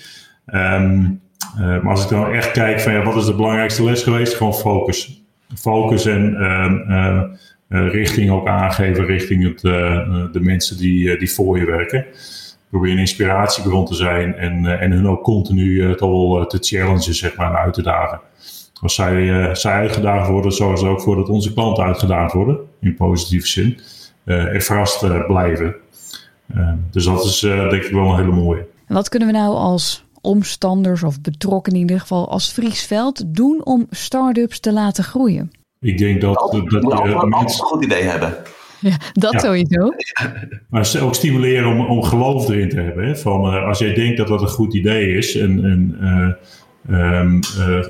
maar 1.57 1.89
als 1.89 2.03
ik 2.05 2.09
dan 2.09 2.33
echt 2.33 2.51
kijk 2.51 2.81
van 2.81 2.93
ja, 2.93 3.03
wat 3.03 3.17
is 3.17 3.25
de 3.25 3.35
belangrijkste 3.35 3.85
les 3.85 4.03
geweest? 4.03 4.35
Gewoon 4.35 4.55
focus. 4.55 5.23
Focus 5.55 6.07
en 6.07 7.39
richting 7.69 8.31
ook 8.31 8.49
aangeven 8.49 9.05
richting 9.05 9.45
het, 9.45 9.61
de 10.33 10.41
mensen 10.41 10.79
die, 10.79 11.19
die 11.19 11.33
voor 11.33 11.59
je 11.59 11.67
werken 11.67 12.07
probeer 12.71 12.93
een 12.93 12.99
inspiratiebron 12.99 13.85
te 13.85 13.95
zijn 13.95 14.35
en, 14.35 14.67
eh, 14.67 14.83
en 14.83 14.91
hun 14.91 15.09
ook 15.09 15.23
continu 15.23 15.65
uh, 15.65 15.95
toch 15.95 16.11
wel 16.11 16.41
eh, 16.41 16.47
te 16.47 16.59
challengen 16.61 17.15
zeg 17.15 17.37
maar, 17.37 17.51
en 17.51 17.57
uit 17.57 17.75
te 17.75 17.83
dagen. 17.83 18.21
Als 18.81 18.95
zij, 18.95 19.55
zij 19.55 19.73
uitgedaagd 19.73 20.29
worden, 20.29 20.53
zorgen 20.53 20.79
ze 20.79 20.87
ook 20.87 21.01
voor 21.01 21.17
dat 21.17 21.29
onze 21.29 21.53
klanten 21.53 21.85
uitgedaagd 21.85 22.33
worden, 22.33 22.59
in 22.81 22.95
positieve 22.95 23.47
zin. 23.47 23.81
en 24.25 24.63
verrast 24.63 25.27
blijven. 25.27 25.75
dus 26.91 27.05
dat 27.05 27.25
is 27.25 27.41
denk 27.41 27.83
ik 27.83 27.93
wel 27.93 28.11
een 28.11 28.17
hele 28.17 28.33
mooie. 28.33 28.67
En 28.87 28.95
wat 28.95 29.09
kunnen 29.09 29.29
we 29.29 29.35
nou 29.35 29.55
als 29.55 30.05
omstanders 30.21 31.03
of 31.03 31.21
betrokkenen 31.21 31.81
in 31.81 31.87
ieder 31.87 32.01
geval 32.01 32.31
als 32.31 32.53
Friesveld 32.53 33.23
doen 33.27 33.65
om 33.65 33.87
start-ups 33.91 34.61
te 34.61 34.73
laten 34.73 35.05
groeien? 35.05 35.51
Ik 35.81 35.99
denk 35.99 36.21
dat, 36.21 36.35
dat, 36.35 36.83
dat, 36.83 37.05
een 37.05 37.49
goed 37.49 37.85
idee 37.85 38.03
hebben. 38.03 38.37
Ja, 38.87 38.97
dat 39.13 39.33
ja. 39.33 39.39
sowieso. 39.39 39.93
Maar 40.71 40.97
ook 41.03 41.15
stimuleren 41.15 41.69
om, 41.69 41.81
om 41.81 42.03
geloof 42.03 42.49
erin 42.49 42.69
te 42.69 42.81
hebben. 42.81 43.07
Hè? 43.07 43.17
Van, 43.17 43.55
uh, 43.55 43.67
als 43.67 43.79
jij 43.79 43.95
denkt 43.95 44.17
dat 44.17 44.29
dat 44.29 44.43
een 44.43 44.49
goed 44.49 44.75
idee 44.75 45.17
is, 45.17 45.37
en, 45.37 45.65
en 45.65 45.97
uh, 46.89 47.21
um, 47.21 47.41
uh, 47.59 47.85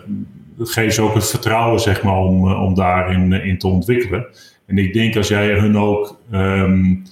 geef 0.59 0.94
ze 0.94 1.02
ook 1.02 1.14
het 1.14 1.30
vertrouwen 1.30 1.80
zeg 1.80 2.02
maar, 2.02 2.16
om, 2.16 2.52
om 2.52 2.74
daarin 2.74 3.32
in 3.32 3.59
te 3.59 3.66
ontwikkelen. 3.66 4.26
En 4.66 4.78
ik 4.78 4.92
denk 4.92 5.16
als 5.16 5.28
jij 5.28 5.59
hun 5.59 5.78
ook 5.78 6.20
um, 6.32 7.02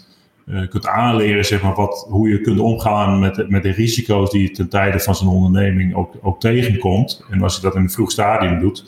kunt 0.68 0.86
aanleren 0.86 1.44
zeg 1.44 1.62
maar, 1.62 1.74
wat, 1.74 2.06
hoe 2.08 2.28
je 2.28 2.40
kunt 2.40 2.60
omgaan 2.60 3.18
met, 3.18 3.48
met 3.50 3.62
de 3.62 3.70
risico's 3.70 4.30
die 4.30 4.42
je 4.42 4.50
ten 4.50 4.68
tijde 4.68 5.00
van 5.00 5.14
zijn 5.14 5.30
onderneming 5.30 5.94
ook, 5.94 6.14
ook 6.22 6.40
tegenkomt. 6.40 7.24
En 7.30 7.42
als 7.42 7.56
je 7.56 7.62
dat 7.62 7.74
in 7.74 7.80
een 7.80 7.90
vroeg 7.90 8.10
stadium 8.10 8.60
doet, 8.60 8.84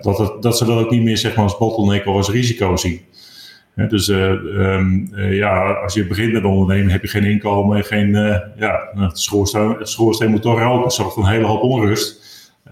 dat, 0.00 0.18
het, 0.18 0.42
dat 0.42 0.58
ze 0.58 0.64
dat 0.64 0.84
ook 0.84 0.90
niet 0.90 1.02
meer 1.02 1.18
zeg 1.18 1.34
maar, 1.34 1.44
als 1.44 1.58
bottleneck 1.58 2.06
of 2.06 2.16
als 2.16 2.30
risico 2.30 2.76
zien 2.76 3.00
dus 3.74 4.08
uh, 4.08 4.30
um, 4.30 5.08
uh, 5.14 5.36
ja, 5.36 5.72
als 5.72 5.94
je 5.94 6.06
begint 6.06 6.32
met 6.32 6.44
ondernemen, 6.44 6.92
heb 6.92 7.02
je 7.02 7.08
geen 7.08 7.24
inkomen 7.24 7.76
en 7.76 7.84
geen. 7.84 8.08
Uh, 8.08 8.36
ja, 8.56 8.88
het 8.94 9.18
schoorsteen, 9.18 9.76
schoorsteen 9.80 10.30
moet 10.30 10.42
toch. 10.42 10.82
Dat 10.82 10.94
zorgt 10.94 11.14
voor 11.14 11.22
een 11.22 11.30
hele 11.30 11.46
hoop 11.46 11.62
onrust. 11.62 12.20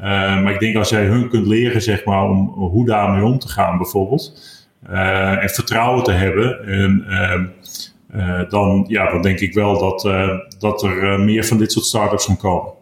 maar 0.00 0.52
ik 0.52 0.60
denk 0.60 0.76
als 0.76 0.88
jij 0.88 1.04
hun 1.04 1.28
kunt 1.28 1.46
leren, 1.46 1.82
zeg 1.82 2.04
maar, 2.04 2.24
om 2.24 2.46
hoe 2.48 2.86
daarmee 2.86 3.24
om 3.24 3.38
te 3.38 3.48
gaan, 3.48 3.78
bijvoorbeeld. 3.78 4.40
en 5.40 5.48
vertrouwen 5.48 6.04
te 6.04 6.12
hebben. 6.12 6.66
En, 6.66 7.04
ehm, 7.08 8.48
dan, 8.48 8.84
ja, 8.88 9.10
dan 9.10 9.22
denk 9.22 9.38
ik 9.38 9.54
wel 9.54 9.78
dat, 9.78 10.08
dat 10.58 10.82
er 10.82 11.20
meer 11.20 11.44
van 11.44 11.58
dit 11.58 11.72
soort 11.72 11.86
start-ups 11.86 12.36
komen. 12.38 12.72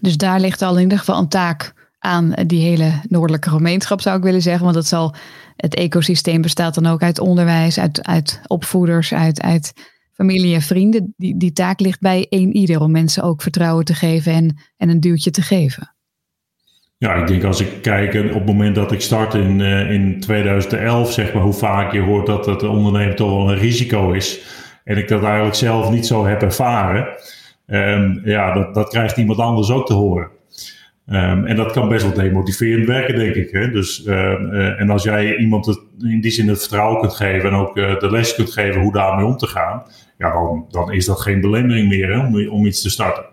Dus 0.00 0.16
daar 0.16 0.40
ligt 0.40 0.62
al 0.62 0.76
in 0.76 0.82
ieder 0.82 0.98
geval 0.98 1.18
een 1.18 1.28
taak 1.28 1.83
aan 2.04 2.32
die 2.46 2.62
hele 2.62 2.92
noordelijke 3.08 3.48
gemeenschap, 3.48 4.00
zou 4.00 4.16
ik 4.16 4.22
willen 4.22 4.42
zeggen. 4.42 4.62
Want 4.62 4.74
dat 4.74 4.86
zal 4.86 5.14
het 5.56 5.74
ecosysteem 5.74 6.42
bestaat 6.42 6.74
dan 6.74 6.86
ook 6.86 7.02
uit 7.02 7.18
onderwijs, 7.18 7.78
uit, 7.78 8.06
uit 8.06 8.40
opvoeders, 8.46 9.14
uit, 9.14 9.42
uit 9.42 9.72
familie 10.12 10.54
en 10.54 10.62
vrienden. 10.62 11.14
Die, 11.16 11.36
die 11.36 11.52
taak 11.52 11.80
ligt 11.80 12.00
bij 12.00 12.26
één 12.28 12.56
ieder 12.56 12.80
om 12.80 12.90
mensen 12.90 13.22
ook 13.22 13.42
vertrouwen 13.42 13.84
te 13.84 13.94
geven 13.94 14.32
en, 14.32 14.56
en 14.76 14.88
een 14.88 15.00
duwtje 15.00 15.30
te 15.30 15.42
geven. 15.42 15.94
Ja, 16.96 17.14
ik 17.14 17.26
denk 17.26 17.44
als 17.44 17.60
ik 17.60 17.82
kijk 17.82 18.14
op 18.14 18.34
het 18.34 18.46
moment 18.46 18.74
dat 18.74 18.92
ik 18.92 19.00
start 19.00 19.34
in, 19.34 19.58
uh, 19.58 19.90
in 19.90 20.20
2011, 20.20 21.12
zeg 21.12 21.32
maar, 21.32 21.42
hoe 21.42 21.52
vaak 21.52 21.92
je 21.92 22.00
hoort 22.00 22.26
dat 22.26 22.46
het 22.46 22.62
ondernemen 22.62 23.16
toch 23.16 23.30
wel 23.30 23.50
een 23.50 23.58
risico 23.58 24.12
is. 24.12 24.40
En 24.84 24.96
ik 24.96 25.08
dat 25.08 25.22
eigenlijk 25.22 25.54
zelf 25.54 25.90
niet 25.90 26.06
zo 26.06 26.26
heb 26.26 26.42
ervaren. 26.42 27.06
Um, 27.66 28.20
ja, 28.24 28.52
dat, 28.52 28.74
dat 28.74 28.88
krijgt 28.88 29.16
iemand 29.16 29.38
anders 29.38 29.70
ook 29.70 29.86
te 29.86 29.92
horen. 29.92 30.28
Um, 31.06 31.44
en 31.46 31.56
dat 31.56 31.72
kan 31.72 31.88
best 31.88 32.02
wel 32.04 32.24
demotiverend 32.24 32.86
werken, 32.86 33.16
denk 33.16 33.34
ik. 33.34 33.50
Hè? 33.50 33.70
Dus, 33.70 34.04
uh, 34.04 34.14
uh, 34.14 34.80
en 34.80 34.90
als 34.90 35.02
jij 35.02 35.36
iemand 35.36 35.66
het, 35.66 35.80
in 35.98 36.20
die 36.20 36.30
zin 36.30 36.48
het 36.48 36.58
vertrouwen 36.58 37.00
kunt 37.00 37.14
geven 37.14 37.50
en 37.50 37.56
ook 37.56 37.76
uh, 37.76 37.98
de 37.98 38.10
les 38.10 38.34
kunt 38.34 38.52
geven 38.52 38.80
hoe 38.80 38.92
daarmee 38.92 39.26
om 39.26 39.36
te 39.36 39.46
gaan, 39.46 39.82
ja, 40.18 40.32
dan, 40.32 40.66
dan 40.70 40.92
is 40.92 41.06
dat 41.06 41.20
geen 41.20 41.40
belemmering 41.40 41.88
meer 41.88 42.50
om, 42.50 42.66
iets 42.66 42.82
te 42.82 42.90
starten. 42.90 43.24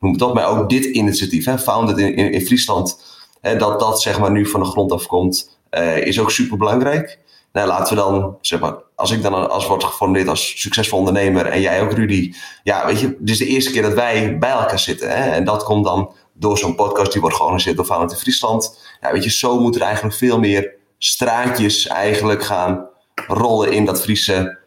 Noem 0.00 0.18
dat 0.18 0.34
mij 0.34 0.44
ook 0.44 0.68
dit 0.68 0.84
initiatief, 0.84 1.44
hè, 1.44 1.58
Founded 1.58 1.98
in, 1.98 2.14
in, 2.16 2.40
Friesland, 2.40 3.00
hè, 3.40 3.56
dat 3.56 3.80
dat 3.80 4.02
zeg 4.02 4.20
maar 4.20 4.30
nu 4.30 4.46
van 4.46 4.60
de 4.60 4.66
grond 4.66 4.92
af 4.92 5.06
komt, 5.06 5.60
is 6.04 6.20
ook 6.20 6.30
super 6.30 6.58
belangrijk. 6.58 7.18
Nou, 7.52 7.68
laten 7.68 7.96
we 7.96 8.02
dan, 8.02 8.36
zeg 8.40 8.60
maar, 8.60 8.74
als 8.94 9.10
ik 9.10 9.22
dan 9.22 9.50
als 9.50 9.66
wordt 9.66 9.84
geformuleerd 9.84 10.28
als 10.28 10.60
succesvol 10.60 10.98
ondernemer 10.98 11.46
en 11.46 11.60
jij 11.60 11.82
ook, 11.82 11.92
Rudy. 11.92 12.32
Ja, 12.62 12.86
weet 12.86 13.00
je, 13.00 13.16
dit 13.18 13.28
is 13.28 13.38
de 13.38 13.46
eerste 13.46 13.70
keer 13.70 13.82
dat 13.82 13.94
wij 13.94 14.38
bij 14.38 14.50
elkaar 14.50 14.78
zitten. 14.78 15.08
Hè? 15.08 15.30
En 15.30 15.44
dat 15.44 15.64
komt 15.64 15.84
dan 15.84 16.12
door 16.38 16.58
zo'n 16.58 16.74
podcast 16.74 17.12
die 17.12 17.20
wordt 17.20 17.36
georganiseerd 17.36 17.76
door 17.76 17.84
Founded 17.84 18.10
in 18.10 18.16
Friesland. 18.16 18.78
Ja, 19.00 19.12
weet 19.12 19.24
je, 19.24 19.30
zo 19.30 19.60
moet 19.60 19.76
er 19.76 19.82
eigenlijk 19.82 20.14
veel 20.14 20.38
meer 20.38 20.74
straatjes 20.98 21.86
eigenlijk 21.86 22.44
gaan 22.44 22.86
rollen 23.26 23.72
in 23.72 23.84
dat 23.84 24.00
Friese 24.00 24.58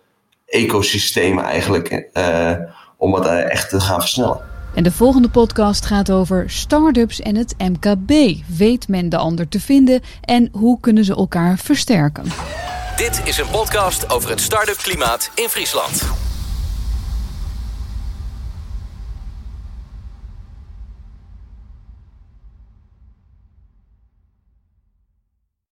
ecosysteem 0.46 1.40
eigenlijk. 1.40 2.10
Uh, 2.14 2.52
om 2.98 3.14
het 3.14 3.26
uh, 3.26 3.52
echt 3.52 3.70
te 3.70 3.80
gaan 3.80 4.00
versnellen. 4.00 4.40
En 4.74 4.84
de 4.84 4.92
volgende 4.92 5.30
podcast 5.30 5.86
gaat 5.86 6.12
over 6.12 6.50
start-ups 6.50 7.20
en 7.20 7.36
het 7.36 7.56
MKB. 7.58 8.12
Weet 8.58 8.88
men 8.88 9.10
de 9.10 9.18
ander 9.18 9.48
te 9.48 9.60
vinden 9.60 10.02
en 10.22 10.50
hoe 10.52 10.80
kunnen 10.80 11.06
ze 11.06 11.16
elkaar 11.16 11.58
versterken? 11.58 12.24
Dit 12.96 13.22
is 13.26 13.38
een 13.38 13.50
podcast 13.50 14.12
over 14.12 14.30
het 14.30 14.42
start-up 14.42 14.78
klimaat 14.78 15.32
in 15.36 15.50
Friesland. 15.50 16.31